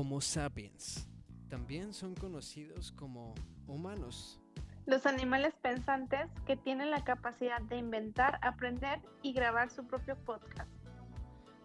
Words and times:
Homo 0.00 0.20
sapiens. 0.20 1.08
También 1.48 1.92
son 1.92 2.14
conocidos 2.14 2.92
como 2.92 3.34
humanos. 3.66 4.40
Los 4.86 5.06
animales 5.06 5.54
pensantes 5.60 6.30
que 6.46 6.56
tienen 6.56 6.92
la 6.92 7.02
capacidad 7.02 7.60
de 7.62 7.78
inventar, 7.78 8.38
aprender 8.42 9.00
y 9.22 9.32
grabar 9.32 9.70
su 9.70 9.88
propio 9.88 10.14
podcast. 10.14 10.70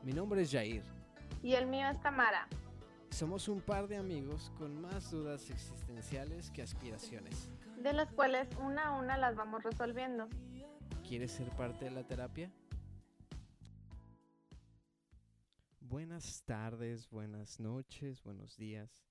Mi 0.02 0.14
nombre 0.14 0.42
es 0.42 0.52
Jair. 0.52 0.82
Y 1.44 1.54
el 1.54 1.68
mío 1.68 1.88
es 1.90 2.02
Tamara. 2.02 2.48
Somos 3.12 3.48
un 3.48 3.62
par 3.62 3.88
de 3.88 3.98
amigos 3.98 4.52
con 4.58 4.82
más 4.82 5.12
dudas 5.12 5.52
existenciales 5.52 6.50
que 6.50 6.64
aspiraciones. 6.64 7.52
De 7.84 7.94
las 7.94 8.12
cuales 8.14 8.48
una 8.60 8.88
a 8.88 8.92
una 8.94 9.16
las 9.16 9.36
vamos 9.36 9.62
resolviendo. 9.62 10.28
¿Quieres 11.08 11.34
ser 11.34 11.52
parte 11.52 11.86
de 11.86 11.92
la 11.92 12.04
terapia? 12.04 12.52
Buenas 15.94 16.44
tardes, 16.46 17.08
buenas 17.12 17.60
noches, 17.60 18.24
buenos 18.24 18.58
días, 18.58 19.06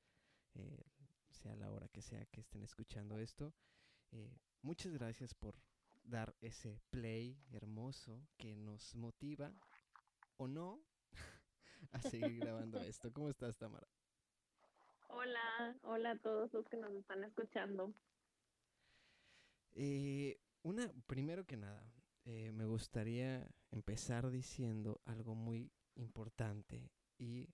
eh, 0.55 0.83
sea 1.31 1.55
la 1.55 1.71
hora 1.71 1.87
que 1.87 2.03
sea 2.03 2.27
que 2.27 2.41
estén 2.41 2.65
escuchando 2.65 3.21
esto. 3.21 3.55
Eh, 4.11 4.37
muchas 4.63 4.93
gracias 4.93 5.33
por 5.33 5.55
dar 6.03 6.35
ese 6.41 6.81
play 6.91 7.41
hermoso 7.53 8.27
que 8.37 8.57
nos 8.57 8.97
motiva 8.97 9.55
o 10.39 10.49
no 10.49 10.83
a 11.93 12.01
seguir 12.01 12.41
grabando 12.41 12.81
esto. 12.81 13.13
¿Cómo 13.13 13.29
estás, 13.29 13.57
Tamara? 13.57 13.87
Hola, 15.07 15.77
hola 15.83 16.11
a 16.11 16.19
todos 16.19 16.53
los 16.53 16.67
que 16.69 16.79
nos 16.79 16.93
están 16.95 17.23
escuchando. 17.23 17.95
Eh, 19.75 20.41
una, 20.63 20.93
primero 21.07 21.47
que 21.47 21.57
nada, 21.57 21.95
me 22.25 22.67
gustaría 22.67 23.49
empezar 23.71 24.33
diciendo 24.33 25.01
algo 25.05 25.37
muy 25.37 25.71
importante 25.97 26.91
y 27.19 27.49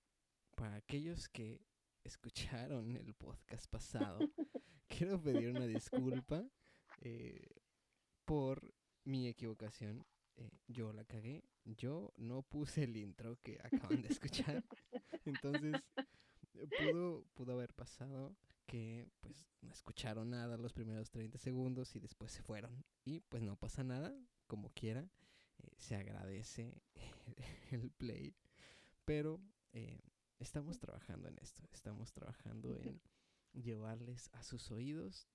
para 0.56 0.76
aquellos 0.76 1.28
que 1.28 1.60
escucharon 2.04 2.96
el 2.96 3.14
podcast 3.14 3.68
pasado, 3.70 4.18
quiero 4.88 5.20
pedir 5.20 5.50
una 5.50 5.66
disculpa 5.66 6.44
eh, 7.00 7.48
por 8.24 8.74
mi 9.04 9.28
equivocación. 9.28 10.04
Eh, 10.36 10.50
yo 10.66 10.92
la 10.92 11.04
cagué, 11.04 11.44
yo 11.64 12.12
no 12.16 12.42
puse 12.42 12.84
el 12.84 12.96
intro 12.96 13.36
que 13.42 13.58
acaban 13.62 14.02
de 14.02 14.08
escuchar. 14.08 14.64
Entonces, 15.24 15.74
pudo, 16.52 17.24
pudo 17.34 17.52
haber 17.52 17.74
pasado 17.74 18.36
que 18.66 19.08
pues 19.20 19.48
no 19.62 19.72
escucharon 19.72 20.30
nada 20.30 20.56
los 20.56 20.72
primeros 20.72 21.10
30 21.10 21.38
segundos 21.38 21.94
y 21.96 22.00
después 22.00 22.32
se 22.32 22.42
fueron. 22.42 22.84
Y 23.04 23.20
pues 23.20 23.42
no 23.42 23.56
pasa 23.56 23.82
nada, 23.82 24.14
como 24.46 24.70
quiera. 24.70 25.10
Eh, 25.58 25.74
se 25.76 25.96
agradece 25.96 26.74
el 27.70 27.90
play, 27.90 28.34
pero 29.04 29.40
eh, 29.72 30.00
estamos 30.38 30.78
trabajando 30.78 31.28
en 31.28 31.38
esto, 31.38 31.62
estamos 31.72 32.12
trabajando 32.12 32.76
en 32.76 33.00
llevarles 33.52 34.30
a 34.32 34.42
sus 34.42 34.70
oídos 34.70 35.28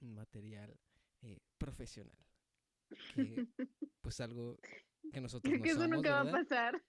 material 0.00 0.78
eh, 1.22 1.40
profesional, 1.58 2.18
que 3.14 3.46
pues 4.02 4.20
algo 4.20 4.58
que 5.12 5.20
nosotros 5.20 5.54
no 5.54 5.62
que 5.62 5.70
eso 5.70 5.86
nunca 5.88 6.22
va 6.22 6.28
a 6.28 6.32
pasar. 6.32 6.82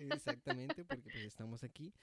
Exactamente, 0.00 0.84
porque 0.84 1.08
pues 1.10 1.24
estamos 1.24 1.62
aquí, 1.64 1.94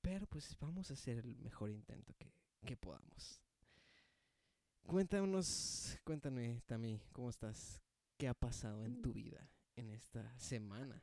pero 0.00 0.26
pues 0.26 0.56
vamos 0.60 0.90
a 0.90 0.94
hacer 0.94 1.18
el 1.18 1.36
mejor 1.38 1.70
intento 1.70 2.14
que, 2.14 2.32
que 2.64 2.76
podamos. 2.76 3.40
Cuéntanos, 4.86 5.98
cuéntame, 6.04 6.60
Tami, 6.66 7.00
¿cómo 7.12 7.30
estás? 7.30 7.82
¿Qué 8.18 8.28
ha 8.28 8.34
pasado 8.34 8.84
en 8.84 9.00
tu 9.00 9.12
vida? 9.12 9.50
En 9.76 9.90
esta 9.90 10.36
semana? 10.38 11.02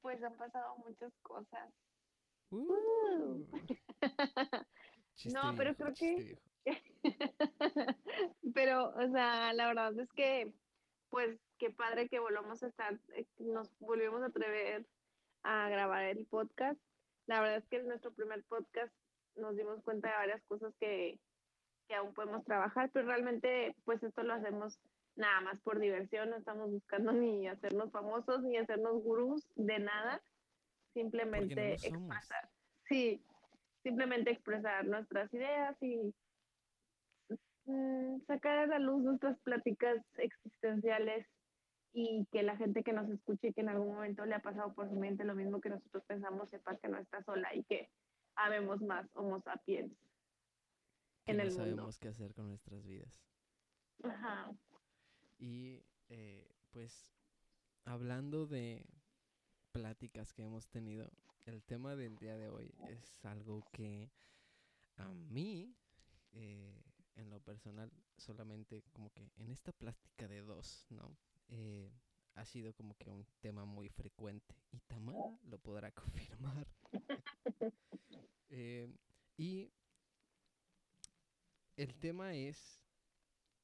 Pues 0.00 0.22
han 0.22 0.36
pasado 0.36 0.76
muchas 0.78 1.12
cosas. 1.22 1.72
Uh. 2.50 3.44
no, 5.34 5.54
pero 5.56 5.74
creo 5.74 5.94
que... 5.94 6.38
pero, 8.54 8.90
o 8.90 9.10
sea, 9.10 9.52
la 9.52 9.68
verdad 9.68 9.98
es 9.98 10.12
que, 10.12 10.52
pues, 11.08 11.38
qué 11.58 11.70
padre 11.70 12.08
que 12.08 12.18
volvamos 12.18 12.62
a 12.62 12.68
estar, 12.68 12.98
eh, 13.14 13.26
nos 13.38 13.70
volvimos 13.78 14.22
a 14.22 14.26
atrever 14.26 14.86
a 15.42 15.68
grabar 15.68 16.04
el 16.04 16.26
podcast. 16.26 16.80
La 17.26 17.40
verdad 17.40 17.58
es 17.58 17.68
que 17.68 17.76
en 17.76 17.88
nuestro 17.88 18.12
primer 18.12 18.44
podcast 18.44 18.92
nos 19.36 19.56
dimos 19.56 19.82
cuenta 19.82 20.08
de 20.08 20.16
varias 20.16 20.42
cosas 20.44 20.74
que, 20.78 21.18
que 21.88 21.94
aún 21.94 22.12
podemos 22.12 22.44
trabajar, 22.44 22.90
pero 22.92 23.06
realmente, 23.06 23.74
pues, 23.84 24.02
esto 24.02 24.22
lo 24.22 24.34
hacemos 24.34 24.78
nada 25.18 25.40
más 25.40 25.60
por 25.60 25.78
diversión, 25.80 26.30
no 26.30 26.36
estamos 26.36 26.70
buscando 26.70 27.12
ni 27.12 27.48
hacernos 27.48 27.90
famosos 27.90 28.42
ni 28.42 28.56
hacernos 28.56 29.02
gurús 29.02 29.46
de 29.56 29.78
nada, 29.80 30.22
simplemente 30.94 31.74
expresar. 31.74 32.48
Sí, 32.88 33.22
simplemente 33.82 34.30
expresar 34.30 34.86
nuestras 34.86 35.32
ideas 35.34 35.76
y 35.82 36.14
mm, 37.66 38.20
sacar 38.26 38.58
a 38.58 38.66
la 38.66 38.78
luz 38.78 39.02
nuestras 39.02 39.38
pláticas 39.40 39.98
existenciales 40.16 41.26
y 41.92 42.26
que 42.30 42.42
la 42.42 42.56
gente 42.56 42.84
que 42.84 42.92
nos 42.92 43.10
escuche 43.10 43.48
y 43.48 43.52
que 43.52 43.62
en 43.62 43.70
algún 43.70 43.94
momento 43.94 44.24
le 44.24 44.36
ha 44.36 44.40
pasado 44.40 44.72
por 44.74 44.88
su 44.88 44.94
mente 44.94 45.24
lo 45.24 45.34
mismo 45.34 45.60
que 45.60 45.70
nosotros 45.70 46.04
pensamos 46.06 46.48
sepa 46.50 46.76
que 46.76 46.88
no 46.88 46.98
está 46.98 47.22
sola 47.24 47.54
y 47.54 47.64
que 47.64 47.90
habemos 48.36 48.80
más 48.82 49.08
homo 49.14 49.40
sapiens 49.40 49.92
que 51.24 51.32
en 51.32 51.38
no 51.38 51.42
el 51.42 51.50
sabemos 51.50 51.98
qué 51.98 52.08
hacer 52.08 52.32
con 52.34 52.48
nuestras 52.48 52.84
vidas. 52.86 53.12
Ajá. 54.04 54.52
Y 55.38 55.84
eh, 56.08 56.50
pues 56.70 57.06
hablando 57.84 58.46
de 58.46 58.84
pláticas 59.72 60.32
que 60.32 60.42
hemos 60.42 60.68
tenido, 60.68 61.10
el 61.46 61.62
tema 61.62 61.94
del 61.96 62.18
día 62.18 62.36
de 62.36 62.48
hoy 62.48 62.74
es 62.88 63.24
algo 63.24 63.64
que 63.72 64.10
a 64.96 65.08
mí, 65.12 65.76
eh, 66.32 66.82
en 67.14 67.30
lo 67.30 67.40
personal, 67.40 67.92
solamente 68.16 68.82
como 68.92 69.12
que 69.12 69.30
en 69.36 69.48
esta 69.48 69.72
plática 69.72 70.26
de 70.26 70.42
dos, 70.42 70.86
¿no? 70.90 71.16
Eh, 71.48 71.92
ha 72.34 72.44
sido 72.44 72.74
como 72.74 72.96
que 72.96 73.10
un 73.10 73.26
tema 73.40 73.64
muy 73.64 73.88
frecuente 73.88 74.54
y 74.72 74.80
Tamara 74.80 75.38
lo 75.44 75.58
podrá 75.58 75.90
confirmar. 75.92 76.66
y 79.36 79.70
el 81.76 81.94
tema 81.94 82.34
es 82.34 82.80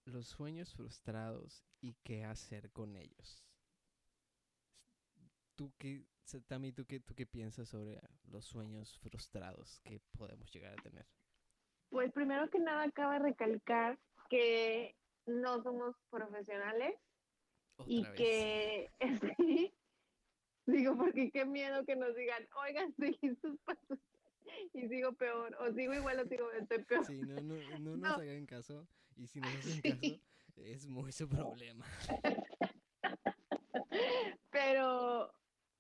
los 0.05 0.27
sueños 0.27 0.75
frustrados 0.75 1.65
y 1.81 1.95
qué 2.03 2.25
hacer 2.25 2.71
con 2.71 2.97
ellos. 2.97 3.45
¿Tú 5.55 5.73
qué, 5.79 6.05
Tami, 6.47 6.73
¿tú 6.73 6.85
qué, 6.85 7.01
tú 7.01 7.15
qué 7.15 7.27
piensas 7.27 7.69
sobre 7.69 8.01
los 8.25 8.45
sueños 8.45 8.99
frustrados 8.99 9.81
que 9.85 10.01
podemos 10.17 10.53
llegar 10.53 10.73
a 10.73 10.83
tener? 10.83 11.07
Pues 11.91 12.13
primero 12.13 12.51
que 12.51 12.59
nada 12.59 12.85
acaba 12.85 13.15
de 13.15 13.21
recalcar 13.21 13.99
que 14.29 14.97
no 15.27 15.63
somos 15.63 15.95
profesionales 16.11 16.95
y 17.87 18.05
que 18.13 18.91
sí, 19.39 19.75
digo 20.67 20.97
porque 20.97 21.31
qué 21.31 21.45
miedo 21.45 21.85
que 21.85 21.97
nos 21.97 22.15
digan, 22.17 22.47
oigan, 22.67 22.95
seguí 22.99 23.37
sus 23.37 23.59
pasos 23.61 23.99
y 24.73 24.89
sigo 24.89 25.13
peor, 25.13 25.57
o 25.61 25.73
sigo 25.73 25.95
igual 25.95 26.21
o 26.21 26.27
sigo 26.27 26.51
estoy 26.53 26.83
peor. 26.85 27.05
Sí, 27.05 27.21
no, 27.21 27.41
no, 27.41 27.79
no 27.79 27.97
nos 27.97 28.19
hagan 28.19 28.47
caso, 28.47 28.87
y 29.17 29.27
si 29.27 29.41
nos 29.41 29.55
hacen 29.59 29.81
caso, 29.81 30.21
es 30.57 30.87
muy 30.87 31.13
su 31.13 31.29
problema. 31.29 31.85
Pero 34.51 35.33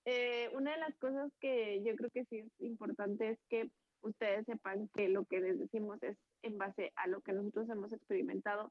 eh, 0.05 0.51
una 0.55 0.73
de 0.73 0.79
las 0.79 0.95
cosas 0.97 1.33
que 1.41 1.83
yo 1.85 1.95
creo 1.97 2.11
que 2.11 2.25
sí 2.27 2.39
es 2.39 2.61
importante 2.61 3.31
es 3.31 3.39
que 3.49 3.71
ustedes 4.03 4.45
sepan 4.47 4.89
que 4.89 5.09
lo 5.09 5.25
que 5.25 5.41
les 5.41 5.59
decimos 5.59 6.03
es 6.03 6.17
en 6.43 6.59
base 6.59 6.93
a 6.97 7.07
lo 7.07 7.21
que 7.23 7.33
nosotros 7.33 7.69
hemos 7.71 7.93
experimentado 7.93 8.71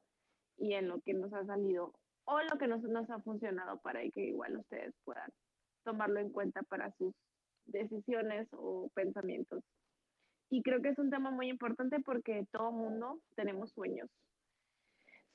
y 0.58 0.74
en 0.74 0.88
lo 0.88 1.02
que 1.02 1.14
nos 1.14 1.34
ha 1.34 1.46
salido 1.46 1.94
o 2.26 2.40
lo 2.42 2.58
que 2.58 2.68
nos, 2.68 2.84
nos 2.84 3.10
ha 3.10 3.20
funcionado 3.22 3.80
para 3.82 4.08
que 4.12 4.26
igual 4.26 4.58
ustedes 4.58 4.94
puedan 5.04 5.30
tomarlo 5.84 6.20
en 6.20 6.30
cuenta 6.30 6.62
para 6.64 6.92
sus 6.98 7.14
decisiones 7.66 8.48
o 8.52 8.90
pensamientos 8.94 9.64
y 10.54 10.62
creo 10.62 10.84
que 10.84 10.90
es 10.90 11.00
un 11.00 11.10
tema 11.10 11.32
muy 11.32 11.50
importante 11.50 12.00
porque 12.02 12.46
todo 12.52 12.72
mundo 12.72 13.20
tenemos 13.36 13.72
sueños. 13.72 14.08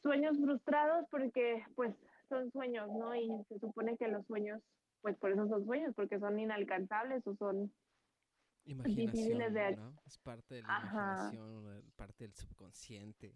Sueños 0.01 0.39
frustrados 0.39 1.07
porque 1.11 1.65
pues 1.75 1.93
son 2.29 2.53
sueños, 2.53 2.89
¿no? 2.89 3.17
Y 3.17 3.29
se 3.49 3.59
supone 3.59 3.97
que 3.97 4.07
los 4.07 4.25
sueños, 4.27 4.63
pues 5.01 5.17
por 5.19 5.33
eso 5.33 5.49
son 5.49 5.65
sueños, 5.65 5.93
porque 5.97 6.21
son 6.21 6.39
inalcanzables 6.39 7.27
o 7.27 7.35
son 7.35 7.75
difíciles 8.65 9.53
de... 9.53 9.75
¿no? 9.75 9.93
Es 10.07 10.19
parte 10.19 10.55
de 10.55 10.63
la 10.63 10.79
imaginación, 10.83 11.93
parte 11.97 12.23
del 12.23 12.35
subconsciente. 12.35 13.35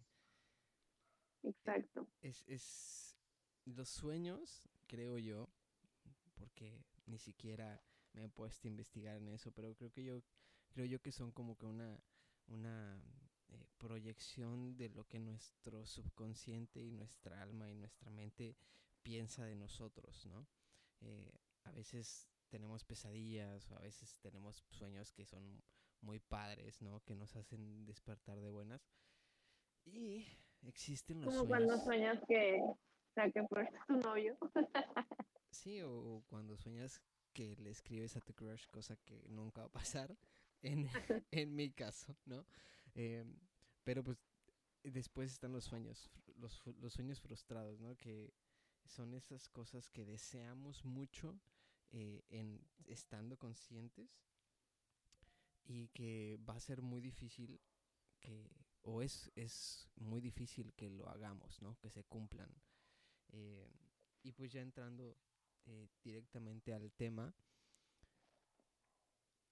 Exacto. 1.43 2.07
Es, 2.21 2.45
es 2.47 3.19
los 3.65 3.89
sueños, 3.89 4.69
creo 4.87 5.19
yo, 5.19 5.49
porque 6.37 6.85
ni 7.07 7.19
siquiera 7.19 7.83
me 8.13 8.25
he 8.25 8.29
puesto 8.29 8.69
a 8.69 8.71
investigar 8.71 9.17
en 9.17 9.27
eso, 9.27 9.51
pero 9.51 9.75
creo 9.75 9.91
que 9.91 10.05
yo 10.05 10.23
creo 10.73 10.87
yo 10.87 11.01
que 11.01 11.13
son 11.13 11.31
como 11.33 11.57
que 11.57 11.67
una 11.67 11.99
una 12.49 13.01
eh, 13.49 13.67
proyección 13.79 14.77
de 14.77 14.89
lo 14.91 15.05
que 15.07 15.19
nuestro 15.19 15.87
subconsciente 15.87 16.81
y 16.81 16.91
nuestra 16.91 17.41
alma 17.43 17.71
y 17.71 17.75
nuestra 17.75 18.11
mente 18.11 18.57
piensa 19.03 19.45
de 19.45 19.55
nosotros, 19.57 20.27
¿no? 20.27 20.47
Eh, 21.01 21.33
a 21.65 21.73
veces 21.73 22.29
tenemos 22.49 22.85
pesadillas 22.85 23.71
o 23.71 23.77
a 23.77 23.81
veces 23.81 24.17
tenemos 24.21 24.65
sueños 24.71 25.13
que 25.13 25.25
son 25.25 25.63
muy 26.01 26.19
padres, 26.19 26.83
¿no? 26.83 27.01
Que 27.05 27.15
nos 27.15 27.35
hacen 27.37 27.85
despertar 27.85 28.41
de 28.41 28.51
buenas. 28.51 28.83
Y 29.85 30.27
existen 30.67 31.21
los 31.21 31.35
Como 31.35 31.47
sueños. 31.47 31.49
cuando 31.49 31.85
sueñas 31.85 32.19
que, 32.29 32.61
o 32.63 32.79
sea, 33.15 33.31
que 33.31 33.47
fuiste 33.49 33.79
tu 33.87 33.97
novio. 33.97 34.37
Sí, 35.51 35.83
o 35.83 36.23
cuando 36.29 36.57
sueñas 36.57 37.01
que 37.33 37.57
le 37.57 37.71
escribes 37.71 38.17
a 38.17 38.21
tu 38.21 38.35
crush, 38.35 38.67
cosa 38.69 38.97
que 39.05 39.23
nunca 39.29 39.63
va 39.63 39.67
a 39.67 39.73
pasar, 39.73 40.17
en, 40.63 40.89
en 41.31 41.55
mi 41.55 41.71
caso, 41.73 42.17
¿no? 42.27 42.45
Em, 42.95 43.37
pero 43.85 44.03
pues 44.05 44.19
después 44.85 45.33
están 45.33 45.53
los 45.53 45.65
sueños, 45.65 46.11
los, 46.37 46.63
los 46.81 46.93
sueños 46.93 47.21
frustrados, 47.21 47.81
¿no? 47.81 47.97
Que 47.97 48.33
son 48.85 49.15
esas 49.15 49.49
cosas 49.49 49.91
que 49.91 50.05
deseamos 50.05 50.85
mucho 50.85 51.39
eh, 51.91 52.25
en 52.31 52.61
estando 52.87 53.37
conscientes 53.37 54.11
y 55.65 55.89
que 55.89 56.39
va 56.49 56.55
a 56.55 56.61
ser 56.61 56.83
muy 56.83 57.01
difícil 57.01 57.61
que, 58.21 58.51
o 58.83 59.03
es, 59.03 59.31
es 59.37 59.89
muy 59.97 60.21
difícil 60.21 60.73
que 60.75 60.91
lo 60.91 61.09
hagamos, 61.09 61.61
¿no? 61.63 61.79
Que 61.79 61.91
se 61.91 62.05
cumplan. 62.05 62.51
Eh, 63.29 63.71
y 64.23 64.33
pues 64.33 64.53
ya 64.53 64.61
entrando 64.61 65.17
eh, 65.67 65.89
directamente 66.03 66.73
al 66.73 66.93
tema, 66.93 67.35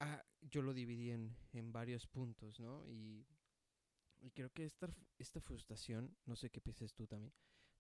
ah, 0.01 0.25
yo 0.43 0.63
lo 0.63 0.73
dividí 0.73 1.11
en, 1.11 1.37
en 1.53 1.73
varios 1.73 2.07
puntos, 2.07 2.61
¿no? 2.61 2.87
Y, 2.89 3.27
y 4.21 4.31
creo 4.31 4.51
que 4.53 4.65
esta, 4.65 4.89
esta 5.19 5.41
frustración, 5.41 6.17
no 6.27 6.37
sé 6.37 6.51
qué 6.51 6.61
piensas 6.61 6.95
tú 6.95 7.07
también, 7.07 7.33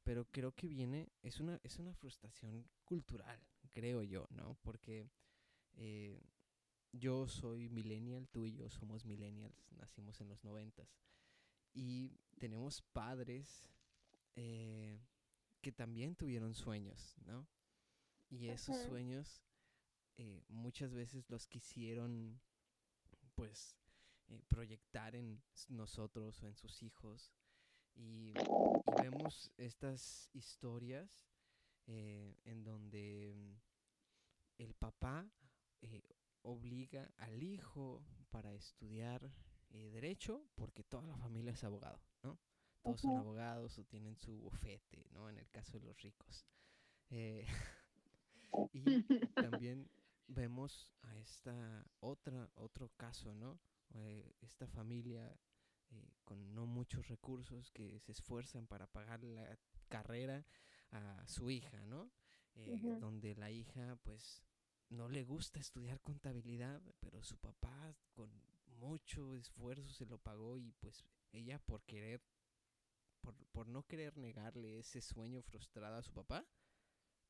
pero 0.02 0.24
creo 0.30 0.52
que 0.52 0.66
viene, 0.66 1.12
es 1.22 1.40
una, 1.40 1.60
es 1.62 1.78
una 1.78 1.94
frustración 1.94 2.68
cultural, 2.84 3.40
creo 3.70 4.02
yo, 4.02 4.26
¿no? 4.30 4.56
Porque 4.62 5.10
eh, 5.74 6.20
yo 6.92 7.28
soy 7.28 7.68
millennial, 7.68 8.28
tú 8.28 8.46
y 8.46 8.54
yo 8.54 8.70
somos 8.70 9.04
millennials, 9.04 9.70
nacimos 9.72 10.20
en 10.20 10.28
los 10.28 10.42
noventas, 10.44 10.96
y 11.72 12.18
tenemos 12.38 12.82
padres 12.82 13.68
eh, 14.36 15.00
que 15.60 15.72
también 15.72 16.16
tuvieron 16.16 16.54
sueños, 16.54 17.14
¿no? 17.24 17.46
Y 18.30 18.48
esos 18.48 18.76
sueños 18.86 19.42
eh, 20.16 20.42
muchas 20.48 20.92
veces 20.94 21.28
los 21.28 21.46
quisieron, 21.46 22.40
pues, 23.40 23.74
eh, 24.28 24.42
proyectar 24.48 25.16
en 25.16 25.42
nosotros 25.68 26.42
o 26.42 26.46
en 26.46 26.54
sus 26.54 26.82
hijos. 26.82 27.32
Y, 27.94 28.34
y 28.34 29.00
vemos 29.00 29.50
estas 29.56 30.28
historias 30.34 31.26
eh, 31.86 32.36
en 32.44 32.62
donde 32.62 33.32
mm, 33.34 33.54
el 34.58 34.74
papá 34.74 35.26
eh, 35.80 36.02
obliga 36.42 37.10
al 37.16 37.42
hijo 37.42 38.04
para 38.28 38.52
estudiar 38.52 39.32
derecho 39.70 40.44
porque 40.54 40.84
toda 40.84 41.06
la 41.06 41.16
familia 41.16 41.52
es 41.52 41.64
abogado, 41.64 42.02
¿no? 42.22 42.38
Todos 42.82 43.00
son 43.00 43.16
abogados 43.16 43.78
o 43.78 43.84
tienen 43.84 44.18
su 44.18 44.36
bufete, 44.36 45.06
¿no? 45.12 45.30
En 45.30 45.38
el 45.38 45.48
caso 45.48 45.78
de 45.78 45.86
los 45.86 45.96
ricos. 46.02 46.44
Y 48.72 48.82
también 49.34 49.88
vemos 50.30 50.90
a 51.02 51.16
esta 51.18 51.84
otra, 52.00 52.50
otro 52.54 52.90
caso, 52.96 53.34
¿no? 53.34 53.60
Eh, 53.94 54.34
esta 54.40 54.66
familia 54.66 55.36
eh, 55.90 56.12
con 56.24 56.54
no 56.54 56.66
muchos 56.66 57.08
recursos 57.08 57.70
que 57.72 57.98
se 58.00 58.12
esfuerzan 58.12 58.66
para 58.66 58.86
pagar 58.86 59.24
la 59.24 59.58
carrera 59.88 60.46
a 60.92 61.26
su 61.26 61.50
hija, 61.50 61.84
¿no? 61.86 62.10
Eh. 62.54 62.98
Donde 63.00 63.34
la 63.34 63.50
hija, 63.50 63.96
pues, 64.02 64.44
no 64.88 65.08
le 65.08 65.24
gusta 65.24 65.60
estudiar 65.60 66.00
contabilidad, 66.00 66.82
pero 67.00 67.22
su 67.22 67.36
papá 67.38 67.94
con 68.12 68.30
mucho 68.66 69.34
esfuerzo 69.34 69.88
se 69.90 70.06
lo 70.06 70.18
pagó 70.18 70.56
y 70.56 70.72
pues 70.72 71.04
ella 71.32 71.58
por 71.58 71.84
querer, 71.84 72.22
por, 73.20 73.36
por 73.52 73.68
no 73.68 73.84
querer 73.84 74.16
negarle 74.16 74.78
ese 74.78 75.00
sueño 75.00 75.42
frustrado 75.42 75.96
a 75.96 76.02
su 76.02 76.12
papá, 76.12 76.46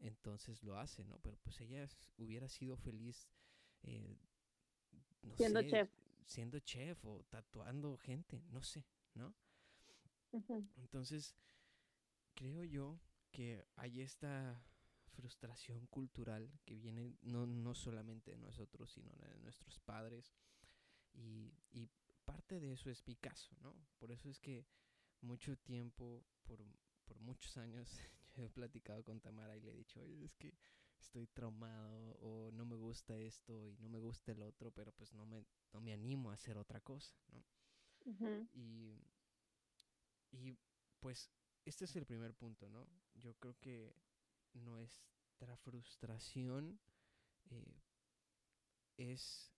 entonces 0.00 0.62
lo 0.62 0.78
hace, 0.78 1.04
¿no? 1.04 1.18
Pero 1.20 1.36
pues 1.38 1.60
ella 1.60 1.86
hubiera 2.18 2.48
sido 2.48 2.76
feliz, 2.76 3.28
eh, 3.82 4.18
no 5.22 5.36
Siendo 5.36 5.62
sé, 5.62 5.70
chef. 5.70 5.90
siendo 6.26 6.58
chef 6.60 7.04
o 7.04 7.24
tatuando 7.30 7.96
gente, 7.98 8.42
no 8.50 8.62
sé, 8.62 8.84
¿no? 9.14 9.34
Entonces, 10.76 11.34
creo 12.34 12.64
yo 12.64 13.00
que 13.30 13.64
hay 13.76 14.00
esta 14.00 14.62
frustración 15.12 15.86
cultural 15.86 16.50
que 16.64 16.76
viene 16.76 17.16
no, 17.22 17.46
no 17.46 17.74
solamente 17.74 18.32
de 18.32 18.38
nosotros, 18.38 18.90
sino 18.92 19.12
de 19.12 19.38
nuestros 19.40 19.78
padres. 19.80 20.32
Y, 21.14 21.52
y 21.72 21.88
parte 22.24 22.60
de 22.60 22.72
eso 22.72 22.90
es 22.90 23.06
mi 23.06 23.16
caso, 23.16 23.56
¿no? 23.60 23.74
Por 23.98 24.12
eso 24.12 24.28
es 24.28 24.38
que 24.40 24.66
mucho 25.22 25.56
tiempo, 25.58 26.24
por, 26.44 26.60
por 27.04 27.20
muchos 27.20 27.56
años, 27.56 27.90
he 28.36 28.48
platicado 28.50 29.02
con 29.04 29.20
Tamara 29.20 29.56
y 29.56 29.60
le 29.60 29.72
he 29.72 29.76
dicho, 29.76 30.00
"Oye, 30.00 30.24
es 30.24 30.34
que 30.36 30.54
estoy 30.98 31.26
traumado 31.28 32.16
o 32.20 32.50
no 32.52 32.64
me 32.64 32.76
gusta 32.76 33.16
esto 33.18 33.68
y 33.68 33.76
no 33.78 33.88
me 33.88 33.98
gusta 33.98 34.32
el 34.32 34.42
otro, 34.42 34.70
pero 34.70 34.92
pues 34.92 35.12
no 35.12 35.26
me, 35.26 35.44
no 35.72 35.80
me 35.80 35.92
animo 35.92 36.30
a 36.30 36.34
hacer 36.34 36.58
otra 36.58 36.80
cosa, 36.80 37.14
¿no? 37.32 37.44
Y, 38.54 39.00
y 40.32 40.56
pues 41.00 41.30
este 41.64 41.84
es 41.84 41.96
el 41.96 42.06
primer 42.06 42.34
punto, 42.34 42.68
¿no? 42.68 42.86
Yo 43.14 43.34
creo 43.34 43.56
que 43.60 43.94
nuestra 44.52 45.56
frustración 45.58 46.78
eh, 47.50 47.80
es 48.96 49.52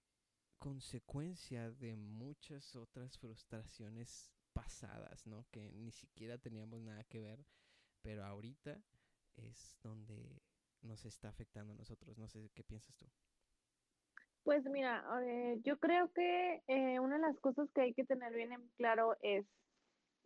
consecuencia 0.59 1.71
de 1.73 1.97
muchas 1.97 2.77
otras 2.77 3.19
frustraciones 3.19 4.31
pasadas, 4.53 5.27
¿no? 5.27 5.47
Que 5.51 5.73
ni 5.73 5.91
siquiera 5.91 6.39
teníamos 6.39 6.81
nada 6.83 7.03
que 7.05 7.21
ver, 7.21 7.45
pero 8.03 8.25
ahorita 8.25 8.81
es 9.37 9.79
donde 9.83 10.43
nos 10.83 11.05
está 11.05 11.29
afectando 11.29 11.73
a 11.73 11.77
nosotros. 11.77 12.19
No 12.19 12.29
sé 12.29 12.51
qué 12.55 12.65
piensas 12.65 12.97
tú. 12.97 13.07
Pues 14.43 14.65
mira, 14.65 15.05
eh, 15.25 15.61
yo 15.63 15.79
creo 15.79 16.13
que 16.13 16.63
eh, 16.67 16.99
una 16.99 17.17
de 17.17 17.23
las 17.23 17.39
cosas 17.39 17.71
que 17.73 17.83
hay 17.83 17.95
que 17.95 18.05
tener 18.05 18.33
bien 18.35 18.53
en 18.53 18.69
claro 18.77 19.17
es 19.23 19.47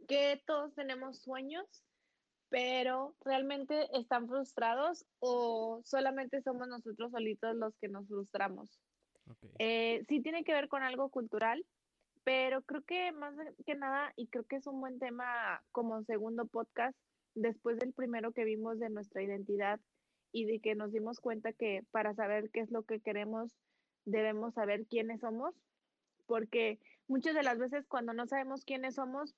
que 0.09 0.43
todos 0.47 0.75
tenemos 0.75 1.19
sueños, 1.19 1.67
pero 2.49 3.15
realmente 3.25 3.89
están 3.99 4.27
frustrados 4.29 5.05
o 5.19 5.83
solamente 5.85 6.41
somos 6.43 6.67
nosotros 6.69 7.11
solitos 7.13 7.55
los 7.57 7.77
que 7.77 7.89
nos 7.89 8.07
frustramos. 8.09 8.81
Ok. 9.29 9.51
Eh, 9.59 10.05
sí 10.09 10.23
tiene 10.23 10.45
que 10.45 10.53
ver 10.53 10.69
con 10.69 10.83
algo 10.83 11.11
cultural, 11.11 11.67
pero 12.25 12.63
creo 12.63 12.83
que 12.85 13.13
más 13.13 13.35
que 13.67 13.75
nada, 13.75 14.13
y 14.17 14.29
creo 14.29 14.45
que 14.45 14.57
es 14.57 14.67
un 14.67 14.81
buen 14.81 14.99
tema 14.99 15.63
como 15.73 16.03
segundo 16.05 16.47
podcast, 16.47 16.97
después 17.37 17.79
del 17.79 17.93
primero 17.93 18.33
que 18.33 18.45
vimos 18.45 18.81
de 18.81 18.91
nuestra 18.91 19.23
identidad 19.23 19.81
y 20.33 20.47
de 20.47 20.61
que 20.61 20.75
nos 20.75 20.93
dimos 20.93 21.21
cuenta 21.21 21.53
que 21.53 21.85
para 21.93 22.15
saber 22.15 22.51
qué 22.51 22.61
es 22.61 22.71
lo 22.73 22.83
que 22.85 23.01
queremos, 23.01 23.53
debemos 24.05 24.55
saber 24.55 24.87
quiénes 24.87 25.21
somos, 25.21 25.55
porque 26.27 26.81
muchas 27.07 27.35
de 27.35 27.43
las 27.43 27.59
veces 27.59 27.87
cuando 27.87 28.13
no 28.13 28.27
sabemos 28.27 28.65
quiénes 28.65 28.97
somos, 28.97 29.37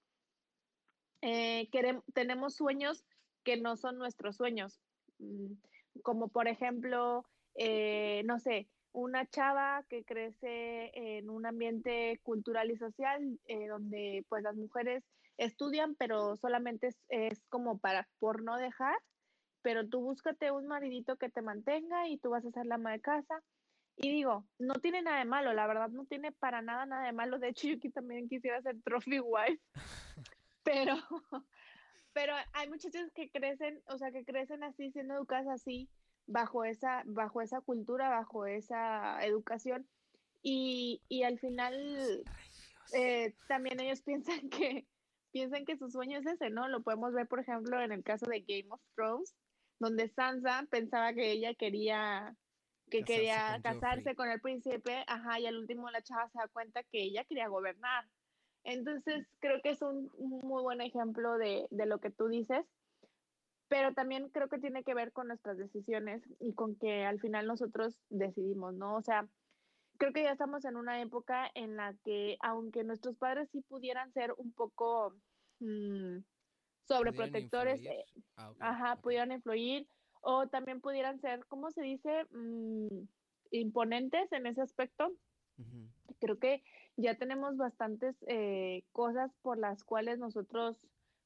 eh, 1.20 1.68
querem- 1.70 2.02
tenemos 2.14 2.54
sueños 2.54 3.04
que 3.44 3.60
no 3.60 3.76
son 3.76 3.98
nuestros 3.98 4.36
sueños, 4.36 4.80
Mm, 5.18 5.54
como 6.02 6.28
por 6.28 6.46
ejemplo, 6.46 7.24
eh, 7.56 8.22
no 8.24 8.38
sé, 8.38 8.68
una 8.98 9.26
chava 9.26 9.84
que 9.88 10.04
crece 10.04 10.90
en 10.94 11.30
un 11.30 11.46
ambiente 11.46 12.20
cultural 12.22 12.70
y 12.70 12.76
social 12.76 13.38
eh, 13.46 13.66
donde 13.68 14.24
pues 14.28 14.42
las 14.42 14.56
mujeres 14.56 15.04
estudian, 15.36 15.94
pero 15.94 16.36
solamente 16.36 16.88
es, 16.88 16.98
es 17.08 17.44
como 17.48 17.78
para 17.78 18.08
por 18.18 18.42
no 18.42 18.56
dejar, 18.56 18.96
pero 19.62 19.88
tú 19.88 20.00
búscate 20.00 20.50
un 20.50 20.66
maridito 20.66 21.16
que 21.16 21.30
te 21.30 21.42
mantenga 21.42 22.08
y 22.08 22.18
tú 22.18 22.30
vas 22.30 22.44
a 22.44 22.50
ser 22.50 22.66
la 22.66 22.76
ama 22.76 22.92
de 22.92 23.00
casa. 23.00 23.42
Y 23.96 24.10
digo, 24.10 24.46
no 24.58 24.74
tiene 24.74 25.02
nada 25.02 25.18
de 25.18 25.24
malo, 25.24 25.52
la 25.52 25.66
verdad 25.66 25.88
no 25.88 26.04
tiene 26.04 26.30
para 26.30 26.62
nada 26.62 26.86
nada 26.86 27.06
de 27.06 27.12
malo. 27.12 27.38
De 27.38 27.48
hecho, 27.48 27.66
yo 27.66 27.76
aquí 27.76 27.90
también 27.90 28.28
quisiera 28.28 28.62
ser 28.62 28.80
trophy 28.82 29.18
wife, 29.20 29.60
pero 30.62 30.94
pero 32.12 32.34
hay 32.52 32.68
muchachas 32.68 33.10
que 33.12 33.30
crecen, 33.30 33.80
o 33.86 33.98
sea, 33.98 34.10
que 34.10 34.24
crecen 34.24 34.64
así, 34.64 34.90
siendo 34.90 35.14
educadas 35.14 35.48
así, 35.48 35.88
bajo 36.28 36.64
esa, 36.64 37.02
bajo 37.06 37.40
esa 37.40 37.60
cultura, 37.60 38.08
bajo 38.08 38.46
esa 38.46 39.18
educación, 39.24 39.88
y, 40.42 41.02
y 41.08 41.24
al 41.24 41.38
final 41.40 42.24
eh, 42.94 43.34
también 43.48 43.80
ellos 43.80 44.02
piensan 44.04 44.48
que, 44.50 44.86
piensan 45.32 45.64
que 45.64 45.76
su 45.76 45.90
sueño 45.90 46.18
es 46.18 46.26
ese, 46.26 46.50
¿no? 46.50 46.68
Lo 46.68 46.82
podemos 46.82 47.12
ver, 47.12 47.26
por 47.26 47.40
ejemplo, 47.40 47.80
en 47.80 47.92
el 47.92 48.04
caso 48.04 48.26
de 48.26 48.40
Game 48.40 48.68
of 48.70 48.80
Thrones, 48.94 49.34
donde 49.80 50.08
Sansa 50.08 50.66
pensaba 50.70 51.12
que 51.12 51.32
ella 51.32 51.54
quería 51.54 52.36
que 52.90 53.00
Casarse 53.00 53.14
quería 53.14 53.52
con 53.52 53.62
casarse 53.62 53.96
Joffrey. 53.96 54.14
con 54.16 54.30
el 54.30 54.40
príncipe, 54.40 55.04
ajá, 55.06 55.40
y 55.40 55.46
al 55.46 55.58
último 55.58 55.90
la 55.90 56.02
chava 56.02 56.28
se 56.30 56.38
da 56.38 56.48
cuenta 56.48 56.82
que 56.84 57.02
ella 57.02 57.24
quería 57.24 57.48
gobernar. 57.48 58.06
Entonces, 58.64 59.26
creo 59.40 59.60
que 59.62 59.70
es 59.70 59.82
un, 59.82 60.10
un 60.14 60.40
muy 60.40 60.62
buen 60.62 60.80
ejemplo 60.80 61.36
de, 61.36 61.66
de 61.70 61.86
lo 61.86 62.00
que 62.00 62.10
tú 62.10 62.28
dices, 62.28 62.64
pero 63.68 63.92
también 63.92 64.28
creo 64.30 64.48
que 64.48 64.58
tiene 64.58 64.82
que 64.82 64.94
ver 64.94 65.12
con 65.12 65.28
nuestras 65.28 65.58
decisiones 65.58 66.22
y 66.40 66.54
con 66.54 66.76
que 66.76 67.04
al 67.04 67.20
final 67.20 67.46
nosotros 67.46 67.98
decidimos, 68.08 68.74
¿no? 68.74 68.96
O 68.96 69.02
sea, 69.02 69.28
creo 69.98 70.12
que 70.12 70.22
ya 70.22 70.32
estamos 70.32 70.64
en 70.64 70.76
una 70.76 71.00
época 71.02 71.50
en 71.54 71.76
la 71.76 71.94
que, 72.04 72.38
aunque 72.40 72.84
nuestros 72.84 73.16
padres 73.16 73.48
sí 73.50 73.60
pudieran 73.60 74.12
ser 74.12 74.32
un 74.38 74.52
poco 74.52 75.14
mm, 75.60 76.18
sobreprotectores, 76.86 77.84
eh, 77.84 78.04
ah, 78.36 78.52
ajá, 78.60 78.96
pudieran 78.96 79.32
influir, 79.32 79.86
o 80.20 80.48
también 80.48 80.80
pudieran 80.80 81.20
ser, 81.20 81.44
¿cómo 81.46 81.70
se 81.70 81.82
dice? 81.82 82.24
Mm, 82.30 83.04
imponentes 83.50 84.32
en 84.32 84.46
ese 84.46 84.62
aspecto. 84.62 85.12
Creo 86.20 86.38
que 86.38 86.62
ya 86.96 87.16
tenemos 87.16 87.56
bastantes 87.56 88.16
eh, 88.28 88.84
cosas 88.92 89.32
por 89.42 89.58
las 89.58 89.82
cuales 89.82 90.20
nosotros 90.20 90.76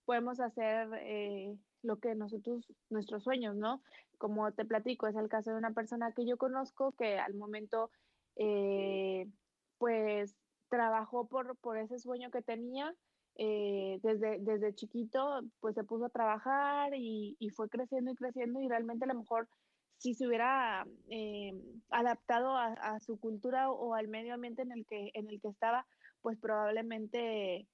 podemos 0.05 0.41
hacer 0.41 0.89
eh, 1.01 1.57
lo 1.83 1.99
que 1.99 2.15
nosotros, 2.15 2.67
nuestros 2.91 3.25
sueños, 3.25 3.57
¿no? 3.57 3.83
Como 4.19 4.53
te 4.53 4.65
platico, 4.65 5.07
es 5.07 5.17
el 5.17 5.29
caso 5.29 5.51
de 5.51 5.57
una 5.57 5.73
persona 5.73 6.13
que 6.13 6.27
yo 6.27 6.37
conozco 6.37 6.93
que 6.93 7.19
al 7.19 7.35
momento, 7.35 7.91
eh, 8.37 9.27
pues, 9.79 10.37
trabajó 10.69 11.29
por, 11.29 11.57
por 11.59 11.77
ese 11.77 11.99
sueño 11.99 12.31
que 12.31 12.43
tenía. 12.43 12.95
Eh, 13.37 13.99
desde, 14.03 14.39
desde 14.41 14.75
chiquito, 14.75 15.41
pues 15.61 15.75
se 15.75 15.85
puso 15.85 16.05
a 16.05 16.11
trabajar 16.11 16.93
y, 16.95 17.35
y, 17.39 17.49
fue 17.49 17.71
creciendo 17.71 18.11
y 18.11 18.15
creciendo 18.15 18.61
y 18.61 18.69
realmente 18.69 19.07
a 19.07 19.09
lo 19.09 19.15
mejor 19.15 19.49
si 19.97 20.13
se 20.13 20.27
hubiera 20.27 20.87
eh, 21.09 21.55
adaptado 21.89 22.59
a, 22.59 22.75
a, 22.75 23.01
su 23.01 23.19
cultura 23.19 23.71
o 23.71 23.95
al 23.95 24.09
medio 24.09 24.35
ambiente 24.35 24.61
en 24.61 24.73
el 24.73 24.85
que, 24.85 25.13
en 25.15 25.31
el 25.31 25.41
que 25.41 25.49
estaba, 25.49 25.87
pues 26.21 26.39
probablemente 26.39 27.67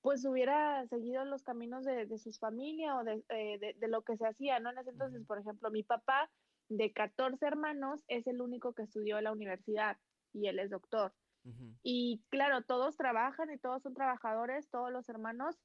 pues 0.00 0.24
hubiera 0.24 0.86
seguido 0.88 1.24
los 1.24 1.42
caminos 1.42 1.84
de, 1.84 2.06
de 2.06 2.18
sus 2.18 2.38
familias 2.38 2.96
o 2.98 3.04
de, 3.04 3.24
eh, 3.28 3.58
de, 3.58 3.74
de, 3.78 3.88
lo 3.88 4.02
que 4.02 4.16
se 4.16 4.26
hacía, 4.26 4.58
¿no? 4.60 4.70
En 4.70 4.78
ese 4.78 4.90
entonces, 4.90 5.24
por 5.26 5.38
ejemplo, 5.38 5.70
mi 5.70 5.82
papá 5.82 6.30
de 6.68 6.92
14 6.92 7.44
hermanos 7.44 8.02
es 8.08 8.26
el 8.26 8.40
único 8.40 8.74
que 8.74 8.82
estudió 8.82 9.18
en 9.18 9.24
la 9.24 9.32
universidad 9.32 9.96
y 10.32 10.46
él 10.46 10.58
es 10.58 10.70
doctor. 10.70 11.12
Uh 11.44 11.50
-huh. 11.50 11.78
Y 11.82 12.22
claro, 12.30 12.62
todos 12.62 12.96
trabajan 12.96 13.50
y 13.50 13.58
todos 13.58 13.82
son 13.82 13.94
trabajadores, 13.94 14.68
todos 14.70 14.90
los 14.90 15.08
hermanos, 15.08 15.56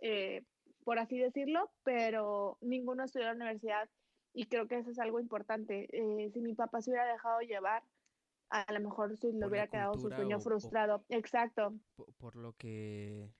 eh, 0.00 0.44
por 0.84 0.98
así 0.98 1.18
decirlo, 1.18 1.70
pero 1.82 2.58
ninguno 2.60 3.04
estudió 3.04 3.30
en 3.30 3.38
la 3.38 3.44
universidad 3.44 3.88
y 4.32 4.46
creo 4.46 4.66
que 4.66 4.78
eso 4.78 4.90
es 4.90 4.98
algo 4.98 5.20
importante. 5.20 5.88
Eh, 5.92 6.30
si 6.32 6.40
mi 6.40 6.54
papá 6.54 6.82
se 6.82 6.90
hubiera 6.90 7.06
dejado 7.06 7.40
llevar, 7.40 7.82
a 8.50 8.72
lo 8.72 8.80
mejor 8.80 9.16
si 9.16 9.32
le 9.32 9.46
hubiera 9.46 9.68
quedado 9.68 9.94
su 9.94 10.10
sueño 10.10 10.36
o, 10.36 10.40
frustrado. 10.40 10.96
O, 10.96 11.04
Exacto. 11.08 11.74
Por, 11.96 12.12
por, 12.14 12.36
lo 12.36 12.52
que 12.54 13.30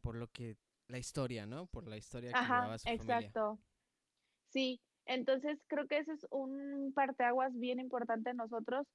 por 0.00 0.16
lo 0.16 0.28
que 0.28 0.56
la 0.88 0.98
historia, 0.98 1.46
¿no? 1.46 1.66
Por 1.66 1.86
la 1.86 1.96
historia 1.96 2.30
que 2.30 2.38
Ajá, 2.38 2.56
llevaba 2.56 2.78
su 2.78 2.88
exacto. 2.88 3.40
Familia. 3.40 3.64
Sí, 4.48 4.80
entonces 5.06 5.58
creo 5.68 5.86
que 5.86 5.98
ese 5.98 6.12
es 6.12 6.26
un 6.30 6.92
parteaguas 6.94 7.52
bien 7.58 7.80
importante 7.80 8.30
en 8.30 8.36
nosotros, 8.36 8.86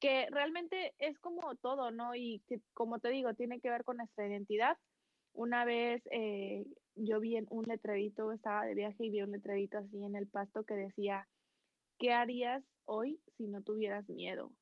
que 0.00 0.26
realmente 0.30 0.94
es 0.98 1.18
como 1.18 1.54
todo, 1.56 1.90
¿no? 1.90 2.14
Y 2.14 2.42
que, 2.46 2.60
como 2.74 3.00
te 3.00 3.10
digo, 3.10 3.34
tiene 3.34 3.60
que 3.60 3.70
ver 3.70 3.84
con 3.84 3.98
nuestra 3.98 4.26
identidad. 4.26 4.76
Una 5.32 5.64
vez 5.64 6.02
eh, 6.10 6.64
yo 6.94 7.20
vi 7.20 7.36
en 7.36 7.46
un 7.50 7.64
letrerito, 7.64 8.32
estaba 8.32 8.64
de 8.64 8.74
viaje 8.74 9.04
y 9.04 9.10
vi 9.10 9.22
un 9.22 9.32
letrerito 9.32 9.78
así 9.78 10.02
en 10.02 10.16
el 10.16 10.26
pasto 10.26 10.64
que 10.64 10.74
decía, 10.74 11.28
¿qué 11.98 12.12
harías 12.12 12.64
hoy 12.84 13.20
si 13.36 13.46
no 13.46 13.62
tuvieras 13.62 14.08
miedo? 14.08 14.52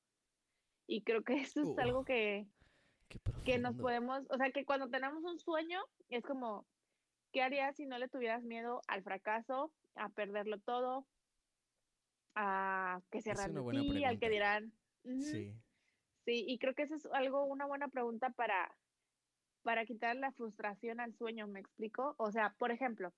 Y 0.87 1.03
creo 1.03 1.23
que 1.23 1.35
eso 1.35 1.63
es 1.63 1.79
algo 1.79 2.05
que, 2.05 2.47
que 3.45 3.59
nos 3.59 3.77
podemos, 3.77 4.25
o 4.31 4.37
sea, 4.37 4.51
que 4.51 4.65
cuando 4.65 4.89
tenemos 4.89 5.25
un 5.25 5.39
sueño, 5.39 5.81
es 6.09 6.25
como, 6.25 6.67
¿qué 7.33 7.43
harías 7.43 7.77
si 7.77 7.87
no 7.87 7.99
le 7.99 8.09
tuvieras 8.09 8.43
miedo 8.43 8.83
al 8.87 9.03
fracaso, 9.03 9.73
a 9.95 10.09
perderlo 10.11 10.59
todo, 10.61 11.07
a 12.35 13.01
que 13.11 13.21
se 13.23 13.33
ti, 13.71 14.05
al 14.05 14.19
que 14.19 14.29
dirán? 14.29 14.73
Uh 15.05 15.11
-huh. 15.11 15.23
Sí. 15.23 15.55
Sí, 16.25 16.45
y 16.47 16.59
creo 16.59 16.75
que 16.75 16.83
eso 16.83 16.95
es 16.95 17.07
algo, 17.07 17.45
una 17.45 17.65
buena 17.65 17.89
pregunta 17.89 18.29
para, 18.31 18.77
para 19.63 19.87
quitar 19.87 20.15
la 20.17 20.31
frustración 20.33 21.01
al 21.01 21.15
sueño, 21.15 21.47
¿me 21.47 21.61
explico? 21.61 22.15
O 22.19 22.31
sea, 22.31 22.55
por 22.59 22.71
ejemplo, 22.71 23.15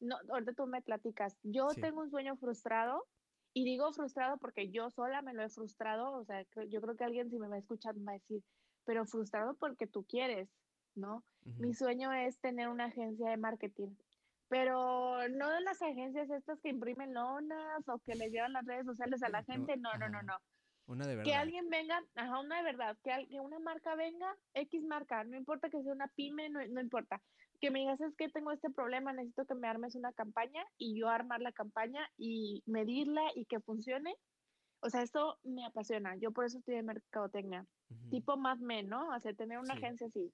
no, 0.00 0.16
ahorita 0.28 0.52
tú 0.52 0.66
me 0.66 0.82
platicas, 0.82 1.38
yo 1.42 1.70
sí. 1.70 1.80
tengo 1.80 2.02
un 2.02 2.10
sueño 2.10 2.36
frustrado 2.36 3.06
y 3.54 3.64
digo 3.64 3.92
frustrado 3.92 4.36
porque 4.36 4.70
yo 4.70 4.90
sola 4.90 5.22
me 5.22 5.32
lo 5.32 5.42
he 5.42 5.48
frustrado, 5.48 6.12
o 6.12 6.24
sea, 6.24 6.44
yo 6.68 6.80
creo 6.82 6.96
que 6.96 7.04
alguien 7.04 7.30
si 7.30 7.38
me 7.38 7.48
va 7.48 7.54
a 7.54 7.60
escuchar 7.60 7.94
me 7.94 8.04
va 8.04 8.12
a 8.12 8.14
decir, 8.14 8.42
pero 8.84 9.06
frustrado 9.06 9.54
porque 9.54 9.86
tú 9.86 10.04
quieres, 10.04 10.48
¿no? 10.94 11.16
Uh 11.44 11.50
-huh. 11.50 11.58
Mi 11.58 11.74
sueño 11.74 12.12
es 12.12 12.38
tener 12.40 12.68
una 12.68 12.86
agencia 12.86 13.30
de 13.30 13.36
marketing, 13.36 13.96
pero 14.48 15.28
no 15.28 15.50
de 15.50 15.60
las 15.62 15.82
agencias 15.82 16.30
estas 16.30 16.60
que 16.60 16.68
imprimen 16.68 17.14
lonas 17.14 17.88
o 17.88 17.98
que 17.98 18.14
le 18.14 18.30
llevan 18.30 18.52
las 18.52 18.66
redes 18.66 18.86
sociales 18.86 19.22
a 19.22 19.28
la 19.28 19.42
gente, 19.44 19.76
no, 19.76 19.92
no, 19.98 20.08
no, 20.08 20.22
no. 20.22 20.36
Una 20.86 21.06
de 21.06 21.16
verdad. 21.16 21.24
Que 21.24 21.34
alguien 21.34 21.70
venga, 21.70 21.98
ajá, 22.14 22.40
una 22.40 22.58
de 22.58 22.62
verdad, 22.62 22.96
que, 23.02 23.26
que 23.28 23.40
una 23.40 23.58
marca 23.58 23.94
venga, 23.94 24.36
X 24.52 24.84
marca, 24.84 25.24
no 25.24 25.36
importa 25.36 25.70
que 25.70 25.82
sea 25.82 25.92
una 25.92 26.08
pyme, 26.08 26.50
no, 26.50 26.60
no 26.66 26.80
importa. 26.80 27.22
Que 27.58 27.70
me 27.70 27.78
digas, 27.78 28.00
es 28.02 28.14
que 28.16 28.28
tengo 28.28 28.52
este 28.52 28.68
problema, 28.70 29.12
necesito 29.14 29.46
que 29.46 29.54
me 29.54 29.66
armes 29.66 29.94
una 29.94 30.12
campaña 30.12 30.62
y 30.76 30.98
yo 30.98 31.08
armar 31.08 31.40
la 31.40 31.52
campaña 31.52 32.06
y 32.18 32.62
medirla 32.66 33.22
y 33.34 33.46
que 33.46 33.60
funcione 33.60 34.14
o 34.84 34.90
sea, 34.90 35.00
esto 35.00 35.38
me 35.44 35.64
apasiona. 35.64 36.14
Yo 36.16 36.30
por 36.30 36.44
eso 36.44 36.58
estoy 36.58 36.74
en 36.74 36.84
mercadotecnia. 36.84 37.64
Uh 37.90 37.94
-huh. 37.94 38.10
Tipo 38.10 38.36
Mad 38.36 38.58
Men, 38.58 38.88
¿no? 38.88 39.08
O 39.14 39.20
sea, 39.20 39.34
tener 39.34 39.58
una 39.58 39.74
sí. 39.74 39.80
agencia 39.80 40.06
así. 40.06 40.32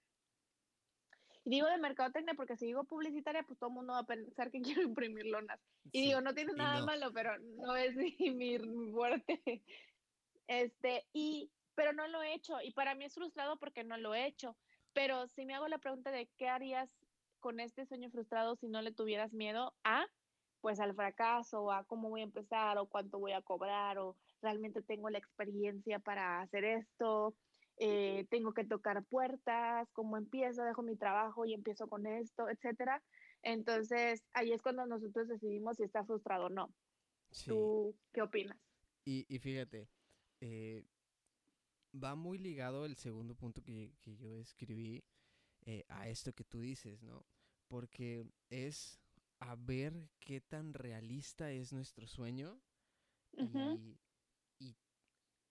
Y 1.44 1.50
digo 1.50 1.66
de 1.68 1.78
mercadotecnia 1.78 2.34
porque 2.34 2.56
si 2.56 2.66
digo 2.66 2.84
publicitaria, 2.84 3.42
pues 3.42 3.58
todo 3.58 3.70
el 3.70 3.74
mundo 3.74 3.94
va 3.94 4.00
a 4.00 4.06
pensar 4.06 4.50
que 4.50 4.60
quiero 4.82 4.82
imprimir 4.82 5.26
lonas. 5.26 5.60
Y 5.92 6.00
sí. 6.00 6.06
digo, 6.06 6.20
no 6.20 6.34
tiene 6.34 6.52
nada 6.52 6.80
no. 6.80 6.86
malo, 6.86 7.12
pero 7.12 7.38
no 7.38 7.76
es 7.76 7.94
mi, 8.20 8.30
mi 8.30 8.58
fuerte. 8.92 9.62
Este, 10.46 11.06
y, 11.12 11.50
pero 11.74 11.92
no 11.92 12.06
lo 12.08 12.22
he 12.22 12.34
hecho. 12.34 12.60
Y 12.62 12.72
para 12.72 12.94
mí 12.94 13.04
es 13.04 13.14
frustrado 13.14 13.58
porque 13.58 13.84
no 13.84 13.96
lo 13.96 14.14
he 14.14 14.26
hecho. 14.26 14.56
Pero 14.92 15.28
si 15.28 15.46
me 15.46 15.54
hago 15.54 15.68
la 15.68 15.78
pregunta 15.78 16.10
de 16.10 16.28
qué 16.36 16.48
harías 16.48 16.90
con 17.38 17.60
este 17.60 17.86
sueño 17.86 18.10
frustrado 18.10 18.56
si 18.56 18.68
no 18.68 18.82
le 18.82 18.92
tuvieras 18.92 19.32
miedo 19.32 19.74
a, 19.84 20.06
pues 20.60 20.78
al 20.78 20.94
fracaso, 20.94 21.72
a 21.72 21.84
cómo 21.84 22.10
voy 22.10 22.20
a 22.20 22.24
empezar, 22.24 22.76
o 22.78 22.86
cuánto 22.86 23.18
voy 23.18 23.32
a 23.32 23.42
cobrar, 23.42 23.98
o 23.98 24.16
realmente 24.42 24.82
tengo 24.82 25.10
la 25.10 25.18
experiencia 25.18 25.98
para 25.98 26.40
hacer 26.40 26.64
esto, 26.64 27.34
eh, 27.76 28.26
tengo 28.30 28.52
que 28.52 28.64
tocar 28.64 29.04
puertas, 29.04 29.88
cómo 29.92 30.16
empiezo, 30.16 30.62
dejo 30.64 30.82
mi 30.82 30.96
trabajo 30.96 31.46
y 31.46 31.54
empiezo 31.54 31.88
con 31.88 32.06
esto, 32.06 32.48
etcétera. 32.48 33.02
Entonces, 33.42 34.22
ahí 34.32 34.52
es 34.52 34.60
cuando 34.60 34.86
nosotros 34.86 35.28
decidimos 35.28 35.76
si 35.76 35.84
está 35.84 36.04
frustrado 36.04 36.46
o 36.46 36.50
no. 36.50 36.74
Sí. 37.30 37.48
¿Tú 37.48 37.96
qué 38.12 38.22
opinas? 38.22 38.58
Y, 39.04 39.24
y 39.28 39.38
fíjate, 39.38 39.88
eh, 40.40 40.84
va 41.94 42.14
muy 42.14 42.38
ligado 42.38 42.84
el 42.84 42.96
segundo 42.96 43.34
punto 43.34 43.62
que, 43.62 43.94
que 44.00 44.16
yo 44.16 44.38
escribí 44.38 45.02
eh, 45.66 45.84
a 45.88 46.08
esto 46.08 46.32
que 46.32 46.44
tú 46.44 46.60
dices, 46.60 47.02
¿no? 47.02 47.24
Porque 47.68 48.26
es 48.50 49.00
a 49.40 49.56
ver 49.56 50.10
qué 50.18 50.40
tan 50.40 50.74
realista 50.74 51.50
es 51.50 51.72
nuestro 51.72 52.06
sueño 52.06 52.60
uh 53.38 53.42
-huh. 53.42 53.78
y 53.78 53.98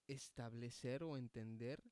establecer 0.09 1.03
o 1.03 1.17
entender 1.17 1.83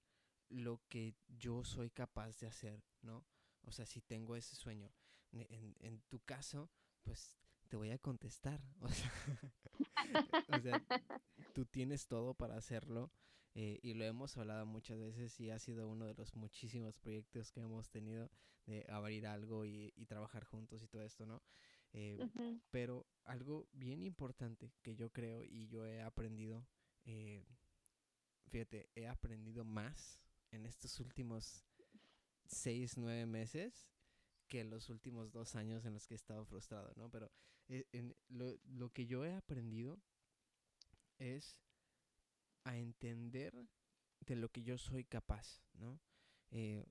lo 0.50 0.82
que 0.90 1.16
yo 1.28 1.64
soy 1.64 1.90
capaz 1.90 2.40
de 2.40 2.48
hacer, 2.48 2.84
¿no? 3.02 3.26
O 3.64 3.72
sea, 3.72 3.86
si 3.86 4.02
tengo 4.02 4.36
ese 4.36 4.56
sueño. 4.56 4.92
En, 5.32 5.76
en 5.80 6.02
tu 6.10 6.20
caso, 6.22 6.72
pues 7.04 7.38
te 7.68 7.76
voy 7.76 7.92
a 7.92 7.98
contestar. 7.98 8.62
O 8.82 8.90
sea, 8.90 9.12
o 10.48 10.60
sea 10.60 10.86
tú 11.54 11.66
tienes 11.66 12.08
todo 12.08 12.34
para 12.34 12.56
hacerlo. 12.56 13.12
Eh, 13.56 13.80
y 13.82 13.96
lo 13.96 14.06
hemos 14.06 14.38
hablado 14.38 14.66
muchas 14.68 15.00
veces 15.00 15.40
y 15.40 15.50
ha 15.50 15.58
sido 15.58 15.88
uno 15.88 16.06
de 16.06 16.14
los 16.14 16.36
muchísimos 16.36 17.00
proyectos 17.00 17.52
que 17.52 17.62
hemos 17.62 17.90
tenido 17.90 18.30
de 18.68 18.86
abrir 18.88 19.26
algo 19.26 19.66
y, 19.66 19.92
y 19.96 20.06
trabajar 20.06 20.44
juntos 20.44 20.84
y 20.84 20.88
todo 20.88 21.02
esto, 21.02 21.26
¿no? 21.26 21.42
Eh, 21.94 22.20
uh 22.22 22.26
-huh. 22.26 22.62
Pero 22.70 23.08
algo 23.24 23.68
bien 23.74 24.04
importante 24.04 24.72
que 24.84 24.96
yo 24.96 25.12
creo 25.12 25.44
y 25.44 25.68
yo 25.68 25.88
he 25.88 26.02
aprendido 26.02 26.68
eh, 27.06 27.44
fíjate, 28.58 28.90
he 28.96 29.08
aprendido 29.08 29.64
más 29.64 30.20
en 30.50 30.66
estos 30.66 31.00
últimos 31.00 31.64
seis, 32.48 32.98
nueve 32.98 33.28
meses 33.28 33.88
que 34.48 34.64
los 34.64 34.90
últimos 34.90 35.32
dos 35.32 35.56
años 35.56 35.86
en 35.86 35.94
los 35.94 36.08
que 36.08 36.16
he 36.16 36.18
estado 36.18 36.44
frustrado, 36.44 36.92
¿no? 36.96 37.08
Pero 37.12 37.32
eh, 37.68 37.86
en 37.92 38.16
lo, 38.30 38.58
lo, 38.66 38.90
que 38.90 39.06
yo 39.06 39.24
he 39.26 39.36
aprendido 39.36 40.02
es 41.20 41.56
a 42.64 42.78
entender 42.78 43.54
de 44.22 44.36
lo 44.36 44.50
que 44.50 44.64
yo 44.64 44.80
soy 44.80 45.04
capaz, 45.04 45.62
¿no? 45.74 46.00
Eh, 46.50 46.84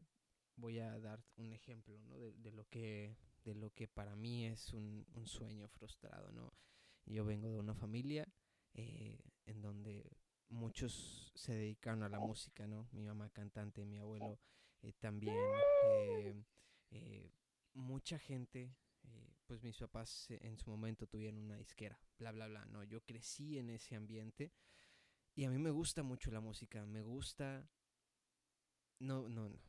voy 0.55 0.79
a 0.79 1.01
dar 1.01 1.25
un 1.35 1.53
ejemplo, 1.53 1.99
¿no? 1.99 2.17
De, 2.17 2.33
de, 2.35 2.53
lo 2.53 2.69
que 2.69 3.17
de 3.43 3.57
lo 3.57 3.75
que 3.75 3.89
para 3.89 4.15
mí 4.15 4.47
es 4.47 4.73
un, 4.73 5.05
un 5.15 5.27
sueño 5.27 5.67
frustrado, 5.67 6.31
¿no? 6.31 6.53
Yo 7.07 7.25
vengo 7.25 7.51
de 7.51 7.59
una 7.59 7.75
familia 7.75 8.33
eh, 8.75 9.19
en 9.47 9.63
donde 9.63 10.09
muchos 10.49 11.33
se 11.35 11.55
dedicaron 11.55 12.03
a 12.03 12.09
la 12.09 12.19
música, 12.21 12.67
¿no? 12.67 12.89
Mi 12.93 13.05
mamá 13.05 13.31
cantante, 13.31 13.85
mi 13.85 13.99
abuelo 13.99 14.39
eh, 14.83 14.93
también. 14.99 15.37
Eh, 15.87 16.45
eh, 16.91 17.33
mucha 17.75 18.19
gente, 18.19 18.75
eh, 19.05 19.35
pues 19.47 19.63
mis 19.63 19.77
papás 19.79 20.27
en 20.31 20.57
su 20.57 20.71
momento 20.71 21.07
tuvieron 21.07 21.41
una 21.41 21.57
disquera, 21.57 22.01
bla, 22.19 22.33
bla, 22.33 22.47
bla, 22.47 22.65
¿no? 22.67 22.85
Yo 22.85 23.05
crecí 23.05 23.59
en 23.59 23.71
ese 23.71 23.97
ambiente 23.97 24.53
y 25.35 25.45
a 25.45 25.51
mí 25.51 25.59
me 25.59 25.71
gusta 25.71 26.03
mucho 26.03 26.31
la 26.31 26.41
música, 26.41 26.87
me 26.87 27.03
gusta... 27.03 27.69
No, 28.99 29.29
no, 29.29 29.51
no, 29.51 29.61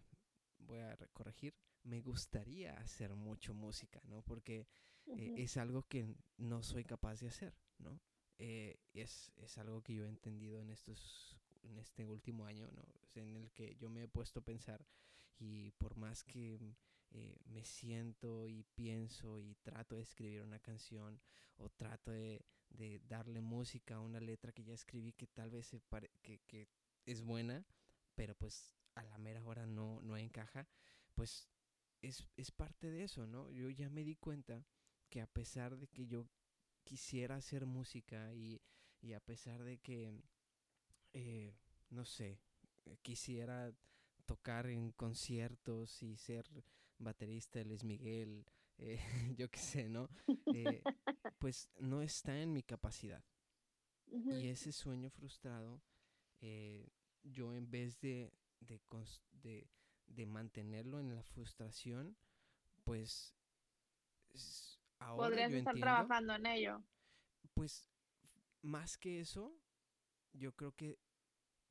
voy 0.59 0.79
a 0.79 0.95
corregir, 1.11 1.53
me 1.83 2.01
gustaría 2.01 2.73
hacer 2.77 3.13
mucho 3.13 3.53
música, 3.53 3.99
¿no? 4.05 4.21
Porque 4.21 4.67
eh, 5.05 5.33
es 5.37 5.57
algo 5.57 5.83
que 5.83 6.15
no 6.37 6.63
soy 6.63 6.85
capaz 6.85 7.19
de 7.19 7.27
hacer, 7.27 7.53
¿no? 7.77 7.99
Eh, 8.39 8.79
es, 8.93 9.31
es, 9.37 9.57
algo 9.57 9.81
que 9.81 9.95
yo 9.95 10.05
he 10.05 10.09
entendido 10.09 10.61
en 10.61 10.69
estos 10.69 11.37
en 11.63 11.77
este 11.79 12.05
último 12.05 12.45
año, 12.45 12.69
¿no? 12.71 12.83
En 13.15 13.35
el 13.35 13.51
que 13.51 13.75
yo 13.77 13.89
me 13.89 14.03
he 14.03 14.07
puesto 14.07 14.39
a 14.39 14.45
pensar 14.45 14.85
y 15.39 15.71
por 15.71 15.97
más 15.97 16.23
que 16.23 16.59
eh, 17.11 17.37
me 17.45 17.63
siento 17.65 18.47
y 18.47 18.63
pienso 18.75 19.39
y 19.39 19.55
trato 19.55 19.95
de 19.95 20.03
escribir 20.03 20.41
una 20.41 20.59
canción 20.59 21.19
o 21.57 21.69
trato 21.69 22.11
de, 22.11 22.45
de 22.69 22.99
darle 23.07 23.41
música 23.41 23.95
a 23.95 24.01
una 24.01 24.19
letra 24.19 24.51
que 24.51 24.63
ya 24.63 24.73
escribí 24.73 25.13
que 25.13 25.27
tal 25.27 25.49
vez 25.51 25.67
se 25.67 25.81
que, 26.21 26.39
que, 26.47 26.67
es 27.05 27.21
buena, 27.21 27.65
pero 28.15 28.35
pues 28.35 28.75
a 28.95 29.03
la 29.03 29.17
mera 29.17 29.41
hora 29.45 29.65
no, 29.65 30.01
no 30.01 30.17
encaja, 30.17 30.67
pues 31.15 31.47
es, 32.01 32.27
es 32.35 32.51
parte 32.51 32.91
de 32.91 33.03
eso, 33.03 33.25
¿no? 33.25 33.49
Yo 33.51 33.69
ya 33.69 33.89
me 33.89 34.03
di 34.03 34.15
cuenta 34.15 34.65
que 35.09 35.21
a 35.21 35.27
pesar 35.27 35.77
de 35.77 35.87
que 35.87 36.05
yo 36.05 36.27
quisiera 36.87 37.35
hacer 37.35 37.65
música 37.65 38.33
y, 38.33 38.61
y 39.01 39.11
a 39.11 39.19
pesar 39.19 39.61
de 39.65 39.77
que, 39.77 40.13
eh, 41.11 41.53
no 41.89 42.05
sé, 42.05 42.39
quisiera 43.01 43.73
tocar 44.25 44.67
en 44.67 44.93
conciertos 44.93 46.01
y 46.01 46.15
ser 46.15 46.45
baterista 46.97 47.59
de 47.59 47.65
Luis 47.65 47.83
Miguel, 47.83 48.45
eh, 48.77 48.99
yo 49.37 49.51
qué 49.51 49.59
sé, 49.59 49.89
¿no? 49.89 50.09
Eh, 50.53 50.81
pues 51.39 51.69
no 51.79 52.01
está 52.01 52.41
en 52.41 52.53
mi 52.53 52.63
capacidad. 52.63 53.21
Y 54.09 54.47
ese 54.47 54.71
sueño 54.71 55.09
frustrado, 55.09 55.81
eh, 56.39 56.87
yo 57.23 57.53
en 57.53 57.69
vez 57.69 57.99
de, 57.99 58.31
de, 58.61 58.79
de, 59.33 59.67
de, 60.05 60.25
mantenerlo 60.25 61.01
en 61.01 61.13
la 61.13 61.23
frustración, 61.23 62.15
pues 62.85 63.35
ahora 64.99 65.29
Podrías 65.29 65.53
estar 65.53 65.75
trabajando 65.75 66.35
en 66.35 66.45
ello. 66.45 66.83
Pues 67.53 67.89
más 68.61 68.97
que 68.97 69.19
eso, 69.19 69.55
yo 70.33 70.55
creo 70.55 70.73
que 70.73 70.99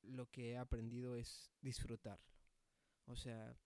lo 0.03 0.31
que 0.31 0.53
he 0.53 0.57
aprendido 0.57 1.17
es 1.17 1.53
disfrutarlo. 1.61 2.25
O 3.07 3.17
sea, 3.17 3.57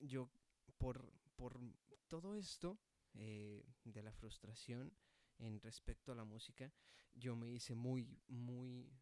yo 0.00 0.30
por, 0.78 1.12
por 1.36 1.60
todo 2.08 2.34
esto 2.34 2.78
eh, 3.14 3.64
de 3.84 4.02
la 4.02 4.12
frustración 4.12 4.92
en 5.38 5.60
respecto 5.60 6.12
a 6.12 6.14
la 6.14 6.24
música, 6.24 6.72
yo 7.14 7.36
me 7.36 7.48
hice 7.50 7.74
muy, 7.74 8.20
muy 8.26 8.92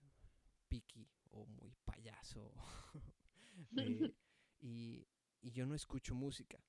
picky 0.68 1.08
o 1.30 1.46
muy 1.46 1.74
payaso. 1.84 2.52
Eh, 3.78 4.12
y, 4.60 5.08
y, 5.40 5.50
yo 5.50 5.64
no 5.64 5.74
escucho 5.74 6.14
música. 6.14 6.62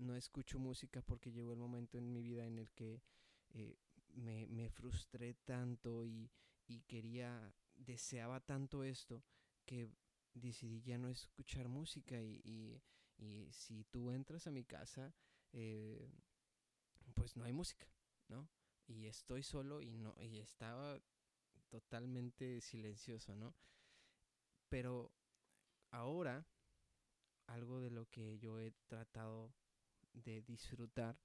No 0.00 0.16
escucho 0.16 0.58
música 0.58 1.02
porque 1.02 1.30
llegó 1.30 1.52
el 1.52 1.58
momento 1.58 1.98
en 1.98 2.10
mi 2.10 2.22
vida 2.22 2.46
en 2.46 2.58
el 2.58 2.70
que 2.70 3.02
eh, 3.50 3.76
me, 4.14 4.46
me, 4.46 4.70
frustré 4.70 5.34
tanto 5.44 6.06
y, 6.06 6.30
y 6.66 6.80
quería, 6.82 7.54
deseaba 7.74 8.40
tanto 8.40 8.82
esto 8.82 9.22
que 9.66 9.90
decidí 10.32 10.80
ya 10.80 10.96
no 10.96 11.10
escuchar 11.10 11.68
música 11.68 12.18
y, 12.22 12.80
y, 13.18 13.52
si 13.52 13.84
tú 13.84 14.10
entras 14.10 14.46
a 14.46 14.50
mi 14.50 14.64
casa, 14.64 15.12
eh, 15.52 16.10
pues 17.14 17.36
no 17.36 17.44
hay 17.44 17.52
música, 17.52 17.86
¿no? 18.28 18.48
Y 18.86 19.06
estoy 19.06 19.42
solo 19.42 19.82
y 19.82 19.98
no, 19.98 20.14
y 20.22 20.38
estaba 20.38 20.98
totalmente 21.68 22.62
silencioso, 22.62 23.36
¿no? 23.36 23.54
Pero 24.70 25.12
ahora, 25.90 26.46
algo 27.46 27.82
de 27.82 27.90
lo 27.90 28.08
que 28.08 28.38
yo 28.38 28.58
he 28.58 28.72
tratado 28.86 29.52
de 30.12 30.42
disfrutar 30.42 31.18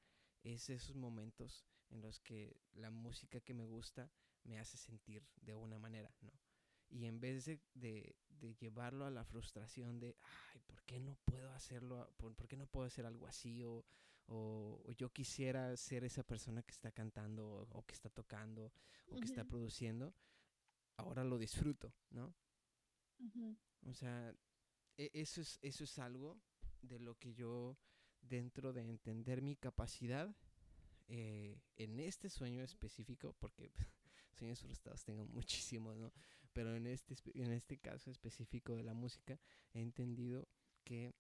es 0.44 0.70
esos 0.70 0.96
momentos 0.96 1.66
en 1.90 2.02
los 2.02 2.20
que 2.20 2.60
la 2.74 2.90
música 2.90 3.42
que 3.42 3.54
me 3.54 3.66
gusta 3.66 4.12
me 4.44 4.60
hace 4.60 4.78
sentir 4.78 5.28
de 5.42 5.56
una 5.56 5.80
manera, 5.80 6.14
¿no? 6.22 6.32
Y 6.90 7.06
en 7.06 7.20
vez 7.20 7.46
de, 7.46 7.60
de, 7.74 8.16
llevarlo 8.60 9.06
a 9.06 9.10
la 9.10 9.26
frustración 9.26 10.00
de, 10.00 10.16
ay, 10.22 10.62
¿por 10.68 10.84
qué 10.84 11.00
no 11.00 11.16
puedo 11.26 11.52
hacerlo? 11.52 12.14
¿Por, 12.18 12.36
qué 12.48 12.56
no 12.56 12.68
puedo 12.68 12.86
hacer 12.86 13.08
algo 13.08 13.26
así? 13.26 13.64
O, 13.64 13.84
o, 14.28 14.92
yo 14.92 15.12
quisiera 15.12 15.76
ser 15.78 16.04
esa 16.04 16.24
persona 16.24 16.62
que 16.62 16.72
está 16.72 16.92
cantando 16.92 17.68
o, 17.72 17.84
que 17.86 17.96
está 17.96 18.10
tocando 18.10 18.72
o 19.08 19.16
que 19.16 19.26
está 19.26 19.44
produciendo, 19.44 20.14
ahora 20.98 21.24
lo 21.24 21.40
disfruto, 21.40 21.92
¿no? 22.12 22.36
O 23.82 23.94
sea, 23.94 24.34
e, 24.98 25.10
eso, 25.14 25.42
es, 25.42 25.60
eso 25.62 25.84
es 25.84 26.00
algo 26.00 26.40
de 26.82 27.00
lo 27.00 27.18
que 27.18 27.34
yo, 27.34 27.78
dentro 28.30 28.74
de 28.74 28.82
entender 28.82 29.42
mi 29.42 29.56
capacidad, 29.56 30.36
eh, 31.08 31.62
en 31.78 32.00
este 32.00 32.30
sueño 32.30 32.64
específico, 32.64 33.36
porque 33.40 33.72
sueños 34.32 34.62
frustrados 34.62 35.04
tengo 35.04 35.26
muchísimos, 35.26 35.98
¿no? 35.98 36.12
Pero 36.54 36.76
en 36.76 36.88
este, 36.88 37.16
en 37.34 37.52
este 37.52 37.78
caso 37.78 38.10
específico 38.12 38.76
de 38.76 38.84
la 38.84 38.94
música, 38.94 39.40
he 39.74 39.82
entendido 39.82 40.48
que 40.84 41.14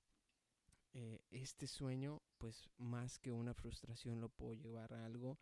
eh, 0.94 1.20
este 1.30 1.68
sueño, 1.68 2.22
pues 2.38 2.70
más 2.78 3.20
que 3.20 3.32
una 3.32 3.54
frustración, 3.54 4.22
lo 4.22 4.30
puedo 4.30 4.54
llevar 4.54 4.94
a 4.94 5.06
algo 5.06 5.38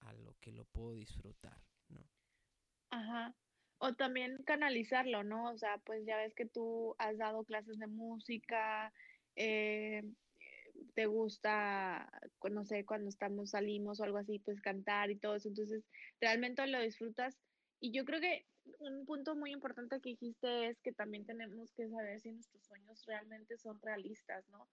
a 0.00 0.12
lo 0.12 0.36
que 0.40 0.52
lo 0.52 0.64
puedo 0.64 0.92
disfrutar, 0.92 1.60
¿no? 1.88 2.04
Ajá. 2.90 3.34
O 3.78 3.94
también 3.94 4.42
canalizarlo, 4.44 5.22
¿no? 5.22 5.52
O 5.52 5.58
sea, 5.58 5.78
pues 5.78 6.04
ya 6.04 6.16
ves 6.16 6.34
que 6.34 6.46
tú 6.46 6.96
has 6.98 7.16
dado 7.16 7.44
clases 7.44 7.78
de 7.78 7.86
música, 7.86 8.92
eh, 9.36 10.02
te 10.94 11.06
gusta, 11.06 12.10
no 12.50 12.64
sé, 12.64 12.84
cuando 12.84 13.08
estamos, 13.08 13.50
salimos 13.50 14.00
o 14.00 14.04
algo 14.04 14.18
así, 14.18 14.38
pues 14.38 14.60
cantar 14.60 15.10
y 15.10 15.18
todo 15.18 15.36
eso. 15.36 15.48
Entonces, 15.48 15.84
realmente 16.20 16.66
lo 16.66 16.80
disfrutas. 16.80 17.36
Y 17.80 17.92
yo 17.92 18.04
creo 18.04 18.20
que 18.20 18.46
un 18.78 19.06
punto 19.06 19.34
muy 19.34 19.52
importante 19.52 20.00
que 20.00 20.10
dijiste 20.10 20.68
es 20.68 20.80
que 20.80 20.92
también 20.92 21.24
tenemos 21.24 21.72
que 21.72 21.88
saber 21.88 22.20
si 22.20 22.32
nuestros 22.32 22.64
sueños 22.66 23.04
realmente 23.06 23.56
son 23.58 23.80
realistas, 23.80 24.46
¿no? 24.48 24.68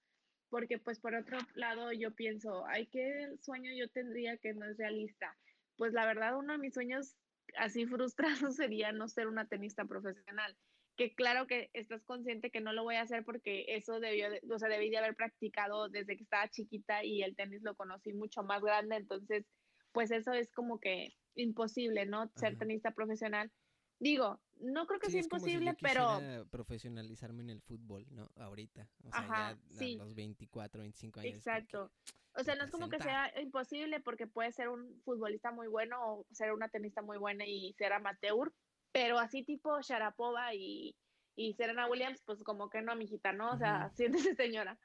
Porque 0.50 0.78
pues 0.78 1.00
por 1.00 1.16
otro 1.16 1.38
lado 1.54 1.92
yo 1.92 2.14
pienso, 2.14 2.66
ay, 2.68 2.88
¿qué 2.88 3.36
sueño 3.42 3.72
yo 3.76 3.90
tendría 3.90 4.38
que 4.38 4.54
no 4.54 4.66
es 4.66 4.78
realista? 4.78 5.38
Pues 5.78 5.94
la 5.94 6.06
verdad 6.06 6.38
uno 6.38 6.54
de 6.54 6.60
mis 6.60 6.74
sueños 6.74 7.16
así 7.58 7.86
frustrados 7.86 8.56
sería 8.56 8.92
no 8.92 9.08
ser 9.08 9.28
una 9.28 9.48
tenista 9.48 9.86
profesional 9.86 10.56
que 10.96 11.14
claro 11.14 11.48
que 11.48 11.70
estás 11.74 12.04
consciente 12.04 12.52
que 12.52 12.62
no 12.62 12.74
lo 12.74 12.84
voy 12.84 12.96
a 12.96 13.02
hacer 13.02 13.24
porque 13.26 13.66
eso 13.70 14.00
debió, 14.00 14.28
o 14.50 14.60
sea, 14.60 14.70
debí 14.70 14.90
de 14.90 14.98
haber 14.98 15.16
practicado 15.16 15.90
desde 15.90 16.16
que 16.16 16.24
estaba 16.24 16.50
chiquita 16.50 17.04
y 17.04 17.22
el 17.22 17.36
tenis 17.36 17.62
lo 17.64 17.76
conocí 17.76 18.14
mucho 18.14 18.44
más 18.44 18.62
grande, 18.62 18.96
entonces, 18.96 19.46
pues 19.92 20.12
eso 20.12 20.34
es 20.34 20.52
como 20.52 20.80
que 20.80 21.14
imposible, 21.36 22.06
¿no? 22.06 22.32
Ser 22.36 22.58
tenista 22.58 22.92
profesional. 22.92 23.52
Digo, 24.00 24.42
no 24.60 24.88
creo 24.88 25.00
que 25.00 25.10
sea 25.10 25.22
imposible, 25.22 25.74
pero... 25.82 26.20
profesionalizarme 26.50 27.44
en 27.44 27.50
el 27.50 27.62
fútbol, 27.62 28.06
¿no? 28.10 28.30
Ahorita, 28.36 28.90
o 29.04 29.12
sea, 29.12 29.58
ya 29.70 30.02
a 30.02 30.04
los 30.04 30.16
24, 30.16 30.82
25 30.82 31.20
años. 31.22 31.36
Exacto. 31.36 31.92
O 32.38 32.44
sea, 32.44 32.56
no 32.56 32.66
es 32.66 32.72
como 32.72 32.90
que 32.90 33.00
sea 33.00 33.32
imposible 33.42 34.02
porque 34.02 34.28
puede 34.28 34.52
ser 34.52 34.68
un 34.68 35.02
futbolista 35.04 35.52
muy 35.52 35.68
bueno 35.68 35.98
o 36.02 36.26
ser 36.32 36.52
una 36.52 36.68
tenista 36.68 37.02
muy 37.02 37.18
buena 37.18 37.46
y 37.46 37.74
ser 37.78 37.94
amateur, 37.94 38.52
pero 38.96 39.20
así 39.20 39.44
tipo 39.44 39.82
Sharapova 39.82 40.54
y, 40.54 40.96
y 41.36 41.54
Serena 41.56 41.86
Williams, 41.86 42.22
pues 42.26 42.42
como 42.44 42.70
que 42.70 42.82
no, 42.82 42.96
mijita, 42.96 43.34
¿no? 43.34 43.52
O 43.52 43.58
sea, 43.58 43.90
siéntese 43.98 44.36
señora. 44.36 44.80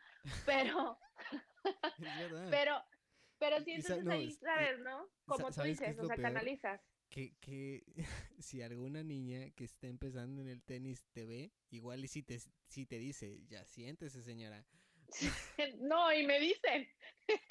Pero, 0.44 0.98
pero, 2.50 2.82
pero 3.38 3.60
siéntese 3.60 4.02
ahí, 4.10 4.32
¿sabes, 4.32 4.80
no? 4.80 5.08
Como 5.26 5.52
tú 5.52 5.62
dices, 5.62 5.96
o 5.96 6.06
sea, 6.06 6.16
canalizas. 6.16 6.80
Que, 7.08 7.36
que 7.40 7.84
si 8.40 8.62
alguna 8.62 9.04
niña 9.04 9.48
que 9.50 9.62
está 9.62 9.86
empezando 9.86 10.42
en 10.42 10.48
el 10.48 10.64
tenis 10.64 11.06
te 11.12 11.24
ve, 11.24 11.52
igual 11.70 12.04
y 12.04 12.08
si 12.08 12.24
te, 12.24 12.40
si 12.66 12.86
te 12.86 12.98
dice, 12.98 13.44
ya 13.46 13.64
siéntese 13.64 14.24
señora. 14.24 14.66
no, 15.78 16.12
y 16.12 16.26
me 16.26 16.40
dicen. 16.40 16.88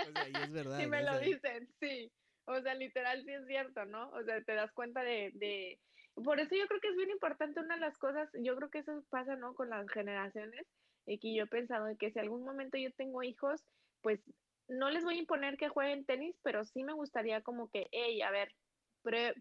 O 0.10 0.12
sea, 0.12 0.28
y 0.28 0.44
es 0.44 0.52
verdad. 0.52 0.78
Sí, 0.78 0.88
me 0.88 1.04
lo 1.04 1.20
dicen, 1.20 1.70
sí. 1.80 2.12
O 2.50 2.60
sea, 2.62 2.74
literal 2.74 3.24
sí 3.24 3.32
es 3.32 3.46
cierto, 3.46 3.86
¿no? 3.86 4.10
O 4.10 4.24
sea, 4.24 4.42
te 4.42 4.56
das 4.56 4.72
cuenta 4.72 5.04
de, 5.04 5.30
de 5.36 5.80
por 6.24 6.40
eso 6.40 6.56
yo 6.56 6.68
creo 6.68 6.82
que 6.82 6.90
es 6.90 6.96
bien 6.96 7.12
importante 7.12 7.60
una 7.60 7.76
de 7.76 7.82
las 7.82 7.98
cosas, 8.00 8.28
yo 8.42 8.56
creo 8.56 8.72
que 8.72 8.80
eso 8.80 9.04
pasa, 9.12 9.36
¿no? 9.36 9.54
Con 9.54 9.70
las 9.70 9.88
generaciones, 9.92 10.66
y 11.06 11.20
que 11.20 11.34
yo 11.36 11.44
he 11.44 11.48
pensado 11.48 11.86
que 11.98 12.12
si 12.12 12.18
algún 12.18 12.44
momento 12.44 12.78
yo 12.78 12.92
tengo 12.94 13.22
hijos, 13.22 13.64
pues 14.02 14.20
no 14.68 14.90
les 14.90 15.04
voy 15.04 15.18
a 15.18 15.20
imponer 15.20 15.58
que 15.58 15.70
jueguen 15.70 16.06
tenis, 16.06 16.36
pero 16.42 16.66
sí 16.66 16.84
me 16.84 16.94
gustaría 16.94 17.42
como 17.42 17.70
que, 17.70 17.88
hey, 17.92 18.20
a 18.24 18.32
ver, 18.32 18.52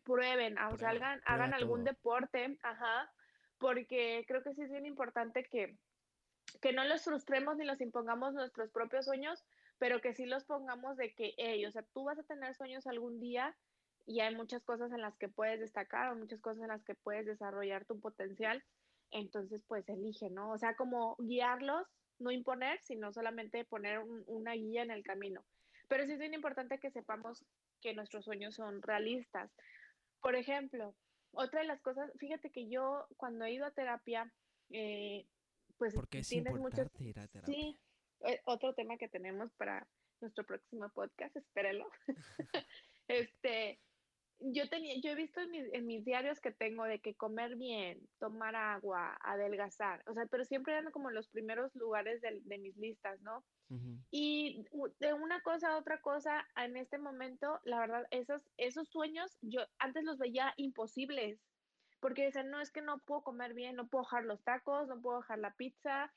prueben, 0.04 0.58
o 0.58 0.76
sea, 0.76 0.90
hagan, 0.90 1.22
hagan 1.24 1.54
algún 1.54 1.84
deporte, 1.84 2.58
ajá, 2.62 3.10
porque 3.56 4.24
creo 4.28 4.42
que 4.42 4.52
sí 4.52 4.62
es 4.62 4.70
bien 4.70 4.84
importante 4.84 5.44
que, 5.44 5.76
que 6.60 6.74
no 6.74 6.84
los 6.84 7.04
frustremos 7.04 7.56
ni 7.56 7.64
los 7.64 7.80
impongamos 7.80 8.34
nuestros 8.34 8.70
propios 8.70 9.06
sueños, 9.06 9.44
pero 9.78 10.00
que 10.00 10.14
sí 10.14 10.26
los 10.26 10.44
pongamos 10.44 10.96
de 10.96 11.14
que, 11.14 11.34
hey, 11.36 11.64
o 11.66 11.72
sea, 11.72 11.82
tú 11.94 12.04
vas 12.04 12.18
a 12.18 12.24
tener 12.24 12.54
sueños 12.54 12.86
algún 12.86 13.20
día 13.20 13.56
y 14.06 14.20
hay 14.20 14.34
muchas 14.34 14.62
cosas 14.64 14.90
en 14.92 15.02
las 15.02 15.16
que 15.16 15.28
puedes 15.28 15.60
destacar 15.60 16.10
o 16.10 16.16
muchas 16.16 16.40
cosas 16.40 16.62
en 16.62 16.68
las 16.68 16.82
que 16.82 16.94
puedes 16.94 17.26
desarrollar 17.26 17.84
tu 17.84 18.00
potencial, 18.00 18.62
entonces 19.10 19.62
pues 19.66 19.88
elige, 19.88 20.30
¿no? 20.30 20.50
O 20.50 20.58
sea, 20.58 20.74
como 20.76 21.16
guiarlos, 21.18 21.86
no 22.18 22.30
imponer, 22.30 22.80
sino 22.82 23.12
solamente 23.12 23.64
poner 23.64 24.00
una 24.26 24.52
guía 24.54 24.82
en 24.82 24.90
el 24.90 25.02
camino. 25.02 25.44
Pero 25.88 26.04
sí 26.04 26.12
es 26.12 26.18
bien 26.18 26.34
importante 26.34 26.78
que 26.78 26.90
sepamos 26.90 27.44
que 27.80 27.94
nuestros 27.94 28.24
sueños 28.24 28.54
son 28.54 28.82
realistas. 28.82 29.50
Por 30.20 30.34
ejemplo, 30.34 30.94
otra 31.32 31.60
de 31.60 31.66
las 31.66 31.80
cosas, 31.80 32.10
fíjate 32.18 32.50
que 32.50 32.68
yo 32.68 33.06
cuando 33.16 33.44
he 33.44 33.52
ido 33.52 33.66
a 33.66 33.70
terapia, 33.70 34.32
eh, 34.70 35.26
pues 35.76 35.94
Porque 35.94 36.18
es 36.18 36.28
tienes 36.28 36.54
muchas... 36.54 36.88
ir 36.98 37.20
a 37.20 37.28
terapia. 37.28 37.54
Sí, 37.54 37.78
otro 38.44 38.74
tema 38.74 38.96
que 38.96 39.08
tenemos 39.08 39.52
para 39.54 39.86
nuestro 40.20 40.44
próximo 40.44 40.88
podcast, 40.90 41.36
espérelo. 41.36 41.86
este, 43.08 43.78
yo 44.40 44.68
tenía, 44.68 44.94
yo 45.02 45.10
he 45.10 45.14
visto 45.14 45.40
en 45.40 45.50
mis, 45.50 45.72
en 45.72 45.86
mis, 45.86 46.04
diarios 46.04 46.40
que 46.40 46.52
tengo 46.52 46.84
de 46.84 47.00
que 47.00 47.14
comer 47.14 47.56
bien, 47.56 48.00
tomar 48.18 48.54
agua, 48.54 49.18
adelgazar, 49.20 50.02
o 50.06 50.14
sea, 50.14 50.26
pero 50.26 50.44
siempre 50.44 50.74
eran 50.74 50.92
como 50.92 51.10
los 51.10 51.28
primeros 51.28 51.74
lugares 51.74 52.20
de, 52.20 52.40
de 52.44 52.58
mis 52.58 52.76
listas, 52.76 53.20
¿no? 53.22 53.44
Y 54.10 54.64
de 54.98 55.12
una 55.12 55.42
cosa 55.42 55.72
a 55.72 55.76
otra 55.76 56.00
cosa, 56.00 56.46
en 56.56 56.78
este 56.78 56.96
momento, 56.96 57.60
la 57.64 57.80
verdad, 57.80 58.06
esos, 58.10 58.48
esos 58.56 58.88
sueños, 58.88 59.36
yo 59.42 59.60
antes 59.78 60.04
los 60.04 60.16
veía 60.16 60.54
imposibles, 60.56 61.38
porque 62.00 62.24
decían, 62.24 62.50
no, 62.50 62.60
es 62.60 62.70
que 62.70 62.80
no 62.80 62.98
puedo 63.00 63.22
comer 63.22 63.54
bien, 63.54 63.76
no 63.76 63.88
puedo 63.88 64.04
dejar 64.04 64.24
los 64.24 64.42
tacos, 64.42 64.88
no 64.88 65.02
puedo 65.02 65.18
dejar 65.18 65.40
la 65.40 65.52
pizza, 65.54 66.12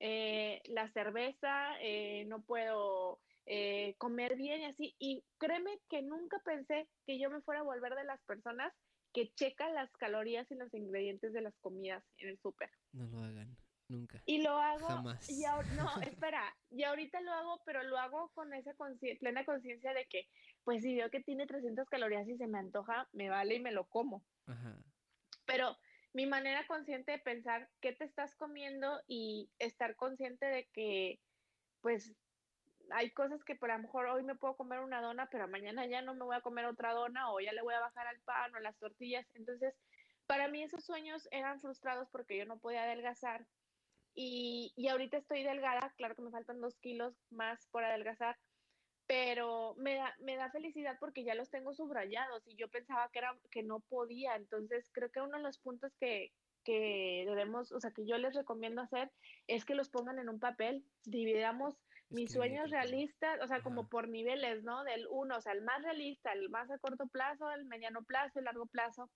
eh, 0.00 0.62
la 0.66 0.90
cerveza, 0.92 1.80
eh, 1.80 2.24
no 2.26 2.42
puedo 2.42 3.20
eh, 3.46 3.94
comer 3.98 4.36
bien 4.36 4.62
y 4.62 4.64
así. 4.66 4.96
Y 4.98 5.24
créeme 5.38 5.78
que 5.88 6.02
nunca 6.02 6.38
pensé 6.44 6.88
que 7.06 7.18
yo 7.18 7.30
me 7.30 7.40
fuera 7.42 7.60
a 7.60 7.64
volver 7.64 7.94
de 7.94 8.04
las 8.04 8.20
personas 8.22 8.72
que 9.12 9.32
checan 9.34 9.74
las 9.74 9.90
calorías 9.92 10.50
y 10.50 10.56
los 10.56 10.72
ingredientes 10.74 11.32
de 11.32 11.40
las 11.40 11.56
comidas 11.60 12.04
en 12.18 12.30
el 12.30 12.38
súper. 12.40 12.70
No 12.92 13.06
lo 13.06 13.18
hagan, 13.20 13.56
nunca. 13.88 14.22
Y 14.26 14.42
lo 14.42 14.58
hago. 14.58 14.88
Jamás. 14.88 15.30
Y 15.30 15.44
no, 15.76 15.88
espera, 16.02 16.54
y 16.70 16.82
ahorita 16.82 17.20
lo 17.22 17.32
hago, 17.32 17.62
pero 17.64 17.82
lo 17.82 17.98
hago 17.98 18.30
con 18.34 18.52
esa 18.52 18.74
plena 19.20 19.44
conciencia 19.44 19.94
de 19.94 20.06
que, 20.06 20.28
pues 20.64 20.82
si 20.82 20.94
veo 20.94 21.08
que 21.10 21.22
tiene 21.22 21.46
300 21.46 21.88
calorías 21.88 22.28
y 22.28 22.36
se 22.36 22.46
me 22.46 22.58
antoja, 22.58 23.08
me 23.12 23.30
vale 23.30 23.54
y 23.54 23.60
me 23.60 23.72
lo 23.72 23.86
como. 23.86 24.22
Ajá. 24.46 24.76
Pero 25.46 25.78
mi 26.16 26.24
manera 26.24 26.66
consciente 26.66 27.12
de 27.12 27.18
pensar 27.18 27.68
qué 27.82 27.92
te 27.92 28.06
estás 28.06 28.34
comiendo 28.36 29.02
y 29.06 29.50
estar 29.58 29.96
consciente 29.96 30.46
de 30.46 30.66
que, 30.72 31.20
pues, 31.82 32.16
hay 32.90 33.12
cosas 33.12 33.44
que 33.44 33.54
por 33.54 33.68
lo 33.68 33.78
mejor 33.78 34.06
hoy 34.06 34.22
me 34.22 34.34
puedo 34.34 34.56
comer 34.56 34.80
una 34.80 35.02
dona, 35.02 35.28
pero 35.30 35.46
mañana 35.46 35.84
ya 35.84 36.00
no 36.00 36.14
me 36.14 36.24
voy 36.24 36.34
a 36.34 36.40
comer 36.40 36.64
otra 36.64 36.94
dona 36.94 37.30
o 37.30 37.40
ya 37.40 37.52
le 37.52 37.60
voy 37.60 37.74
a 37.74 37.80
bajar 37.80 38.06
al 38.06 38.18
pan 38.22 38.54
o 38.54 38.56
a 38.56 38.60
las 38.62 38.78
tortillas. 38.78 39.26
Entonces, 39.34 39.74
para 40.26 40.48
mí 40.48 40.62
esos 40.62 40.86
sueños 40.86 41.28
eran 41.32 41.60
frustrados 41.60 42.08
porque 42.10 42.38
yo 42.38 42.46
no 42.46 42.60
podía 42.60 42.84
adelgazar. 42.84 43.46
Y, 44.14 44.72
y 44.74 44.88
ahorita 44.88 45.18
estoy 45.18 45.42
delgada, 45.42 45.92
claro 45.98 46.16
que 46.16 46.22
me 46.22 46.30
faltan 46.30 46.62
dos 46.62 46.78
kilos 46.78 47.26
más 47.28 47.66
por 47.68 47.84
adelgazar, 47.84 48.38
pero 49.06 49.74
me 49.76 49.94
da, 49.94 50.14
me 50.20 50.36
da 50.36 50.50
felicidad 50.50 50.96
porque 50.98 51.24
ya 51.24 51.34
los 51.34 51.50
tengo 51.50 51.74
subrayados 51.74 52.46
y 52.46 52.56
yo 52.56 52.68
pensaba 52.68 53.08
que, 53.12 53.20
era, 53.20 53.36
que 53.50 53.62
no 53.62 53.80
podía. 53.80 54.34
Entonces, 54.34 54.90
creo 54.92 55.10
que 55.10 55.20
uno 55.20 55.36
de 55.36 55.42
los 55.42 55.58
puntos 55.58 55.94
que, 55.96 56.32
que 56.64 57.24
debemos, 57.26 57.70
o 57.72 57.80
sea, 57.80 57.92
que 57.92 58.04
yo 58.04 58.18
les 58.18 58.34
recomiendo 58.34 58.82
hacer 58.82 59.12
es 59.46 59.64
que 59.64 59.74
los 59.74 59.88
pongan 59.88 60.18
en 60.18 60.28
un 60.28 60.40
papel, 60.40 60.84
dividamos 61.04 61.76
mis 62.08 62.32
sueños 62.32 62.70
realistas, 62.70 63.40
o 63.42 63.48
sea, 63.48 63.62
como 63.62 63.88
por 63.88 64.08
niveles, 64.08 64.62
¿no? 64.62 64.84
Del 64.84 65.06
uno, 65.10 65.38
o 65.38 65.40
sea, 65.40 65.52
el 65.52 65.62
más 65.62 65.82
realista, 65.82 66.32
el 66.32 66.50
más 66.50 66.70
a 66.70 66.78
corto 66.78 67.06
plazo, 67.08 67.50
el 67.50 67.64
mediano 67.64 68.04
plazo, 68.04 68.38
el 68.38 68.44
largo 68.44 68.66
plazo, 68.66 69.10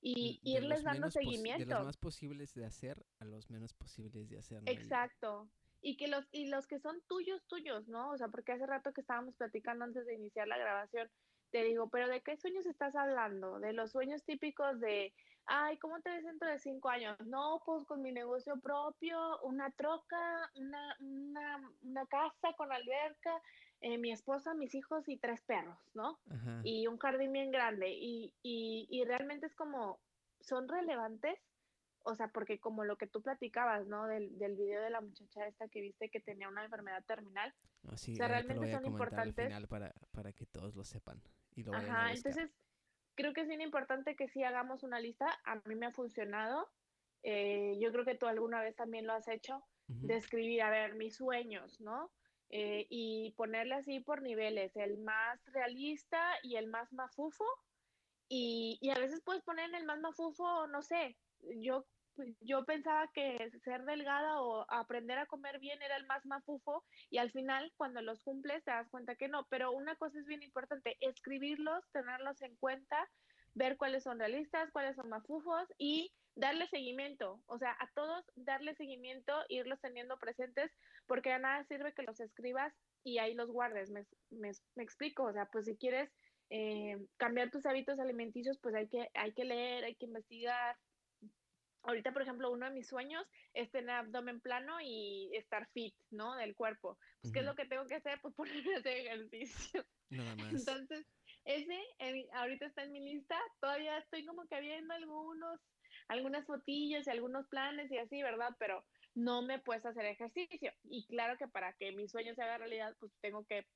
y 0.00 0.40
irles 0.42 0.82
dando 0.82 1.10
seguimiento. 1.10 1.66
De 1.66 1.74
los 1.74 1.84
más 1.84 1.96
posibles 1.98 2.54
de 2.54 2.64
hacer 2.64 3.04
a 3.18 3.24
los 3.24 3.50
menos 3.50 3.74
posibles 3.74 4.28
de 4.30 4.38
hacer. 4.38 4.62
Exacto. 4.66 5.50
Y 5.82 5.96
que 5.96 6.08
los, 6.08 6.28
y 6.32 6.48
los 6.48 6.66
que 6.66 6.78
son 6.78 7.00
tuyos, 7.08 7.42
tuyos, 7.46 7.88
¿no? 7.88 8.10
O 8.10 8.18
sea, 8.18 8.28
porque 8.28 8.52
hace 8.52 8.66
rato 8.66 8.92
que 8.92 9.00
estábamos 9.00 9.34
platicando 9.36 9.84
antes 9.84 10.06
de 10.06 10.14
iniciar 10.14 10.46
la 10.46 10.58
grabación, 10.58 11.08
te 11.50 11.64
digo, 11.64 11.88
pero 11.88 12.08
¿de 12.08 12.20
qué 12.22 12.36
sueños 12.36 12.66
estás 12.66 12.94
hablando? 12.94 13.58
De 13.58 13.72
los 13.72 13.90
sueños 13.90 14.22
típicos 14.24 14.78
de, 14.80 15.12
ay, 15.46 15.78
¿cómo 15.78 16.00
te 16.00 16.10
ves 16.10 16.24
dentro 16.24 16.48
de 16.48 16.58
cinco 16.58 16.88
años? 16.88 17.18
No, 17.26 17.62
pues 17.64 17.84
con 17.84 18.02
mi 18.02 18.12
negocio 18.12 18.60
propio, 18.60 19.40
una 19.40 19.70
troca, 19.72 20.50
una, 20.54 20.96
una, 21.00 21.72
una 21.82 22.06
casa 22.06 22.52
con 22.56 22.70
alberca, 22.72 23.42
eh, 23.80 23.98
mi 23.98 24.12
esposa, 24.12 24.54
mis 24.54 24.74
hijos 24.74 25.08
y 25.08 25.16
tres 25.16 25.40
perros, 25.42 25.78
¿no? 25.94 26.20
Y 26.62 26.86
un 26.86 26.98
jardín 26.98 27.32
bien 27.32 27.50
grande. 27.50 27.90
Y, 27.90 28.34
y, 28.42 28.86
y 28.90 29.04
realmente 29.04 29.46
es 29.46 29.54
como, 29.54 29.98
son 30.40 30.68
relevantes, 30.68 31.38
o 32.04 32.14
sea, 32.14 32.28
porque 32.28 32.58
como 32.58 32.84
lo 32.84 32.96
que 32.96 33.06
tú 33.06 33.22
platicabas, 33.22 33.86
¿no? 33.86 34.06
Del, 34.06 34.38
del 34.38 34.56
video 34.56 34.82
de 34.82 34.90
la 34.90 35.00
muchacha 35.00 35.46
esta 35.46 35.68
que 35.68 35.80
viste 35.80 36.08
que 36.10 36.20
tenía 36.20 36.48
una 36.48 36.64
enfermedad 36.64 37.04
terminal. 37.04 37.54
o 37.86 37.96
sea, 37.96 38.28
realmente 38.28 38.70
son 38.70 38.86
importantes. 38.86 39.46
Al 39.46 39.50
final 39.50 39.68
para, 39.68 39.92
para 40.12 40.32
que 40.32 40.46
todos 40.46 40.74
lo 40.76 40.84
sepan. 40.84 41.22
Y 41.54 41.62
lo 41.62 41.72
vayan 41.72 41.90
Ajá, 41.90 42.12
entonces 42.12 42.50
creo 43.14 43.32
que 43.32 43.42
es 43.42 43.48
bien 43.48 43.60
importante 43.60 44.16
que 44.16 44.28
sí 44.28 44.42
hagamos 44.42 44.82
una 44.82 45.00
lista. 45.00 45.26
A 45.44 45.56
mí 45.66 45.74
me 45.74 45.86
ha 45.86 45.92
funcionado. 45.92 46.68
Eh, 47.22 47.76
yo 47.80 47.92
creo 47.92 48.04
que 48.04 48.14
tú 48.14 48.26
alguna 48.26 48.62
vez 48.62 48.74
también 48.76 49.06
lo 49.06 49.12
has 49.12 49.28
hecho, 49.28 49.62
de 49.86 50.16
escribir, 50.16 50.62
a 50.62 50.70
ver, 50.70 50.94
mis 50.94 51.16
sueños, 51.16 51.80
¿no? 51.80 52.10
Eh, 52.48 52.86
y 52.88 53.32
ponerle 53.32 53.74
así 53.74 54.00
por 54.00 54.22
niveles, 54.22 54.74
el 54.76 54.98
más 54.98 55.44
realista 55.46 56.20
y 56.42 56.56
el 56.56 56.68
más 56.68 56.92
mafufo. 56.92 57.44
Y, 58.28 58.78
y 58.80 58.90
a 58.90 58.94
veces 58.94 59.20
puedes 59.22 59.42
poner 59.42 59.68
en 59.68 59.74
el 59.74 59.84
más 59.84 60.00
mafufo, 60.00 60.66
no 60.68 60.80
sé, 60.82 61.18
yo 61.60 61.86
pues, 62.20 62.36
yo 62.40 62.64
pensaba 62.66 63.08
que 63.14 63.50
ser 63.64 63.84
delgada 63.84 64.42
o 64.42 64.66
aprender 64.68 65.18
a 65.18 65.26
comer 65.26 65.58
bien 65.58 65.80
era 65.80 65.96
el 65.96 66.06
más 66.06 66.26
mafufo 66.26 66.84
y 67.08 67.16
al 67.16 67.30
final 67.30 67.72
cuando 67.76 68.02
los 68.02 68.20
cumples 68.22 68.62
te 68.64 68.70
das 68.70 68.90
cuenta 68.90 69.14
que 69.14 69.28
no, 69.28 69.46
pero 69.48 69.72
una 69.72 69.96
cosa 69.96 70.18
es 70.18 70.26
bien 70.26 70.42
importante, 70.42 70.96
escribirlos, 71.00 71.82
tenerlos 71.92 72.42
en 72.42 72.56
cuenta, 72.56 73.08
ver 73.54 73.76
cuáles 73.76 74.02
son 74.02 74.18
realistas, 74.18 74.70
cuáles 74.70 74.96
son 74.96 75.08
mafufos 75.08 75.66
y 75.78 76.12
darle 76.34 76.66
seguimiento, 76.68 77.40
o 77.46 77.58
sea, 77.58 77.76
a 77.80 77.90
todos 77.94 78.24
darle 78.36 78.74
seguimiento, 78.74 79.32
irlos 79.48 79.80
teniendo 79.80 80.18
presentes, 80.18 80.70
porque 81.06 81.32
a 81.32 81.38
nada 81.38 81.64
sirve 81.64 81.94
que 81.94 82.02
los 82.02 82.20
escribas 82.20 82.72
y 83.02 83.18
ahí 83.18 83.34
los 83.34 83.50
guardes, 83.50 83.90
me, 83.90 84.04
me, 84.30 84.52
explico, 84.82 85.24
o 85.24 85.32
sea, 85.32 85.46
pues 85.46 85.64
si 85.64 85.76
quieres 85.76 86.10
eh, 86.50 86.98
cambiar 87.16 87.50
tus 87.50 87.64
hábitos 87.66 87.98
alimenticios, 87.98 88.58
pues 88.60 88.74
hay 88.74 88.88
que, 88.88 89.10
hay 89.14 89.32
que 89.32 89.44
leer, 89.44 89.84
hay 89.84 89.94
que 89.94 90.06
investigar, 90.06 90.76
Ahorita, 91.82 92.12
por 92.12 92.22
ejemplo, 92.22 92.50
uno 92.50 92.66
de 92.66 92.72
mis 92.72 92.88
sueños 92.88 93.26
es 93.54 93.70
tener 93.70 93.90
abdomen 93.90 94.40
plano 94.40 94.80
y 94.82 95.30
estar 95.34 95.66
fit, 95.68 95.94
¿no? 96.10 96.36
Del 96.36 96.54
cuerpo. 96.54 96.98
Pues, 97.22 97.32
¿qué 97.32 97.40
es 97.40 97.44
lo 97.46 97.54
que 97.54 97.64
tengo 97.64 97.86
que 97.86 97.96
hacer? 97.96 98.20
Pues 98.20 98.34
ponerme 98.36 98.74
a 98.74 98.78
hacer 98.78 98.98
ejercicio. 98.98 99.84
Nada 100.10 100.36
más. 100.36 100.52
Entonces, 100.52 101.06
ese 101.44 101.78
ahorita 102.34 102.66
está 102.66 102.82
en 102.82 102.92
mi 102.92 103.00
lista. 103.00 103.38
Todavía 103.60 103.96
estoy 103.98 104.26
como 104.26 104.46
que 104.46 104.60
viendo 104.60 104.92
algunos, 104.92 105.60
algunas 106.08 106.46
fotillas 106.46 107.06
y 107.06 107.10
algunos 107.10 107.46
planes 107.48 107.90
y 107.90 107.98
así, 107.98 108.22
¿verdad? 108.22 108.54
Pero 108.58 108.84
no 109.14 109.42
me 109.42 109.58
puedes 109.58 109.84
hacer 109.84 110.04
ejercicio. 110.06 110.72
Y 110.84 111.06
claro 111.06 111.36
que 111.36 111.48
para 111.48 111.72
que 111.74 111.92
mi 111.92 112.08
sueño 112.08 112.34
se 112.34 112.42
haga 112.42 112.58
realidad, 112.58 112.96
pues 113.00 113.12
tengo 113.20 113.44
que 113.44 113.66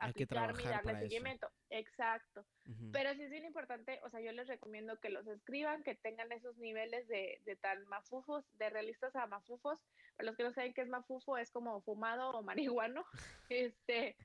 aplicarme 0.00 0.62
y 0.62 0.66
darle 0.66 0.98
seguimiento. 0.98 1.48
Exacto. 1.70 2.46
Pero 2.92 3.14
sí 3.14 3.22
es 3.22 3.30
bien 3.30 3.44
importante, 3.44 4.00
o 4.04 4.10
sea, 4.10 4.20
yo 4.20 4.32
les 4.32 4.48
recomiendo 4.48 4.98
que 4.98 5.10
los 5.10 5.26
escriban, 5.26 5.82
que 5.82 5.94
tengan 5.96 6.32
esos 6.32 6.56
niveles 6.58 7.06
de, 7.08 7.40
de 7.44 7.56
tan 7.56 7.86
mafufos, 7.88 8.44
de 8.58 8.70
realistas 8.70 9.14
a 9.16 9.26
mafufos. 9.26 9.78
Para 10.16 10.28
los 10.28 10.36
que 10.36 10.44
no 10.44 10.52
saben 10.52 10.74
qué 10.74 10.82
es 10.82 10.88
mafufo, 10.88 11.36
es 11.36 11.50
como 11.50 11.80
fumado 11.82 12.30
o 12.30 12.42
marihuano. 12.42 13.04
este. 13.50 14.16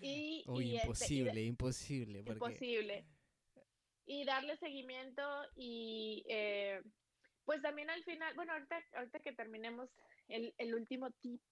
Y, 0.00 0.44
este, 0.46 0.84
imposible, 0.86 1.42
imposible. 1.42 2.24
Imposible. 2.26 3.06
Y 4.06 4.24
darle 4.24 4.56
seguimiento 4.56 5.22
y 5.54 6.24
eh, 6.28 6.82
pues 7.50 7.62
también 7.62 7.90
al 7.90 8.04
final, 8.04 8.32
bueno, 8.36 8.52
ahorita, 8.52 8.80
ahorita 8.94 9.18
que 9.18 9.32
terminemos 9.32 9.90
el, 10.28 10.54
el 10.56 10.72
último 10.72 11.10
tip, 11.10 11.42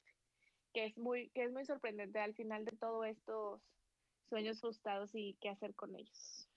que 0.72 0.84
es 0.84 0.96
muy, 0.96 1.28
que 1.30 1.42
es 1.42 1.50
muy 1.50 1.66
sorprendente 1.66 2.20
al 2.20 2.37
final 2.37 2.64
de 2.64 2.70
todos 2.76 3.04
estos 3.08 3.61
sueños 4.28 4.61
frustrados 4.61 5.12
y 5.12 5.37
qué 5.40 5.48
hacer 5.48 5.74
con 5.74 5.96
ellos. 5.96 6.48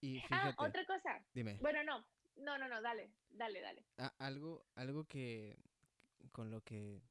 Y 0.00 0.22
ah, 0.30 0.54
otra 0.56 0.86
cosa. 0.86 1.22
Dime. 1.34 1.58
Bueno, 1.60 1.84
no, 1.84 2.06
no, 2.36 2.56
no, 2.56 2.68
no, 2.68 2.80
dale, 2.80 3.10
dale, 3.28 3.60
dale. 3.60 3.84
Ah, 3.98 4.14
algo, 4.16 4.64
algo 4.76 5.04
que 5.04 5.58
con 6.32 6.50
lo 6.50 6.62
que 6.62 7.02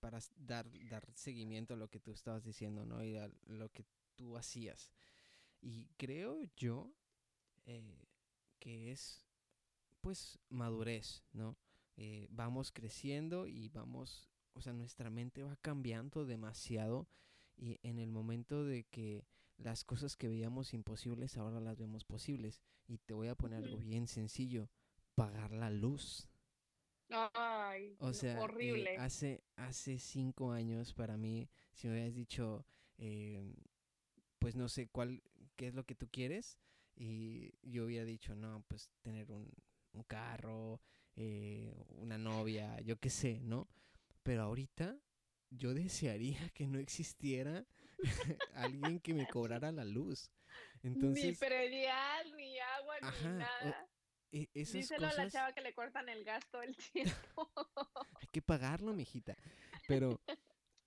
para 0.00 0.18
dar, 0.36 0.66
dar 0.90 1.10
seguimiento 1.14 1.72
a 1.72 1.78
lo 1.78 1.88
que 1.88 1.98
tú 1.98 2.12
estabas 2.12 2.44
diciendo, 2.44 2.84
¿no? 2.84 3.02
Y 3.02 3.16
a 3.16 3.30
lo 3.46 3.70
que 3.70 3.86
tú 4.16 4.36
hacías. 4.36 4.92
Y 5.62 5.88
creo 5.96 6.42
yo 6.56 6.92
eh, 7.64 8.04
que 8.58 8.92
es 8.92 9.25
pues 10.06 10.38
madurez, 10.50 11.24
¿no? 11.32 11.56
Eh, 11.96 12.28
vamos 12.30 12.70
creciendo 12.70 13.48
y 13.48 13.70
vamos, 13.70 14.30
o 14.52 14.60
sea, 14.60 14.72
nuestra 14.72 15.10
mente 15.10 15.42
va 15.42 15.56
cambiando 15.56 16.24
demasiado 16.24 17.08
y 17.56 17.80
en 17.82 17.98
el 17.98 18.12
momento 18.12 18.62
de 18.62 18.84
que 18.84 19.26
las 19.56 19.82
cosas 19.82 20.14
que 20.14 20.28
veíamos 20.28 20.74
imposibles 20.74 21.36
ahora 21.36 21.58
las 21.58 21.76
vemos 21.76 22.04
posibles. 22.04 22.62
Y 22.86 22.98
te 22.98 23.14
voy 23.14 23.26
a 23.26 23.34
poner 23.34 23.64
algo 23.64 23.78
bien 23.78 24.06
sencillo, 24.06 24.70
pagar 25.16 25.50
la 25.50 25.70
luz. 25.70 26.28
Ay, 27.10 27.96
O 27.98 28.12
sea, 28.12 28.34
eh, 28.34 28.38
horrible. 28.38 28.96
hace, 28.98 29.42
hace 29.56 29.98
cinco 29.98 30.52
años 30.52 30.94
para 30.94 31.16
mí, 31.16 31.50
si 31.72 31.88
me 31.88 31.94
hubieras 31.94 32.14
dicho, 32.14 32.64
eh, 32.98 33.42
pues 34.38 34.54
no 34.54 34.68
sé 34.68 34.86
cuál, 34.86 35.24
qué 35.56 35.66
es 35.66 35.74
lo 35.74 35.82
que 35.82 35.96
tú 35.96 36.06
quieres, 36.12 36.60
y 36.94 37.50
yo 37.68 37.86
hubiera 37.86 38.04
dicho, 38.04 38.36
no, 38.36 38.62
pues 38.68 38.88
tener 39.02 39.32
un, 39.32 39.52
un 39.96 40.04
carro, 40.04 40.80
eh, 41.16 41.84
una 41.96 42.18
novia, 42.18 42.80
yo 42.80 42.98
qué 42.98 43.10
sé, 43.10 43.40
¿no? 43.42 43.68
Pero 44.22 44.42
ahorita 44.42 44.96
yo 45.50 45.74
desearía 45.74 46.48
que 46.50 46.66
no 46.66 46.78
existiera 46.78 47.66
alguien 48.54 49.00
que 49.00 49.14
me 49.14 49.26
cobrara 49.26 49.72
la 49.72 49.84
luz. 49.84 50.30
ni 50.82 50.90
Entonces, 50.90 51.38
predial, 51.38 52.36
ni 52.36 52.58
agua, 52.58 52.96
Ajá, 53.00 53.30
ni 53.30 53.38
nada. 53.38 53.86
e- 54.32 54.48
esas 54.54 54.74
Díselo 54.74 55.06
a 55.06 55.12
la 55.12 55.30
chava 55.30 55.52
que 55.52 55.60
le 55.60 55.72
cortan 55.74 56.08
el 56.08 56.24
gas 56.24 56.44
todo 56.50 56.62
el 56.62 56.76
tiempo. 56.92 57.50
hay 58.20 58.26
que 58.32 58.42
pagarlo, 58.42 58.92
mijita. 58.94 59.36
Pero 59.86 60.20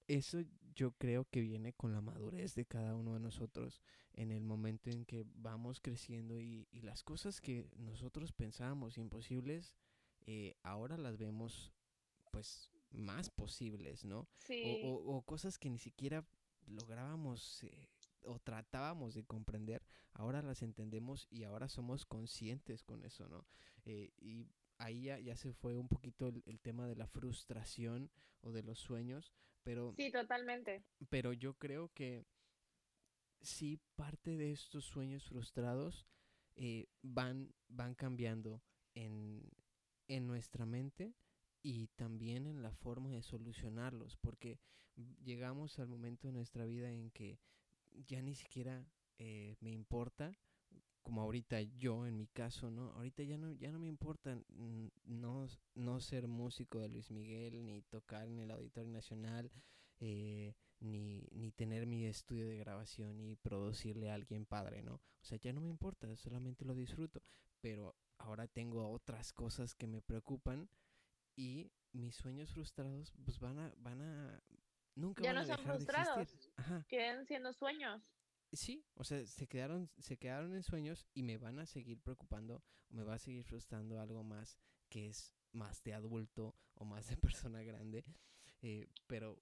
eso 0.08 0.40
yo 0.80 0.92
creo 0.98 1.26
que 1.30 1.42
viene 1.42 1.74
con 1.74 1.92
la 1.92 2.02
madurez 2.02 2.56
de 2.56 2.66
cada 2.66 2.96
uno 2.96 3.14
de 3.14 3.20
nosotros 3.20 3.82
en 4.14 4.32
el 4.32 4.44
momento 4.44 4.90
en 4.90 5.04
que 5.06 5.26
vamos 5.36 5.80
creciendo 5.82 6.40
y, 6.40 6.68
y 6.72 6.82
las 6.82 7.04
cosas 7.04 7.42
que 7.42 7.70
nosotros 7.76 8.32
pensábamos 8.32 8.98
imposibles, 8.98 9.76
eh, 10.26 10.56
ahora 10.64 10.98
las 10.98 11.18
vemos 11.18 11.74
pues 12.32 12.70
más 12.92 13.30
posibles, 13.30 14.06
¿no? 14.06 14.20
O, 14.20 14.28
Sí, 14.48 14.62
o- 14.84 15.18
o 15.18 15.22
cosas 15.26 15.58
que 15.58 15.70
ni 15.70 15.80
siquiera 15.80 16.26
lográbamos 16.66 17.64
eh, 17.64 17.90
o 18.24 18.40
tratábamos 18.40 19.14
de 19.16 19.24
comprender, 19.26 19.82
ahora 20.14 20.42
las 20.42 20.62
entendemos 20.62 21.28
y 21.30 21.44
ahora 21.44 21.68
somos 21.68 22.06
conscientes 22.06 22.84
con 22.84 23.04
eso, 23.04 23.28
¿no? 23.28 23.46
Eh, 23.86 24.12
y 24.18 24.48
ahí 24.78 25.04
ya, 25.04 25.20
ya 25.20 25.36
se 25.36 25.52
fue 25.54 25.76
un 25.78 25.88
poquito 25.88 26.28
el, 26.28 26.42
el 26.46 26.60
tema 26.60 26.88
de 26.88 26.96
la 26.96 27.08
frustración 27.08 28.10
o 28.42 28.52
de 28.52 28.64
los 28.64 28.80
sueños, 28.80 29.34
pero, 29.64 29.94
sí, 29.96 30.12
totalmente. 30.12 30.84
pero 31.10 31.34
yo 31.34 31.54
creo 31.56 31.92
que 31.94 32.26
sí 33.42 33.80
parte 33.96 34.36
de 34.38 34.52
estos 34.52 34.86
sueños 34.86 35.26
frustrados 35.26 36.08
eh, 36.56 36.88
van, 37.02 37.54
van 37.68 37.96
cambiando 37.96 38.62
en, 38.94 39.50
en 40.08 40.28
nuestra 40.28 40.66
mente 40.66 41.14
y 41.62 41.88
también 41.96 42.48
en 42.48 42.62
la 42.62 42.72
forma 42.72 43.10
de 43.10 43.22
solucionarlos, 43.22 44.18
porque 44.18 44.60
llegamos 45.24 45.80
al 45.80 45.88
momento 45.88 46.28
de 46.28 46.34
nuestra 46.34 46.66
vida 46.66 46.92
en 46.92 47.12
que 47.12 47.40
ya 48.08 48.22
ni 48.22 48.36
siquiera 48.36 48.86
eh, 49.18 49.56
me 49.60 49.72
importa, 49.72 50.38
como 51.02 51.22
ahorita 51.22 51.62
yo 51.62 52.06
en 52.06 52.18
mi 52.18 52.28
caso, 52.28 52.70
¿no? 52.72 52.92
Ahorita 52.94 53.24
ya 53.24 53.38
no, 53.38 53.52
ya 53.54 53.72
no 53.72 53.80
me 53.80 53.88
importa 53.88 54.38
no, 55.06 55.48
no 55.76 56.00
ser 56.00 56.28
músico 56.28 56.80
de 56.80 56.90
Luis 56.90 57.10
Miguel, 57.12 57.66
ni 57.66 57.82
tocar 57.84 58.28
en 58.28 58.40
el 58.40 58.52
Auditorio 58.52 58.92
Nacional, 58.92 59.52
eh, 60.00 60.54
ni, 60.80 61.28
ni 61.32 61.52
tener 61.52 61.86
mi 61.86 62.06
estudio 62.06 62.48
de 62.48 62.58
grabación 62.58 63.20
y 63.20 63.36
producirle 63.36 64.12
a 64.12 64.16
alguien 64.16 64.46
padre, 64.46 64.82
¿no? 64.82 64.96
O 64.96 65.26
sea, 65.26 65.38
ya 65.38 65.52
no 65.54 65.62
me 65.62 65.70
importa, 65.70 66.16
solamente 66.16 66.66
lo 66.66 66.74
disfruto, 66.76 67.22
pero 67.62 67.96
ahora 68.18 68.48
tengo 68.48 68.90
otras 68.90 69.34
cosas 69.34 69.76
que 69.76 69.88
me 69.88 70.02
preocupan 70.02 70.70
y 71.36 71.72
mis 71.92 72.16
sueños 72.16 72.52
frustrados 72.52 73.14
pues 73.26 73.40
van 73.40 73.60
a, 73.60 73.74
van 73.78 74.02
a, 74.02 74.44
nunca 74.96 75.24
Ya 75.24 75.34
van 75.34 75.36
no 75.36 75.42
a 75.42 75.46
son 75.46 75.58
de 75.58 75.64
frustrados, 75.64 76.20
existir. 76.20 76.54
Ajá. 76.58 76.86
quedan 76.88 77.26
siendo 77.26 77.54
sueños. 77.54 78.02
Sí, 78.52 78.84
o 78.96 79.04
sea, 79.04 79.26
se 79.26 79.48
quedaron, 79.48 79.90
se 80.00 80.18
quedaron 80.18 80.56
en 80.56 80.64
sueños 80.64 81.06
y 81.14 81.24
me 81.24 81.38
van 81.38 81.60
a 81.60 81.66
seguir 81.68 82.00
preocupando 82.02 82.64
o 82.90 82.94
me 82.96 83.04
va 83.04 83.16
a 83.16 83.20
seguir 83.20 83.44
frustrando 83.44 84.00
algo 84.00 84.24
más 84.24 84.58
que 84.90 85.08
es 85.08 85.34
más 85.52 85.84
de 85.84 85.94
adulto 85.94 86.56
o 86.74 86.86
más 86.86 87.08
de 87.08 87.18
persona 87.46 87.62
grande, 87.64 88.04
eh, 88.62 88.88
pero 89.08 89.42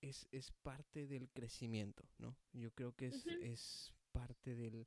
es, 0.00 0.26
es 0.32 0.50
parte 0.62 1.06
del 1.06 1.28
crecimiento, 1.30 2.08
¿no? 2.18 2.36
Yo 2.52 2.70
creo 2.72 2.94
que 2.94 3.06
es, 3.08 3.26
es 3.40 3.92
parte 4.12 4.54
del, 4.54 4.86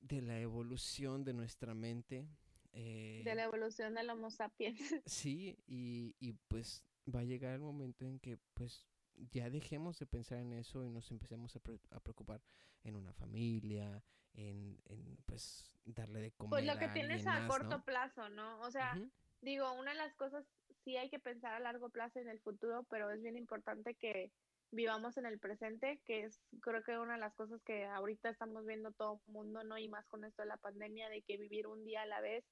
de 0.00 0.20
la 0.22 0.40
evolución 0.40 1.24
de 1.24 1.34
nuestra 1.34 1.74
mente. 1.74 2.26
eh, 2.72 3.22
De 3.24 3.34
la 3.34 3.44
evolución 3.44 3.94
del 3.94 4.10
Homo 4.10 4.30
sapiens. 4.30 4.78
Sí, 5.06 5.56
y, 5.66 6.14
y 6.18 6.32
pues 6.48 6.82
va 7.12 7.20
a 7.20 7.24
llegar 7.24 7.54
el 7.54 7.60
momento 7.60 8.04
en 8.04 8.18
que 8.18 8.36
pues 8.54 8.86
ya 9.30 9.50
dejemos 9.50 9.98
de 9.98 10.06
pensar 10.06 10.38
en 10.38 10.52
eso 10.52 10.84
y 10.84 10.90
nos 10.90 11.10
empecemos 11.10 11.54
a, 11.56 11.60
pre- 11.60 11.80
a 11.90 12.00
preocupar 12.00 12.40
en 12.84 12.96
una 12.96 13.12
familia, 13.12 14.02
en, 14.34 14.80
en 14.86 15.16
pues 15.26 15.70
darle 15.84 16.20
de 16.20 16.32
comer 16.32 16.50
Pues 16.50 16.64
lo 16.66 16.78
que 16.78 16.86
a 16.86 16.92
tienes 16.92 17.26
a 17.26 17.40
más, 17.40 17.48
corto 17.48 17.78
¿no? 17.78 17.84
plazo, 17.84 18.28
¿no? 18.30 18.60
O 18.60 18.70
sea, 18.70 18.98
digo, 19.40 19.72
una 19.72 19.92
de 19.92 19.98
las 19.98 20.14
cosas 20.14 20.44
sí 20.84 20.96
hay 20.96 21.08
que 21.10 21.18
pensar 21.20 21.52
a 21.52 21.60
largo 21.60 21.90
plazo 21.90 22.18
en 22.18 22.28
el 22.28 22.40
futuro, 22.40 22.84
pero 22.90 23.10
es 23.10 23.22
bien 23.22 23.36
importante 23.36 23.94
que 23.94 24.32
vivamos 24.72 25.18
en 25.18 25.26
el 25.26 25.38
presente, 25.38 26.00
que 26.06 26.24
es 26.24 26.40
creo 26.60 26.82
que 26.82 26.98
una 26.98 27.14
de 27.14 27.20
las 27.20 27.34
cosas 27.34 27.62
que 27.62 27.84
ahorita 27.84 28.30
estamos 28.30 28.64
viendo 28.64 28.90
todo 28.92 29.20
el 29.26 29.32
mundo, 29.32 29.62
¿no? 29.64 29.76
Y 29.78 29.88
más 29.88 30.06
con 30.06 30.24
esto 30.24 30.42
de 30.42 30.48
la 30.48 30.56
pandemia, 30.56 31.08
de 31.10 31.22
que 31.22 31.36
vivir 31.36 31.66
un 31.66 31.84
día 31.84 32.02
a 32.02 32.06
la 32.06 32.20
vez, 32.20 32.44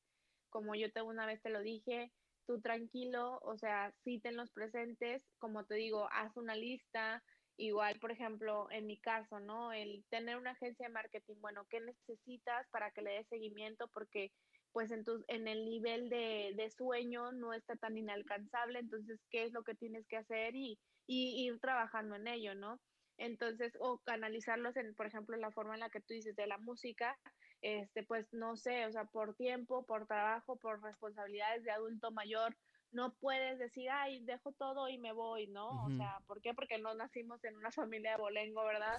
como 0.50 0.74
yo 0.74 0.92
te 0.92 1.00
una 1.00 1.26
vez 1.26 1.40
te 1.40 1.48
lo 1.50 1.60
dije, 1.60 2.12
tú 2.46 2.60
tranquilo, 2.60 3.38
o 3.42 3.56
sea, 3.56 3.92
sí 4.04 4.20
ten 4.20 4.36
los 4.36 4.50
presentes, 4.50 5.22
como 5.38 5.64
te 5.64 5.74
digo, 5.74 6.08
haz 6.12 6.36
una 6.36 6.54
lista, 6.54 7.22
igual, 7.56 7.98
por 8.00 8.10
ejemplo, 8.10 8.68
en 8.70 8.86
mi 8.86 8.98
caso, 8.98 9.40
¿no? 9.40 9.72
El 9.72 10.04
tener 10.10 10.36
una 10.36 10.52
agencia 10.52 10.86
de 10.86 10.92
marketing, 10.92 11.36
bueno, 11.40 11.66
¿qué 11.68 11.80
necesitas 11.80 12.66
para 12.70 12.90
que 12.90 13.02
le 13.02 13.12
des 13.12 13.28
seguimiento? 13.28 13.88
Porque 13.88 14.32
pues 14.72 14.90
en, 14.92 15.04
tu, 15.04 15.24
en 15.28 15.48
el 15.48 15.68
nivel 15.68 16.08
de, 16.08 16.52
de, 16.56 16.70
sueño 16.70 17.32
no 17.32 17.52
está 17.52 17.76
tan 17.76 17.98
inalcanzable, 17.98 18.78
entonces, 18.78 19.20
¿qué 19.30 19.44
es 19.44 19.52
lo 19.52 19.62
que 19.64 19.74
tienes 19.74 20.06
que 20.06 20.16
hacer? 20.16 20.54
Y, 20.54 20.78
y 21.06 21.44
ir 21.44 21.58
trabajando 21.58 22.14
en 22.14 22.28
ello, 22.28 22.54
¿no? 22.54 22.80
Entonces, 23.18 23.72
o 23.80 23.98
canalizarlos 23.98 24.76
en, 24.76 24.94
por 24.94 25.06
ejemplo, 25.06 25.36
la 25.36 25.50
forma 25.50 25.74
en 25.74 25.80
la 25.80 25.90
que 25.90 26.00
tú 26.00 26.14
dices 26.14 26.36
de 26.36 26.46
la 26.46 26.56
música, 26.58 27.18
este, 27.62 28.02
pues 28.02 28.32
no 28.32 28.56
sé, 28.56 28.86
o 28.86 28.92
sea, 28.92 29.04
por 29.04 29.34
tiempo, 29.34 29.84
por 29.84 30.06
trabajo, 30.06 30.56
por 30.56 30.82
responsabilidades 30.82 31.64
de 31.64 31.70
adulto 31.70 32.10
mayor, 32.10 32.56
no 32.92 33.14
puedes 33.14 33.58
decir, 33.58 33.88
ay, 33.90 34.20
dejo 34.24 34.52
todo 34.52 34.88
y 34.88 34.98
me 34.98 35.12
voy, 35.12 35.46
¿no? 35.46 35.84
O 35.84 35.90
sea, 35.90 36.20
¿por 36.26 36.40
qué? 36.40 36.54
Porque 36.54 36.78
no 36.78 36.94
nacimos 36.94 37.42
en 37.44 37.56
una 37.56 37.70
familia 37.70 38.12
de 38.12 38.16
bolengo, 38.18 38.64
¿verdad? 38.64 38.98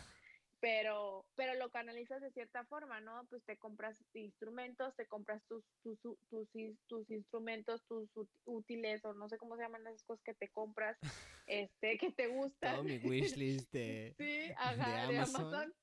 Pero, 0.62 1.26
pero 1.36 1.56
lo 1.56 1.71
canalizas 1.71 2.21
de 2.21 2.32
cierta 2.32 2.63
forma, 2.65 3.02
¿no? 3.02 3.26
Pues 3.30 3.43
te 3.45 3.58
compras 3.58 4.02
instrumentos, 4.13 4.95
te 4.95 5.08
compras 5.08 5.43
tus, 5.47 5.65
tus, 5.82 6.00
tus, 6.30 6.47
tus 6.88 7.10
instrumentos, 7.10 7.84
tus 7.88 8.08
útiles, 8.45 9.04
o 9.04 9.13
no 9.13 9.28
sé 9.28 9.38
cómo 9.38 9.58
se 9.58 9.63
llaman 9.63 9.88
esas 9.88 10.04
cosas 10.04 10.24
que 10.24 10.36
te 10.36 10.50
compras, 10.50 10.97
este, 11.47 11.97
que 11.97 12.12
te 12.12 12.28
gustan. 12.28 12.76
Todo 12.76 12.84
mi 12.84 12.97
wishlist 13.00 13.74
de, 13.74 14.13
sí, 14.17 14.54
ajá, 14.56 15.08
de 15.08 15.13
de 15.13 15.19
Amazon. 15.19 15.74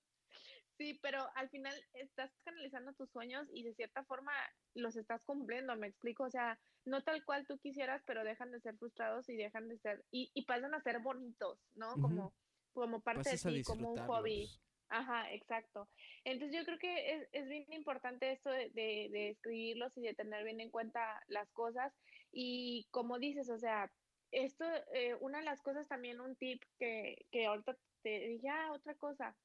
Sí, 0.78 0.96
pero 1.02 1.28
al 1.34 1.50
final 1.50 1.74
estás 1.92 2.30
canalizando 2.44 2.92
tus 2.92 3.10
sueños 3.10 3.48
y 3.52 3.64
de 3.64 3.74
cierta 3.74 4.04
forma 4.04 4.32
los 4.74 4.94
estás 4.94 5.20
cumpliendo, 5.24 5.74
me 5.74 5.88
explico, 5.88 6.22
o 6.22 6.30
sea, 6.30 6.56
no 6.84 7.02
tal 7.02 7.24
cual 7.24 7.44
tú 7.48 7.58
quisieras, 7.58 8.00
pero 8.06 8.22
dejan 8.22 8.52
de 8.52 8.60
ser 8.60 8.76
frustrados 8.76 9.28
y 9.28 9.36
dejan 9.36 9.68
de 9.68 9.76
ser, 9.78 10.04
y, 10.12 10.30
y 10.34 10.44
pasan 10.44 10.74
a 10.74 10.80
ser 10.80 11.00
bonitos, 11.00 11.58
¿no? 11.74 11.94
Como, 11.94 12.32
como 12.72 13.00
parte 13.00 13.24
Pasas 13.24 13.46
a 13.46 13.50
de 13.50 13.56
ti, 13.56 13.62
como 13.64 13.90
un 13.90 14.06
hobby. 14.06 14.48
Ajá, 14.88 15.30
exacto. 15.32 15.88
Entonces 16.24 16.56
yo 16.56 16.64
creo 16.64 16.78
que 16.78 17.12
es, 17.12 17.28
es 17.32 17.48
bien 17.48 17.72
importante 17.72 18.30
esto 18.30 18.48
de, 18.50 18.70
de, 18.70 19.08
de 19.10 19.30
escribirlos 19.30 19.94
y 19.98 20.02
de 20.02 20.14
tener 20.14 20.44
bien 20.44 20.60
en 20.60 20.70
cuenta 20.70 21.20
las 21.26 21.50
cosas. 21.50 21.92
Y 22.30 22.86
como 22.92 23.18
dices, 23.18 23.50
o 23.50 23.58
sea, 23.58 23.90
esto, 24.30 24.64
eh, 24.94 25.16
una 25.20 25.38
de 25.38 25.44
las 25.44 25.60
cosas 25.60 25.88
también, 25.88 26.20
un 26.20 26.36
tip 26.36 26.62
que, 26.78 27.26
que 27.32 27.46
ahorita 27.46 27.76
te 28.02 28.28
dije, 28.28 28.48
ah, 28.48 28.70
otra 28.72 28.94
cosa 28.94 29.36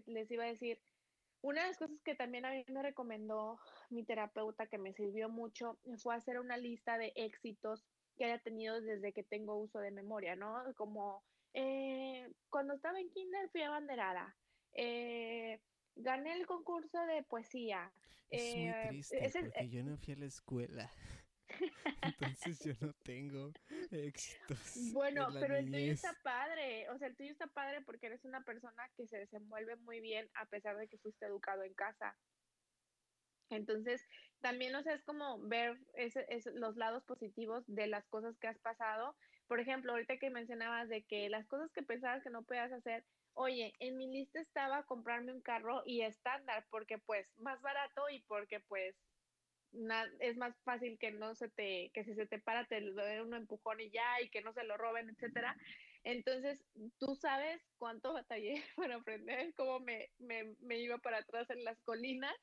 que 0.00 0.02
les 0.10 0.30
iba 0.30 0.44
a 0.44 0.48
decir. 0.48 0.80
Una 1.42 1.62
de 1.62 1.68
las 1.68 1.78
cosas 1.78 1.96
que 2.04 2.14
también 2.14 2.44
a 2.44 2.50
mí 2.52 2.64
me 2.68 2.82
recomendó 2.82 3.58
mi 3.90 4.04
terapeuta, 4.04 4.68
que 4.68 4.78
me 4.78 4.92
sirvió 4.94 5.28
mucho, 5.28 5.78
fue 5.98 6.14
hacer 6.14 6.38
una 6.38 6.56
lista 6.56 6.98
de 6.98 7.12
éxitos 7.16 7.84
que 8.16 8.26
haya 8.26 8.38
tenido 8.38 8.80
desde 8.80 9.12
que 9.12 9.24
tengo 9.24 9.56
uso 9.56 9.80
de 9.80 9.90
memoria, 9.90 10.36
¿no? 10.36 10.62
Como 10.76 11.24
eh, 11.54 12.30
cuando 12.48 12.74
estaba 12.74 13.00
en 13.00 13.10
kinder 13.10 13.48
fui 13.50 13.62
abanderada, 13.62 14.36
eh, 14.74 15.60
gané 15.96 16.32
el 16.34 16.46
concurso 16.46 17.04
de 17.06 17.24
poesía. 17.24 17.92
Es 18.30 18.56
muy 18.56 18.68
eh, 18.68 18.88
triste 18.88 19.26
ese- 19.26 19.40
porque 19.42 19.68
yo 19.68 19.82
no 19.82 19.98
fui 19.98 20.14
a 20.14 20.18
la 20.18 20.26
escuela. 20.26 20.92
Entonces 22.02 22.58
yo 22.64 22.74
no 22.80 22.92
tengo 23.02 23.52
éxitos. 23.90 24.92
Bueno, 24.92 25.28
pero 25.40 25.56
el 25.56 25.70
tuyo 25.70 25.92
está 25.92 26.16
padre, 26.22 26.88
o 26.90 26.98
sea, 26.98 27.08
el 27.08 27.16
tuyo 27.16 27.30
está 27.30 27.46
padre 27.48 27.82
porque 27.82 28.06
eres 28.06 28.24
una 28.24 28.44
persona 28.44 28.90
que 28.96 29.06
se 29.06 29.18
desenvuelve 29.18 29.76
muy 29.76 30.00
bien 30.00 30.28
a 30.34 30.46
pesar 30.46 30.76
de 30.76 30.88
que 30.88 30.98
fuiste 30.98 31.26
educado 31.26 31.62
en 31.62 31.74
casa. 31.74 32.16
Entonces, 33.50 34.06
también, 34.40 34.74
o 34.74 34.82
sea, 34.82 34.94
es 34.94 35.02
como 35.04 35.38
ver 35.40 35.78
ese, 35.94 36.26
los 36.54 36.76
lados 36.76 37.04
positivos 37.04 37.64
de 37.66 37.86
las 37.86 38.06
cosas 38.08 38.36
que 38.38 38.48
has 38.48 38.58
pasado. 38.58 39.14
Por 39.46 39.60
ejemplo, 39.60 39.92
ahorita 39.92 40.18
que 40.18 40.30
mencionabas 40.30 40.88
de 40.88 41.04
que 41.04 41.28
las 41.28 41.46
cosas 41.46 41.70
que 41.72 41.82
pensabas 41.82 42.22
que 42.22 42.30
no 42.30 42.42
podías 42.42 42.72
hacer, 42.72 43.04
oye, 43.34 43.74
en 43.78 43.96
mi 43.96 44.08
lista 44.08 44.40
estaba 44.40 44.84
comprarme 44.84 45.32
un 45.32 45.42
carro 45.42 45.82
y 45.84 46.02
estándar, 46.02 46.66
porque 46.70 46.98
pues 46.98 47.26
más 47.36 47.60
barato 47.60 48.08
y 48.10 48.22
porque 48.22 48.60
pues 48.60 48.96
es 50.20 50.36
más 50.36 50.54
fácil 50.64 50.98
que 50.98 51.12
no 51.12 51.34
se 51.34 51.48
te, 51.48 51.90
que 51.94 52.04
si 52.04 52.14
se 52.14 52.26
te 52.26 52.38
para 52.38 52.66
te 52.66 52.80
doy 52.80 53.20
un 53.20 53.34
empujón 53.34 53.80
y 53.80 53.90
ya, 53.90 54.20
y 54.20 54.28
que 54.28 54.42
no 54.42 54.52
se 54.52 54.64
lo 54.64 54.76
roben, 54.76 55.08
etcétera. 55.10 55.56
Entonces, 56.04 56.64
tú 56.98 57.14
sabes 57.14 57.60
cuánto 57.78 58.12
batallé 58.12 58.62
para 58.76 58.96
aprender 58.96 59.54
cómo 59.54 59.80
me, 59.80 60.10
me, 60.18 60.54
me 60.60 60.78
iba 60.78 60.98
para 60.98 61.18
atrás 61.18 61.48
en 61.50 61.64
las 61.64 61.80
colinas, 61.82 62.34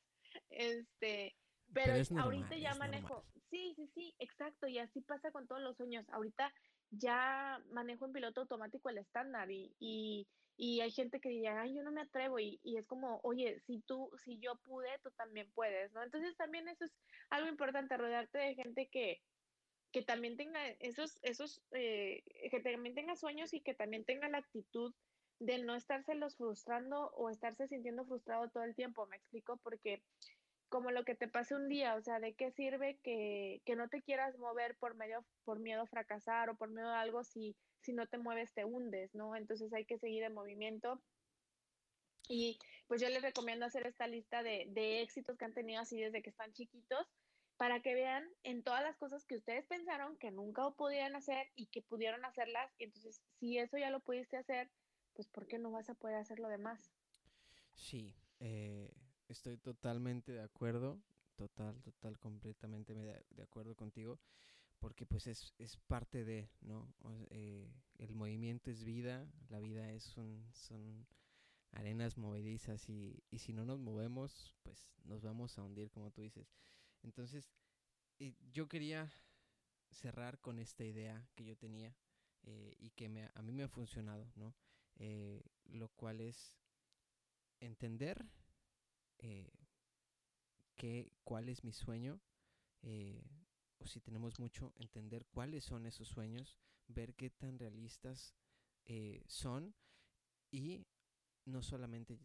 este, 0.49 1.35
pero, 1.73 1.93
ahorita 2.19 2.55
ya 2.57 2.73
manejo, 2.75 3.25
sí, 3.49 3.73
sí, 3.75 3.87
sí, 3.93 4.15
exacto, 4.19 4.67
y 4.67 4.79
así 4.79 5.01
pasa 5.01 5.31
con 5.31 5.47
todos 5.47 5.61
los 5.61 5.77
sueños. 5.77 6.05
Ahorita 6.09 6.51
ya 6.91 7.61
manejo 7.71 8.05
en 8.05 8.13
piloto 8.13 8.41
automático 8.41 8.89
el 8.89 8.97
estándar 8.97 9.51
y, 9.51 9.75
y, 9.79 10.27
y 10.57 10.81
hay 10.81 10.91
gente 10.91 11.19
que 11.19 11.29
dice, 11.29 11.47
ay, 11.49 11.75
yo 11.75 11.83
no 11.83 11.91
me 11.91 12.01
atrevo 12.01 12.39
y, 12.39 12.59
y, 12.63 12.77
es 12.77 12.85
como, 12.87 13.19
oye, 13.23 13.59
si 13.61 13.79
tú, 13.81 14.09
si 14.23 14.39
yo 14.39 14.55
pude, 14.57 14.89
tú 15.03 15.11
también 15.11 15.51
puedes, 15.53 15.91
¿no? 15.93 16.03
Entonces 16.03 16.35
también 16.35 16.67
eso 16.67 16.85
es 16.85 16.93
algo 17.29 17.47
importante, 17.47 17.97
rodearte 17.97 18.39
de 18.39 18.55
gente 18.55 18.89
que, 18.89 19.21
que 19.91 20.01
también 20.01 20.37
tenga 20.37 20.67
esos, 20.79 21.19
esos, 21.23 21.61
eh, 21.71 22.23
que 22.51 22.59
también 22.59 22.95
tenga 22.95 23.15
sueños 23.15 23.53
y 23.53 23.61
que 23.61 23.73
también 23.73 24.05
tenga 24.05 24.29
la 24.29 24.39
actitud 24.39 24.93
de 25.39 25.59
no 25.59 25.75
estárselos 25.75 26.35
frustrando 26.35 27.11
o 27.11 27.29
estarse 27.29 27.67
sintiendo 27.67 28.05
frustrado 28.05 28.49
todo 28.49 28.63
el 28.63 28.75
tiempo, 28.75 29.07
me 29.07 29.15
explico, 29.15 29.57
porque 29.57 30.03
como 30.69 30.91
lo 30.91 31.03
que 31.03 31.15
te 31.15 31.27
pase 31.27 31.55
un 31.55 31.67
día, 31.67 31.95
o 31.95 32.01
sea, 32.01 32.19
¿de 32.19 32.33
qué 32.33 32.51
sirve 32.51 32.99
que, 33.03 33.61
que, 33.65 33.75
no 33.75 33.89
te 33.89 34.01
quieras 34.01 34.37
mover 34.37 34.75
por 34.77 34.95
medio, 34.95 35.25
por 35.43 35.59
miedo 35.59 35.81
a 35.81 35.87
fracasar 35.87 36.49
o 36.49 36.55
por 36.55 36.69
miedo 36.69 36.89
a 36.89 37.01
algo 37.01 37.23
si, 37.23 37.55
si 37.81 37.93
no 37.93 38.07
te 38.07 38.17
mueves 38.17 38.53
te 38.53 38.65
hundes, 38.65 39.13
¿no? 39.15 39.35
Entonces 39.35 39.73
hay 39.73 39.85
que 39.85 39.97
seguir 39.97 40.23
en 40.23 40.33
movimiento. 40.33 41.01
Y 42.27 42.59
pues 42.87 43.01
yo 43.01 43.09
les 43.09 43.23
recomiendo 43.23 43.65
hacer 43.65 43.87
esta 43.87 44.07
lista 44.07 44.43
de, 44.43 44.67
de 44.69 45.01
éxitos 45.01 45.37
que 45.37 45.45
han 45.45 45.53
tenido 45.53 45.81
así 45.81 45.99
desde 45.99 46.21
que 46.21 46.29
están 46.29 46.53
chiquitos 46.53 47.07
para 47.57 47.81
que 47.81 47.93
vean 47.93 48.23
en 48.43 48.63
todas 48.63 48.81
las 48.83 48.95
cosas 48.97 49.25
que 49.25 49.35
ustedes 49.35 49.65
pensaron 49.65 50.15
que 50.17 50.31
nunca 50.31 50.69
podían 50.71 51.15
hacer 51.15 51.47
y 51.55 51.65
que 51.67 51.81
pudieron 51.81 52.23
hacerlas. 52.23 52.71
Y 52.77 52.85
entonces, 52.85 53.21
si 53.39 53.57
eso 53.57 53.77
ya 53.77 53.89
lo 53.89 53.99
pudiste 53.99 54.37
hacer, 54.37 54.71
pues 55.13 55.27
¿por 55.27 55.45
qué 55.45 55.57
no 55.57 55.69
vas 55.69 55.89
a 55.89 55.95
poder 55.95 56.15
hacer 56.15 56.39
lo 56.39 56.47
demás? 56.47 56.93
Sí, 57.73 58.15
eh, 58.39 58.93
estoy 59.29 59.57
totalmente 59.57 60.31
de 60.31 60.41
acuerdo, 60.41 61.01
total, 61.35 61.81
total, 61.81 62.19
completamente 62.19 62.93
de, 62.93 63.43
acuerdo 63.43 63.75
contigo, 63.75 64.19
porque 64.79 65.05
pues 65.05 65.27
es, 65.27 65.53
es 65.57 65.77
parte 65.77 66.25
de, 66.25 66.49
¿no? 66.61 66.93
Eh, 67.29 67.71
el 67.97 68.13
movimiento 68.13 68.71
es 68.71 68.83
vida, 68.83 69.31
la 69.49 69.59
vida 69.59 69.91
es 69.91 70.17
un, 70.17 70.49
son 70.53 71.07
arenas 71.71 72.17
movedizas 72.17 72.89
y, 72.89 73.23
y 73.29 73.39
si 73.39 73.53
no 73.53 73.65
nos 73.65 73.79
movemos, 73.79 74.55
pues 74.63 74.89
nos 75.03 75.21
vamos 75.21 75.57
a 75.57 75.63
hundir, 75.63 75.91
como 75.91 76.11
tú 76.11 76.21
dices. 76.21 76.51
Entonces, 77.03 77.51
eh, 78.19 78.35
yo 78.51 78.67
quería 78.67 79.11
cerrar 79.91 80.39
con 80.39 80.59
esta 80.59 80.83
idea 80.83 81.27
que 81.35 81.45
yo 81.45 81.55
tenía 81.55 81.95
eh, 82.43 82.75
y 82.79 82.91
que 82.91 83.09
me, 83.09 83.29
a 83.33 83.41
mí 83.41 83.51
me 83.53 83.63
ha 83.63 83.69
funcionado, 83.69 84.31
¿no? 84.35 84.55
lo 85.63 85.87
cual 85.87 86.19
es 86.19 86.53
entender 87.61 88.25
eh, 89.19 89.51
cuál 91.23 91.49
es 91.49 91.63
mi 91.63 91.73
sueño, 91.73 92.19
eh, 92.81 93.23
o 93.77 93.87
si 93.87 93.99
tenemos 94.01 94.39
mucho, 94.39 94.73
entender 94.77 95.25
cuáles 95.27 95.63
son 95.63 95.85
esos 95.85 96.07
sueños, 96.07 96.57
ver 96.87 97.15
qué 97.15 97.29
tan 97.29 97.59
realistas 97.59 98.35
eh, 98.85 99.23
son 99.27 99.75
y 100.51 100.85
no 101.45 101.61
solamente 101.61 102.19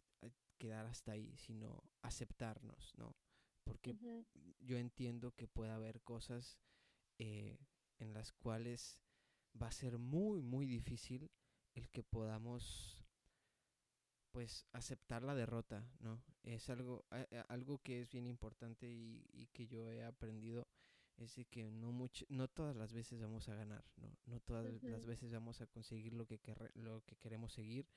quedar 0.57 0.85
hasta 0.85 1.11
ahí, 1.11 1.35
sino 1.37 1.83
aceptarnos, 2.01 2.93
¿no? 2.97 3.15
Porque 3.63 3.95
yo 4.59 4.77
entiendo 4.77 5.35
que 5.35 5.47
puede 5.47 5.71
haber 5.71 6.01
cosas 6.01 6.59
en 7.17 8.13
las 8.13 8.31
cuales 8.31 8.99
va 9.61 9.67
a 9.67 9.71
ser 9.71 9.97
muy, 9.97 10.41
muy 10.41 10.65
difícil 10.65 11.31
el 11.73 11.89
que 11.89 12.03
podamos 12.03 13.04
pues 14.35 14.65
aceptar 14.73 15.23
la 15.23 15.33
derrota, 15.33 15.89
¿no? 16.01 16.21
Es 16.43 16.69
algo, 16.69 17.05
algo 17.47 17.81
que 17.81 18.01
es 18.01 18.11
bien 18.11 18.27
importante 18.27 18.85
y, 18.85 19.47
que 19.53 19.65
yo 19.65 19.89
he 19.89 20.03
aprendido 20.03 20.67
es 21.15 21.37
de 21.37 21.45
que 21.45 21.71
no 21.71 21.93
mucho, 21.93 22.25
no 22.27 22.49
todas 22.49 22.75
las 22.75 22.91
veces 22.91 23.21
vamos 23.21 23.47
a 23.47 23.55
ganar, 23.55 23.85
¿no? 23.95 24.13
No 24.25 24.41
todas 24.41 24.65
las 24.83 25.05
veces 25.05 25.31
vamos 25.31 25.61
a 25.61 25.67
conseguir 25.67 26.11
lo 26.11 26.27
que, 26.27 26.41
lo 26.73 27.01
que 27.05 27.15
queremos 27.15 27.53
seguir, 27.53 27.87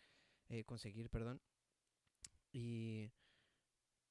eh, 0.48 0.62
conseguir, 0.62 1.10
perdón. 1.10 1.42
Y 2.52 3.10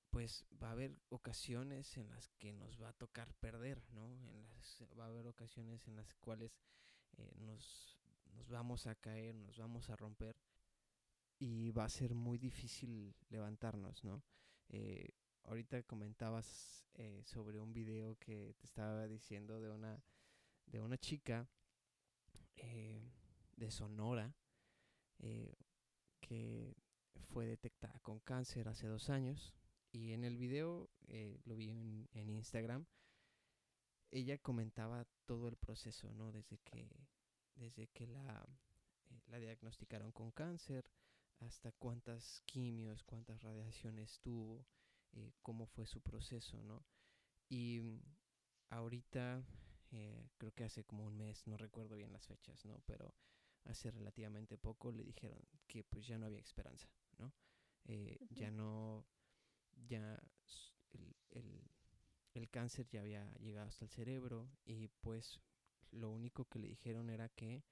pues 0.09 0.45
va 0.61 0.67
a 0.67 0.71
haber 0.73 0.99
ocasiones 1.07 1.95
en 1.95 2.09
las 2.09 2.27
que 2.39 2.51
nos 2.51 2.77
va 2.81 2.89
a 2.89 2.93
tocar 2.93 3.33
perder, 3.35 3.81
¿no? 3.93 4.11
En 4.33 4.43
las, 4.49 4.83
va 4.99 5.05
a 5.05 5.07
haber 5.07 5.27
ocasiones 5.27 5.87
en 5.87 5.95
las 5.95 6.13
cuales 6.15 6.59
eh, 7.15 7.33
nos, 7.37 7.97
nos 8.33 8.49
vamos 8.49 8.85
a 8.85 8.95
caer, 8.95 9.33
nos 9.33 9.57
vamos 9.57 9.89
a 9.89 9.95
romper 9.95 10.35
y 11.39 11.71
va 11.71 11.85
a 11.85 11.89
ser 11.89 12.15
muy 12.15 12.37
difícil 12.37 13.15
levantarnos, 13.29 14.03
¿no? 14.03 14.23
Eh, 14.69 15.09
ahorita 15.43 15.83
comentabas 15.83 16.85
eh, 16.95 17.21
sobre 17.25 17.59
un 17.59 17.73
video 17.73 18.17
que 18.19 18.55
te 18.57 18.65
estaba 18.65 19.07
diciendo 19.07 19.61
de 19.61 19.69
una, 19.69 20.03
de 20.65 20.81
una 20.81 20.97
chica 20.97 21.47
eh, 22.57 23.01
de 23.55 23.71
Sonora 23.71 24.33
que 26.19 26.75
fue 27.29 27.47
detectada 27.47 27.99
con 28.01 28.19
cáncer 28.19 28.67
hace 28.67 28.87
dos 28.87 29.09
años 29.09 29.55
y 29.91 30.13
en 30.13 30.23
el 30.23 30.37
video 30.37 30.91
lo 31.45 31.55
vi 31.55 31.69
en, 31.71 32.29
Instagram 32.29 32.85
ella 34.11 34.37
comentaba 34.37 35.07
todo 35.25 35.47
el 35.47 35.55
proceso 35.55 36.13
no 36.13 36.31
desde 36.31 36.59
que 36.59 36.87
desde 37.55 37.87
que 37.87 38.05
la 38.05 38.47
la 39.27 39.39
diagnosticaron 39.39 40.11
con 40.11 40.31
cáncer 40.31 40.85
hasta 41.39 41.71
cuántas 41.73 42.41
quimios, 42.45 43.03
cuántas 43.03 43.41
radiaciones 43.41 44.19
tuvo, 44.21 44.65
eh, 45.13 45.31
cómo 45.41 45.67
fue 45.67 45.85
su 45.85 46.01
proceso, 46.01 46.61
¿no? 46.63 46.85
Y 47.49 47.79
mm, 47.81 48.01
ahorita, 48.69 49.43
eh, 49.91 50.29
creo 50.37 50.53
que 50.53 50.63
hace 50.63 50.83
como 50.83 51.05
un 51.05 51.17
mes, 51.17 51.45
no 51.47 51.57
recuerdo 51.57 51.95
bien 51.95 52.13
las 52.13 52.27
fechas, 52.27 52.65
¿no? 52.65 52.81
Pero 52.85 53.13
hace 53.65 53.91
relativamente 53.91 54.57
poco 54.57 54.91
le 54.91 55.03
dijeron 55.03 55.41
que 55.67 55.83
pues 55.83 56.07
ya 56.07 56.17
no 56.17 56.25
había 56.25 56.39
esperanza, 56.39 56.89
¿no? 57.17 57.33
Eh, 57.85 58.17
ya 58.29 58.51
no, 58.51 59.05
ya 59.87 60.21
el, 60.91 61.15
el, 61.31 61.61
el 62.33 62.49
cáncer 62.49 62.87
ya 62.89 63.01
había 63.01 63.33
llegado 63.35 63.67
hasta 63.67 63.85
el 63.85 63.91
cerebro 63.91 64.49
y 64.65 64.87
pues 64.87 65.41
lo 65.91 66.09
único 66.09 66.45
que 66.45 66.59
le 66.59 66.67
dijeron 66.67 67.09
era 67.09 67.29
que 67.29 67.63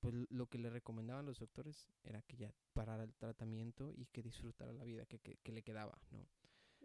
pues 0.00 0.14
lo 0.30 0.46
que 0.46 0.58
le 0.58 0.70
recomendaban 0.70 1.26
los 1.26 1.38
doctores 1.38 1.88
era 2.04 2.22
que 2.22 2.36
ya 2.36 2.54
parara 2.72 3.02
el 3.04 3.14
tratamiento 3.14 3.92
y 3.94 4.06
que 4.06 4.22
disfrutara 4.22 4.72
la 4.72 4.84
vida 4.84 5.06
que, 5.06 5.18
que, 5.18 5.52
le 5.52 5.62
quedaba, 5.62 5.98
¿no? 6.10 6.26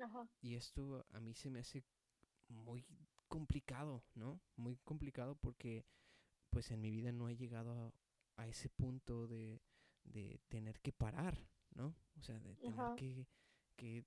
Ajá. 0.04 0.28
Y 0.42 0.56
esto 0.56 1.06
a 1.12 1.20
mí 1.20 1.34
se 1.36 1.50
me 1.50 1.60
hace 1.60 1.84
muy 2.50 2.86
complicado, 3.28 4.04
¿no? 4.16 4.42
Muy 4.56 4.78
complicado 4.78 5.36
porque 5.36 5.86
pues 6.50 6.72
en 6.72 6.82
mi 6.82 6.92
vida 6.92 7.12
no 7.12 7.30
he 7.30 7.36
llegado 7.36 7.94
a, 8.38 8.48
ese 8.48 8.70
punto 8.70 9.28
de, 9.28 9.62
de, 10.04 10.40
tener 10.50 10.80
que 10.82 10.92
parar, 10.92 11.38
¿no? 11.72 11.96
O 12.20 12.24
sea, 12.24 12.40
de 12.40 12.56
tener 12.56 12.96
que, 12.96 13.28
que 13.76 14.06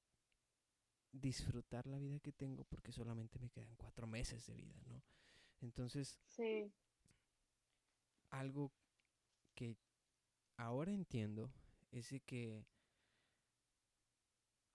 disfrutar 1.12 1.86
la 1.86 1.98
vida 1.98 2.20
que 2.20 2.32
tengo 2.32 2.64
porque 2.64 2.92
solamente 2.92 3.38
me 3.38 3.50
quedan 3.50 3.74
cuatro 3.76 4.06
meses 4.06 4.46
de 4.46 4.54
vida, 4.54 4.80
¿no? 4.86 5.02
Entonces, 5.60 6.18
sí. 6.28 6.72
algo 8.30 8.72
que 9.56 9.76
ahora 10.56 10.92
entiendo 10.92 11.52
es 11.90 12.10
de 12.10 12.20
que 12.20 12.64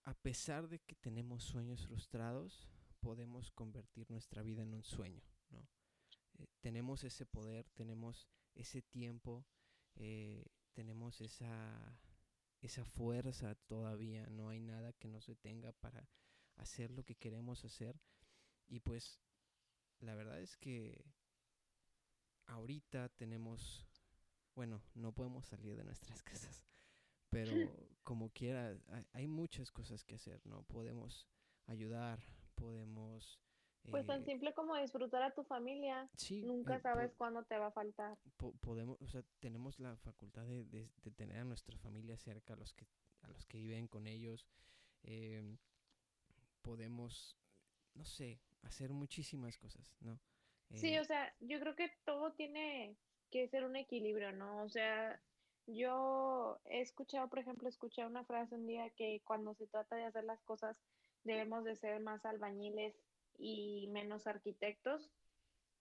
a 0.04 0.14
pesar 0.14 0.68
de 0.68 0.80
que 0.80 0.96
tenemos 0.96 1.44
sueños 1.44 1.86
frustrados, 1.86 2.68
podemos 3.00 3.52
convertir 3.52 4.10
nuestra 4.10 4.42
vida 4.42 4.64
en 4.64 4.74
un 4.74 4.84
sueño, 4.84 5.24
¿no? 5.50 5.68
Eh, 6.40 6.48
tenemos 6.60 7.04
ese 7.04 7.26
poder, 7.26 7.70
tenemos 7.70 8.28
ese 8.56 8.82
tiempo, 8.82 9.46
eh, 9.96 10.46
tenemos 10.74 11.22
esa, 11.22 12.00
esa 12.62 12.84
fuerza 12.84 13.56
todavía, 13.68 14.28
no 14.30 14.50
hay 14.50 14.60
nada 14.60 14.94
que 14.94 15.08
nos 15.08 15.28
detenga 15.28 15.72
para 15.72 16.10
hacer 16.56 16.92
lo 16.92 17.04
que 17.04 17.16
queremos 17.16 17.64
hacer. 17.64 18.00
Y 18.68 18.80
pues 18.80 19.20
la 20.00 20.16
verdad 20.16 20.42
es 20.42 20.58
que 20.58 21.06
ahorita 22.48 23.10
tenemos 23.10 23.88
bueno, 24.56 24.82
no 24.96 25.12
podemos 25.12 25.46
salir 25.46 25.76
de 25.76 25.84
nuestras 25.84 26.22
casas, 26.24 26.64
pero 27.30 27.56
como 28.04 28.30
quiera, 28.32 28.78
hay, 29.14 29.28
muchas 29.28 29.72
cosas 29.72 30.04
que 30.04 30.16
hacer, 30.16 30.42
¿no? 30.46 30.64
Podemos 30.64 31.28
ayudar, 31.68 32.20
podemos 32.56 33.40
Pues 33.90 34.06
tan 34.06 34.22
Eh, 34.22 34.26
simple 34.26 34.54
como 34.54 34.76
disfrutar 34.76 35.24
a 35.24 35.32
tu 35.34 35.44
familia. 35.44 36.10
sí, 36.16 36.42
Nunca 36.46 36.78
eh, 36.78 36.82
sabes 36.82 37.14
cuándo 37.18 37.44
te 37.44 37.58
va 37.58 37.68
a 37.68 37.72
faltar. 37.72 38.18
po- 38.38 38.54
podemos, 38.60 38.98
o 39.02 39.08
sea, 39.08 39.24
tenemos 39.40 39.80
la 39.80 39.96
facultad 39.98 40.46
de, 40.46 40.66
de- 40.66 40.90
de 41.04 41.12
tener 41.12 41.38
a 41.38 41.44
nuestra 41.46 41.78
familia 41.78 42.18
cerca, 42.18 42.54
a 42.54 42.58
los 42.58 42.74
que, 42.74 42.86
a 43.24 43.28
los 43.30 43.46
que 43.46 43.58
viven 43.58 43.88
con 43.88 44.08
ellos. 44.08 44.46
em, 45.04 45.58
podemos, 46.62 47.36
no 47.96 48.06
sé, 48.06 48.40
hacer 48.64 48.92
muchísimas 48.94 49.58
cosas, 49.58 49.96
¿no? 50.02 50.20
Sí, 50.74 50.96
Eh, 50.96 51.00
o 51.00 51.04
sea, 51.06 51.34
yo 51.40 51.60
creo 51.60 51.76
que 51.76 51.90
todo 52.06 52.34
tiene 52.34 52.96
que 53.32 53.48
ser 53.50 53.66
un 53.66 53.76
equilibrio, 53.78 54.34
¿no? 54.34 54.64
O 54.64 54.70
sea, 54.70 55.24
yo 55.66 56.62
he 56.66 56.82
escuchado, 56.82 57.30
por 57.30 57.40
ejemplo, 57.40 57.70
escuché 57.70 58.06
una 58.06 58.26
frase 58.26 58.56
un 58.56 58.68
día 58.68 58.92
que 58.96 59.24
cuando 59.26 59.56
se 59.56 59.68
trata 59.68 59.96
de 59.96 60.06
hacer 60.06 60.24
las 60.26 60.44
cosas 60.44 60.84
debemos 61.24 61.64
de 61.66 61.76
ser 61.76 62.02
más 62.02 62.26
albañiles 62.26 63.02
y 63.38 63.90
menos 63.92 64.28
arquitectos, 64.28 65.14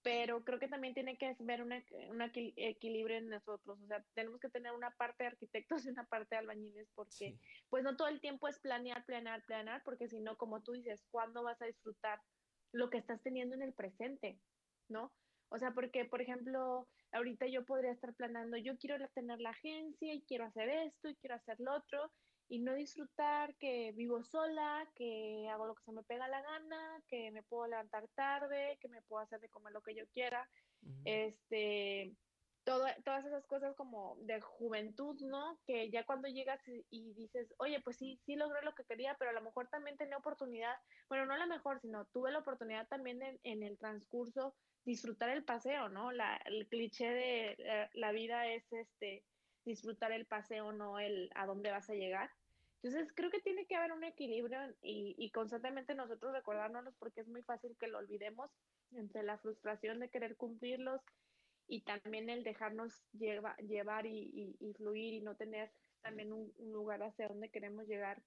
pero 0.02 0.44
creo 0.44 0.58
que 0.58 0.68
también 0.68 0.94
tiene 0.94 1.18
que 1.18 1.36
haber 1.40 1.62
un 1.62 1.70
equi- 1.72 2.54
equilibrio 2.56 3.18
en 3.18 3.28
nosotros, 3.28 3.80
o 3.82 3.86
sea, 3.86 4.06
tenemos 4.14 4.40
que 4.40 4.48
tener 4.50 4.72
una 4.72 4.96
parte 4.96 5.24
de 5.24 5.28
arquitectos 5.28 5.84
y 5.86 5.90
una 5.90 6.06
parte 6.08 6.34
de 6.36 6.38
albañiles 6.40 6.90
porque 6.94 7.12
sí, 7.12 7.40
pues 7.68 7.84
no 7.84 7.96
todo 7.96 8.08
el 8.08 8.20
tiempo 8.20 8.48
es 8.48 8.60
planear, 8.60 9.04
planear, 9.04 9.44
planear, 9.44 9.82
porque 9.84 10.08
si 10.08 10.20
no, 10.20 10.36
como 10.38 10.62
tú 10.62 10.72
dices, 10.72 11.06
¿cuándo 11.10 11.42
vas 11.42 11.60
a 11.62 11.66
disfrutar 11.66 12.22
lo 12.72 12.88
que 12.90 12.98
estás 12.98 13.22
teniendo 13.22 13.54
en 13.56 13.62
el 13.62 13.74
presente? 13.74 14.42
¿No? 14.88 15.14
O 15.50 15.58
sea, 15.58 15.72
porque, 15.74 16.04
por 16.06 16.22
ejemplo, 16.22 16.88
ahorita 17.12 17.46
yo 17.46 17.64
podría 17.64 17.92
estar 17.92 18.14
planeando, 18.14 18.56
yo 18.56 18.76
quiero 18.78 18.96
tener 19.10 19.40
la 19.40 19.50
agencia 19.50 20.14
y 20.14 20.22
quiero 20.22 20.44
hacer 20.44 20.68
esto 20.68 21.08
y 21.08 21.16
quiero 21.16 21.36
hacer 21.36 21.58
lo 21.60 21.74
otro, 21.74 22.10
y 22.48 22.58
no 22.58 22.74
disfrutar 22.74 23.54
que 23.56 23.92
vivo 23.92 24.24
sola, 24.24 24.90
que 24.96 25.48
hago 25.48 25.66
lo 25.66 25.74
que 25.76 25.84
se 25.84 25.92
me 25.92 26.02
pega 26.02 26.26
la 26.26 26.42
gana, 26.42 27.02
que 27.06 27.30
me 27.30 27.44
puedo 27.44 27.68
levantar 27.68 28.08
tarde, 28.16 28.76
que 28.80 28.88
me 28.88 29.02
puedo 29.02 29.22
hacer 29.22 29.40
de 29.40 29.48
comer 29.48 29.72
lo 29.72 29.82
que 29.82 29.94
yo 29.94 30.04
quiera 30.08 30.48
este, 31.04 32.16
todo, 32.64 32.86
todas 33.04 33.24
esas 33.24 33.46
cosas 33.46 33.74
como 33.76 34.16
de 34.20 34.40
juventud, 34.40 35.16
¿no? 35.20 35.58
Que 35.66 35.90
ya 35.90 36.04
cuando 36.04 36.28
llegas 36.28 36.60
y, 36.68 36.84
y 36.90 37.14
dices, 37.14 37.54
oye, 37.58 37.80
pues 37.80 37.96
sí, 37.96 38.20
sí 38.24 38.36
logré 38.36 38.62
lo 38.62 38.74
que 38.74 38.84
quería, 38.84 39.16
pero 39.18 39.30
a 39.30 39.34
lo 39.34 39.42
mejor 39.42 39.68
también 39.68 39.96
tenía 39.96 40.16
oportunidad, 40.16 40.74
bueno, 41.08 41.26
no 41.26 41.36
la 41.36 41.46
mejor, 41.46 41.80
sino 41.80 42.04
tuve 42.06 42.32
la 42.32 42.40
oportunidad 42.40 42.86
también 42.88 43.22
en, 43.22 43.40
en 43.44 43.62
el 43.62 43.78
transcurso 43.78 44.54
disfrutar 44.84 45.30
el 45.30 45.44
paseo, 45.44 45.88
¿no? 45.88 46.12
La, 46.12 46.36
el 46.46 46.66
cliché 46.68 47.10
de 47.10 47.56
eh, 47.58 47.90
la 47.94 48.12
vida 48.12 48.46
es 48.46 48.72
este 48.72 49.24
disfrutar 49.64 50.12
el 50.12 50.26
paseo, 50.26 50.72
no 50.72 50.98
el 50.98 51.30
a 51.34 51.46
dónde 51.46 51.70
vas 51.70 51.90
a 51.90 51.94
llegar. 51.94 52.30
Entonces, 52.82 53.12
creo 53.14 53.30
que 53.30 53.40
tiene 53.40 53.66
que 53.66 53.76
haber 53.76 53.92
un 53.92 54.04
equilibrio 54.04 54.58
y, 54.80 55.14
y 55.18 55.30
constantemente 55.30 55.94
nosotros 55.94 56.32
recordárnoslos 56.32 56.94
porque 56.98 57.20
es 57.20 57.28
muy 57.28 57.42
fácil 57.42 57.76
que 57.78 57.88
lo 57.88 57.98
olvidemos 57.98 58.50
entre 58.92 59.22
la 59.22 59.38
frustración 59.38 60.00
de 60.00 60.08
querer 60.08 60.36
cumplirlos 60.36 61.02
y 61.68 61.82
también 61.82 62.28
el 62.28 62.42
dejarnos 62.42 63.04
lleva, 63.12 63.56
llevar 63.58 64.06
y, 64.06 64.56
y, 64.58 64.72
fluir 64.74 65.14
y 65.14 65.20
no 65.20 65.36
tener 65.36 65.70
también 66.02 66.32
un, 66.32 66.52
un, 66.56 66.72
lugar 66.72 67.02
hacia 67.02 67.28
donde 67.28 67.50
queremos 67.50 67.86
llegar 67.86 68.20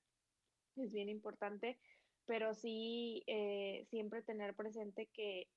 es 0.78 0.94
bien 0.94 1.10
importante, 1.10 1.78
pero 2.26 2.54
sí 2.54 3.24
eh, 3.28 3.86
siempre 3.90 4.22
tener 4.22 4.56
presente 4.56 5.08
que, 5.08 5.48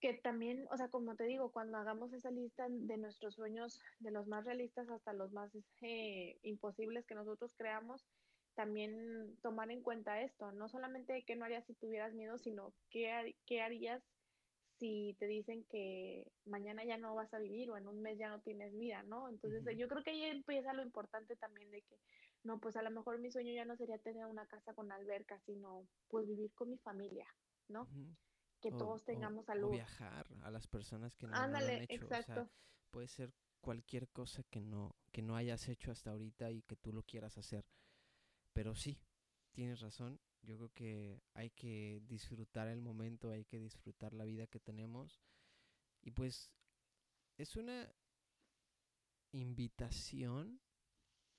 que 0.00 0.14
también, 0.14 0.66
o 0.70 0.76
sea, 0.76 0.88
como 0.88 1.16
te 1.16 1.24
digo, 1.24 1.50
cuando 1.52 1.78
hagamos 1.78 2.12
esa 2.12 2.30
lista 2.30 2.66
de 2.68 2.96
nuestros 2.98 3.34
sueños, 3.34 3.80
de 3.98 4.10
los 4.10 4.26
más 4.28 4.44
realistas 4.44 4.88
hasta 4.90 5.12
los 5.12 5.32
más 5.32 5.50
eh, 5.82 6.38
imposibles 6.42 7.06
que 7.06 7.14
nosotros 7.14 7.54
creamos, 7.56 8.06
también 8.54 9.36
tomar 9.42 9.70
en 9.70 9.82
cuenta 9.82 10.20
esto, 10.22 10.52
no 10.52 10.68
solamente 10.68 11.24
qué 11.24 11.36
no 11.36 11.44
harías 11.44 11.64
si 11.66 11.74
tuvieras 11.74 12.14
miedo, 12.14 12.38
sino 12.38 12.72
qué, 12.90 13.36
qué 13.46 13.60
harías 13.60 14.02
si 14.78 15.16
te 15.18 15.26
dicen 15.26 15.64
que 15.64 16.30
mañana 16.44 16.84
ya 16.84 16.98
no 16.98 17.14
vas 17.14 17.34
a 17.34 17.38
vivir 17.38 17.70
o 17.70 17.76
en 17.76 17.88
un 17.88 18.00
mes 18.00 18.18
ya 18.18 18.28
no 18.28 18.40
tienes 18.40 18.76
vida, 18.76 19.02
¿no? 19.02 19.28
Entonces 19.28 19.62
uh 19.64 19.70
-huh. 19.70 19.76
yo 19.76 19.88
creo 19.88 20.02
que 20.04 20.10
ahí 20.10 20.22
empieza 20.24 20.72
lo 20.72 20.82
importante 20.82 21.36
también 21.36 21.70
de 21.70 21.82
que, 21.82 21.96
no, 22.44 22.60
pues 22.60 22.76
a 22.76 22.82
lo 22.82 22.90
mejor 22.90 23.18
mi 23.18 23.30
sueño 23.30 23.52
ya 23.52 23.64
no 23.64 23.76
sería 23.76 23.98
tener 23.98 24.26
una 24.26 24.46
casa 24.46 24.74
con 24.74 24.92
alberca, 24.92 25.40
sino 25.40 25.88
pues 26.08 26.26
vivir 26.28 26.52
con 26.54 26.70
mi 26.70 26.78
familia, 26.78 27.26
¿no? 27.68 27.82
Uh 27.82 27.86
-huh. 27.86 28.16
Que 28.60 28.68
o, 28.68 28.76
todos 28.76 29.04
tengamos 29.04 29.44
o, 29.44 29.46
salud. 29.46 29.68
O 29.68 29.70
viajar 29.70 30.26
a 30.42 30.50
las 30.50 30.66
personas 30.66 31.16
que 31.16 31.26
no, 31.26 31.36
Ándale, 31.36 31.66
no 31.66 31.72
lo 31.72 31.76
han 31.78 31.82
hecho. 31.82 32.04
exacto. 32.04 32.32
O 32.32 32.34
sea, 32.34 32.50
puede 32.90 33.08
ser 33.08 33.32
cualquier 33.60 34.08
cosa 34.08 34.42
que 34.44 34.60
no, 34.60 34.96
que 35.12 35.22
no 35.22 35.36
hayas 35.36 35.68
hecho 35.68 35.90
hasta 35.90 36.10
ahorita 36.10 36.50
y 36.50 36.62
que 36.62 36.76
tú 36.76 36.92
lo 36.92 37.02
quieras 37.02 37.38
hacer. 37.38 37.66
Pero 38.52 38.74
sí, 38.74 39.00
tienes 39.52 39.80
razón. 39.80 40.20
Yo 40.42 40.56
creo 40.56 40.72
que 40.72 41.22
hay 41.34 41.50
que 41.50 42.00
disfrutar 42.06 42.68
el 42.68 42.80
momento, 42.80 43.30
hay 43.30 43.44
que 43.44 43.58
disfrutar 43.58 44.12
la 44.14 44.24
vida 44.24 44.46
que 44.46 44.60
tenemos. 44.60 45.20
Y 46.02 46.12
pues 46.12 46.50
es 47.36 47.56
una 47.56 47.92
invitación, 49.32 50.60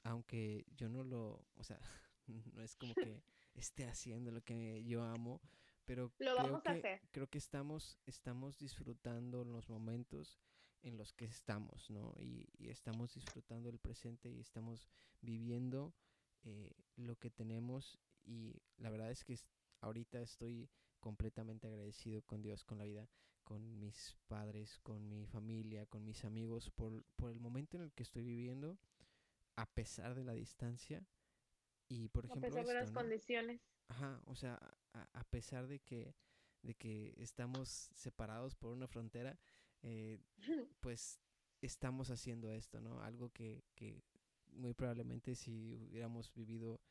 aunque 0.03 0.65
yo 0.75 0.89
no 0.89 1.03
lo, 1.03 1.45
o 1.55 1.63
sea, 1.63 1.79
no 2.53 2.61
es 2.61 2.75
como 2.75 2.93
que 2.93 3.23
esté 3.53 3.85
haciendo 3.85 4.31
lo 4.31 4.41
que 4.41 4.83
yo 4.83 5.03
amo, 5.03 5.41
pero 5.89 6.13
lo 6.19 6.35
creo 6.35 6.61
que 6.61 6.69
a 6.69 6.73
hacer. 6.73 7.01
creo 7.09 7.27
que 7.27 7.39
estamos 7.39 7.97
estamos 8.05 8.59
disfrutando 8.59 9.43
los 9.43 9.69
momentos 9.69 10.39
en 10.83 10.97
los 10.97 11.13
que 11.13 11.25
estamos, 11.25 11.89
¿no? 11.89 12.13
Y, 12.19 12.47
y 12.59 12.69
estamos 12.69 13.15
disfrutando 13.15 13.69
el 13.69 13.79
presente 13.79 14.29
y 14.29 14.39
estamos 14.39 14.87
viviendo 15.19 15.95
eh, 16.43 16.71
lo 16.95 17.15
que 17.17 17.31
tenemos 17.31 17.97
y 18.23 18.61
la 18.77 18.91
verdad 18.91 19.09
es 19.09 19.23
que 19.23 19.39
ahorita 19.81 20.21
estoy 20.21 20.69
completamente 20.99 21.65
agradecido 21.65 22.21
con 22.21 22.43
Dios, 22.43 22.63
con 22.63 22.77
la 22.77 22.83
vida, 22.83 23.09
con 23.43 23.79
mis 23.79 24.15
padres, 24.27 24.77
con 24.83 25.09
mi 25.09 25.25
familia, 25.25 25.87
con 25.87 26.05
mis 26.05 26.23
amigos, 26.23 26.69
por, 26.69 27.03
por 27.15 27.31
el 27.31 27.39
momento 27.39 27.77
en 27.77 27.83
el 27.83 27.93
que 27.93 28.03
estoy 28.03 28.23
viviendo, 28.23 28.77
a 29.55 29.65
pesar 29.65 30.13
de 30.13 30.23
la 30.23 30.33
distancia. 30.33 31.03
Y 31.87 32.09
por 32.09 32.25
ejemplo, 32.25 32.47
a 32.47 32.51
pesar 32.51 32.61
esto, 32.61 32.73
de 32.73 32.79
las 32.79 32.91
¿no? 32.91 32.99
condiciones. 32.99 33.61
Ajá, 33.87 34.21
o 34.25 34.35
sea, 34.35 34.59
a, 34.93 35.07
a, 35.13 35.23
pesar 35.25 35.67
de 35.67 35.79
que, 35.79 36.15
de 36.61 36.75
que 36.75 37.13
estamos 37.17 37.69
separados 37.93 38.55
por 38.55 38.71
una 38.71 38.87
frontera, 38.87 39.39
eh, 39.81 40.19
pues 40.81 41.19
estamos 41.61 42.09
haciendo 42.09 42.51
esto, 42.51 42.79
¿no? 42.79 43.01
Algo 43.01 43.31
que, 43.31 43.63
que 43.75 44.03
muy 44.51 44.73
probablemente 44.73 45.35
si 45.35 45.75
hubiéramos 45.89 46.33
vivido 46.33 46.81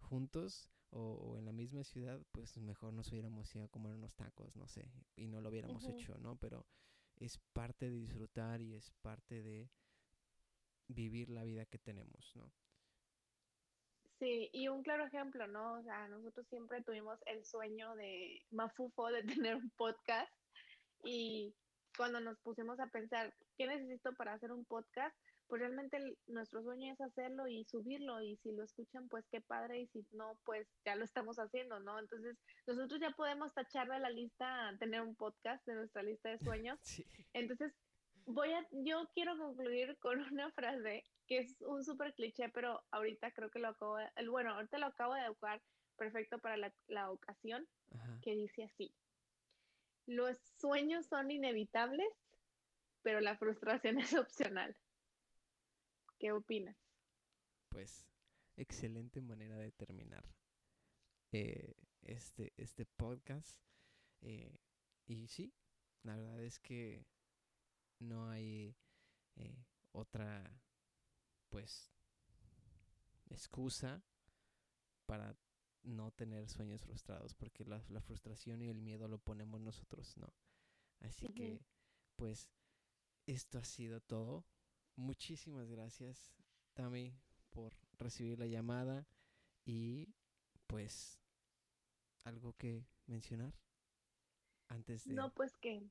juntos 0.00 0.70
o, 0.90 1.00
o, 1.00 1.38
en 1.38 1.44
la 1.44 1.52
misma 1.52 1.84
ciudad, 1.84 2.24
pues 2.32 2.56
mejor 2.58 2.92
nos 2.92 3.10
hubiéramos 3.12 3.54
ido 3.54 3.64
a 3.64 3.68
comer 3.68 3.94
unos 3.94 4.14
tacos, 4.14 4.56
no 4.56 4.66
sé, 4.66 4.90
y 5.16 5.26
no 5.26 5.40
lo 5.40 5.50
hubiéramos 5.50 5.84
uh 5.84 5.88
-huh. 5.88 5.94
hecho, 5.94 6.18
¿no? 6.18 6.36
Pero 6.36 6.66
es 7.16 7.38
parte 7.52 7.90
de 7.90 7.96
disfrutar 7.96 8.60
y 8.60 8.74
es 8.74 8.90
parte 9.02 9.42
de 9.42 9.70
vivir 10.88 11.28
la 11.28 11.44
vida 11.44 11.66
que 11.66 11.78
tenemos, 11.78 12.34
¿no? 12.36 12.52
Sí, 14.18 14.50
y 14.52 14.68
un 14.68 14.82
claro 14.82 15.06
ejemplo, 15.06 15.46
¿no? 15.46 15.74
O 15.74 15.82
sea, 15.82 16.08
nosotros 16.08 16.46
siempre 16.48 16.82
tuvimos 16.82 17.20
el 17.26 17.44
sueño 17.44 17.94
de 17.94 18.42
Mafufo 18.50 19.08
de 19.08 19.22
tener 19.46 19.54
un 19.54 19.70
podcast 19.70 20.32
y 21.04 21.54
cuando 21.96 22.20
nos 22.20 22.38
pusimos 22.40 22.80
a 22.80 22.86
pensar, 22.88 23.32
¿qué 23.56 23.66
necesito 23.66 24.12
para 24.14 24.32
hacer 24.32 24.52
un 24.52 24.64
podcast? 24.64 25.16
Pues 25.46 25.60
realmente 25.60 25.96
el, 25.96 26.18
nuestro 26.26 26.62
sueño 26.62 26.92
es 26.92 27.00
hacerlo 27.00 27.48
y 27.48 27.64
subirlo 27.64 28.20
y 28.20 28.36
si 28.38 28.52
lo 28.52 28.64
escuchan, 28.64 29.08
pues 29.08 29.24
qué 29.30 29.40
padre 29.40 29.80
y 29.80 29.86
si 29.86 30.04
no, 30.12 30.38
pues 30.44 30.68
ya 30.84 30.96
lo 30.96 31.04
estamos 31.04 31.38
haciendo, 31.38 31.80
¿no? 31.80 31.98
Entonces, 31.98 32.36
nosotros 32.66 33.00
ya 33.00 33.10
podemos 33.12 33.54
tachar 33.54 33.88
de 33.88 34.00
la 34.00 34.10
lista 34.10 34.74
tener 34.78 35.00
un 35.00 35.14
podcast 35.14 35.64
de 35.66 35.74
nuestra 35.74 36.02
lista 36.02 36.28
de 36.28 36.38
sueños. 36.38 36.78
Sí. 36.82 37.06
Entonces, 37.32 37.72
voy 38.26 38.52
a, 38.52 38.66
yo 38.70 39.08
quiero 39.14 39.38
concluir 39.38 39.96
con 39.98 40.20
una 40.20 40.50
frase 40.52 41.04
que 41.28 41.38
es 41.38 41.60
un 41.60 41.84
súper 41.84 42.14
cliché, 42.14 42.48
pero 42.48 42.82
ahorita 42.90 43.30
creo 43.32 43.50
que 43.50 43.58
lo 43.58 43.68
acabo 43.68 43.96
de, 43.96 44.08
bueno, 44.28 44.54
ahorita 44.54 44.78
lo 44.78 44.86
acabo 44.86 45.14
de 45.14 45.22
educar 45.22 45.62
perfecto 45.96 46.38
para 46.38 46.56
la, 46.56 46.72
la 46.88 47.10
ocasión, 47.10 47.68
Ajá. 47.92 48.18
que 48.22 48.34
dice 48.34 48.64
así, 48.64 48.94
los 50.06 50.38
sueños 50.58 51.06
son 51.06 51.30
inevitables, 51.30 52.08
pero 53.02 53.20
la 53.20 53.36
frustración 53.36 53.98
es 54.00 54.14
opcional. 54.14 54.74
¿Qué 56.18 56.32
opinas? 56.32 56.76
Pues, 57.68 58.08
excelente 58.56 59.20
manera 59.20 59.56
de 59.56 59.70
terminar 59.70 60.24
eh, 61.32 61.74
este, 62.02 62.54
este 62.56 62.86
podcast. 62.86 63.60
Eh, 64.22 64.58
y 65.06 65.28
sí, 65.28 65.52
la 66.02 66.16
verdad 66.16 66.42
es 66.42 66.58
que 66.58 67.06
no 68.00 68.30
hay 68.30 68.74
eh, 69.36 69.64
otra 69.92 70.42
pues 71.50 71.90
excusa 73.30 74.02
para 75.06 75.36
no 75.82 76.10
tener 76.10 76.48
sueños 76.48 76.82
frustrados 76.82 77.34
porque 77.34 77.64
la, 77.64 77.82
la, 77.88 78.00
frustración 78.00 78.62
y 78.62 78.68
el 78.68 78.80
miedo 78.80 79.08
lo 79.08 79.18
ponemos 79.18 79.60
nosotros 79.60 80.16
no 80.16 80.32
así 81.00 81.26
uh 81.26 81.28
-huh. 81.30 81.34
que 81.34 81.66
pues 82.16 82.50
esto 83.26 83.58
ha 83.58 83.64
sido 83.64 84.00
todo 84.00 84.44
muchísimas 84.96 85.68
gracias 85.70 86.34
Tami 86.74 87.14
por 87.50 87.74
recibir 87.98 88.38
la 88.38 88.46
llamada 88.46 89.06
y 89.64 90.14
pues 90.66 91.20
algo 92.24 92.52
que 92.54 92.86
mencionar 93.06 93.54
antes 94.68 95.04
de... 95.04 95.14
No, 95.14 95.32
pues 95.34 95.56
que 95.56 95.90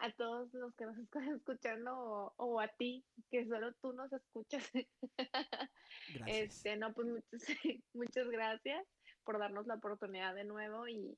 a 0.00 0.10
todos 0.12 0.52
los 0.54 0.74
que 0.74 0.86
nos 0.86 0.98
están 0.98 1.22
escuchando 1.36 2.32
o, 2.36 2.60
a 2.60 2.68
ti, 2.68 3.04
que 3.30 3.46
solo 3.46 3.72
tú 3.80 3.92
nos 3.92 4.12
escuchas. 4.12 4.68
Gracias. 6.14 6.26
Este, 6.26 6.76
no, 6.76 6.92
pues 6.92 7.06
muchas, 7.08 7.42
muchas 7.94 8.28
gracias 8.28 8.86
por 9.24 9.38
darnos 9.38 9.66
la 9.66 9.74
oportunidad 9.74 10.34
de 10.34 10.44
nuevo 10.44 10.88
y, 10.88 11.16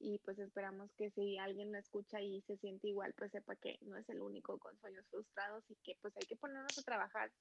y 0.00 0.18
pues 0.18 0.38
esperamos 0.38 0.90
que 0.96 1.10
si 1.10 1.38
alguien 1.38 1.72
lo 1.72 1.78
escucha 1.78 2.20
y 2.20 2.42
se 2.42 2.56
siente 2.58 2.88
igual, 2.88 3.14
pues 3.16 3.30
sepa 3.30 3.54
que 3.56 3.78
no 3.82 3.96
es 3.96 4.08
el 4.08 4.20
único 4.20 4.58
con 4.58 4.78
sueños 4.80 5.06
frustrados 5.10 5.64
y 5.70 5.76
que 5.76 5.96
pues 6.02 6.16
hay 6.16 6.26
que 6.26 6.36
ponernos 6.36 6.76
a 6.78 6.82
trabajar 6.82 7.32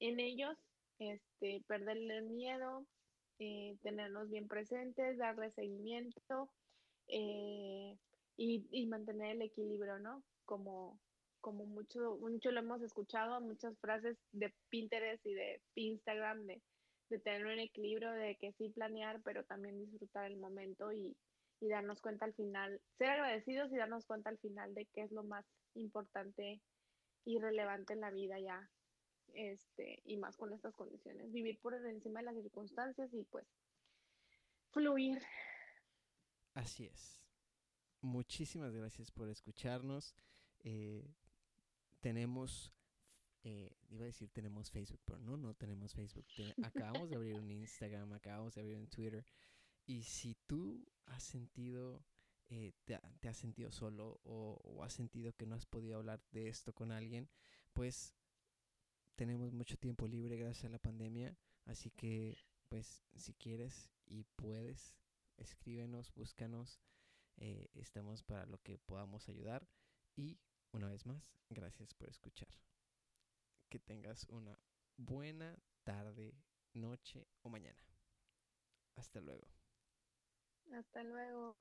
en 0.00 0.20
ellos, 0.20 0.56
este, 1.00 1.62
perderle 1.66 2.18
el 2.18 2.30
miedo, 2.30 2.86
eh, 3.40 3.76
tenernos 3.82 4.30
bien 4.30 4.46
presentes, 4.46 5.18
darle 5.18 5.50
seguimiento 5.50 6.50
eh, 7.08 7.96
y, 8.38 8.66
y, 8.70 8.86
mantener 8.86 9.32
el 9.32 9.42
equilibrio, 9.42 9.98
¿no? 9.98 10.22
Como, 10.46 10.98
como 11.40 11.66
mucho, 11.66 12.16
mucho 12.20 12.52
lo 12.52 12.60
hemos 12.60 12.80
escuchado, 12.80 13.40
muchas 13.40 13.76
frases 13.80 14.16
de 14.32 14.54
Pinterest 14.70 15.26
y 15.26 15.34
de 15.34 15.60
Instagram 15.74 16.46
de, 16.46 16.62
de 17.10 17.18
tener 17.18 17.44
un 17.44 17.58
equilibrio, 17.58 18.12
de 18.12 18.36
que 18.36 18.52
sí 18.52 18.70
planear, 18.70 19.20
pero 19.22 19.44
también 19.44 19.78
disfrutar 19.78 20.26
el 20.26 20.36
momento 20.36 20.92
y, 20.92 21.16
y 21.60 21.68
darnos 21.68 22.00
cuenta 22.00 22.24
al 22.24 22.34
final, 22.34 22.80
ser 22.96 23.10
agradecidos 23.10 23.72
y 23.72 23.76
darnos 23.76 24.06
cuenta 24.06 24.30
al 24.30 24.38
final 24.38 24.72
de 24.72 24.86
qué 24.86 25.02
es 25.02 25.10
lo 25.10 25.24
más 25.24 25.44
importante 25.74 26.60
y 27.24 27.38
relevante 27.38 27.92
en 27.92 28.00
la 28.00 28.10
vida 28.10 28.38
ya, 28.38 28.70
este, 29.34 30.00
y 30.04 30.16
más 30.16 30.36
con 30.36 30.52
estas 30.52 30.74
condiciones, 30.76 31.32
vivir 31.32 31.58
por 31.60 31.74
encima 31.74 32.20
de 32.20 32.26
las 32.26 32.36
circunstancias 32.36 33.12
y 33.12 33.24
pues 33.24 33.46
fluir. 34.70 35.20
Así 36.54 36.86
es. 36.86 37.27
Muchísimas 38.00 38.72
gracias 38.74 39.10
por 39.10 39.28
escucharnos. 39.28 40.14
Eh, 40.60 41.14
tenemos, 42.00 42.72
eh, 43.42 43.76
iba 43.88 44.02
a 44.02 44.06
decir 44.06 44.30
tenemos 44.30 44.70
Facebook, 44.70 45.00
pero 45.04 45.18
no, 45.18 45.36
no 45.36 45.54
tenemos 45.54 45.94
Facebook. 45.94 46.26
acabamos 46.62 47.08
de 47.08 47.16
abrir 47.16 47.34
un 47.34 47.50
Instagram, 47.50 48.12
acabamos 48.12 48.54
de 48.54 48.60
abrir 48.60 48.76
un 48.76 48.88
Twitter. 48.88 49.24
Y 49.86 50.02
si 50.02 50.36
tú 50.46 50.86
has 51.06 51.22
sentido, 51.22 52.04
eh, 52.50 52.72
te, 52.84 52.94
has 53.28 53.36
sentido 53.36 53.72
solo 53.72 54.20
o, 54.24 54.60
o, 54.62 54.84
has 54.84 54.92
sentido 54.92 55.32
que 55.34 55.46
no 55.46 55.56
has 55.56 55.66
podido 55.66 55.96
hablar 55.96 56.22
de 56.30 56.48
esto 56.48 56.74
con 56.74 56.92
alguien, 56.92 57.28
pues 57.72 58.14
tenemos 59.16 59.52
mucho 59.52 59.76
tiempo 59.76 60.06
libre 60.06 60.36
gracias 60.36 60.66
a 60.66 60.68
la 60.68 60.78
pandemia. 60.78 61.36
Así 61.64 61.90
que, 61.90 62.38
pues, 62.68 63.04
si 63.14 63.34
quieres 63.34 63.90
y 64.06 64.24
puedes, 64.36 64.94
escríbenos, 65.36 66.14
búscanos. 66.14 66.80
Eh, 67.40 67.70
estamos 67.74 68.22
para 68.22 68.46
lo 68.46 68.58
que 68.58 68.78
podamos 68.78 69.28
ayudar. 69.28 69.68
Y 70.16 70.38
una 70.72 70.88
vez 70.88 71.06
más, 71.06 71.32
gracias 71.48 71.94
por 71.94 72.08
escuchar. 72.08 72.48
Que 73.68 73.78
tengas 73.78 74.24
una 74.28 74.58
buena 74.96 75.58
tarde, 75.84 76.34
noche 76.72 77.26
o 77.42 77.48
mañana. 77.48 77.80
Hasta 78.96 79.20
luego. 79.20 79.46
Hasta 80.72 81.02
luego. 81.04 81.56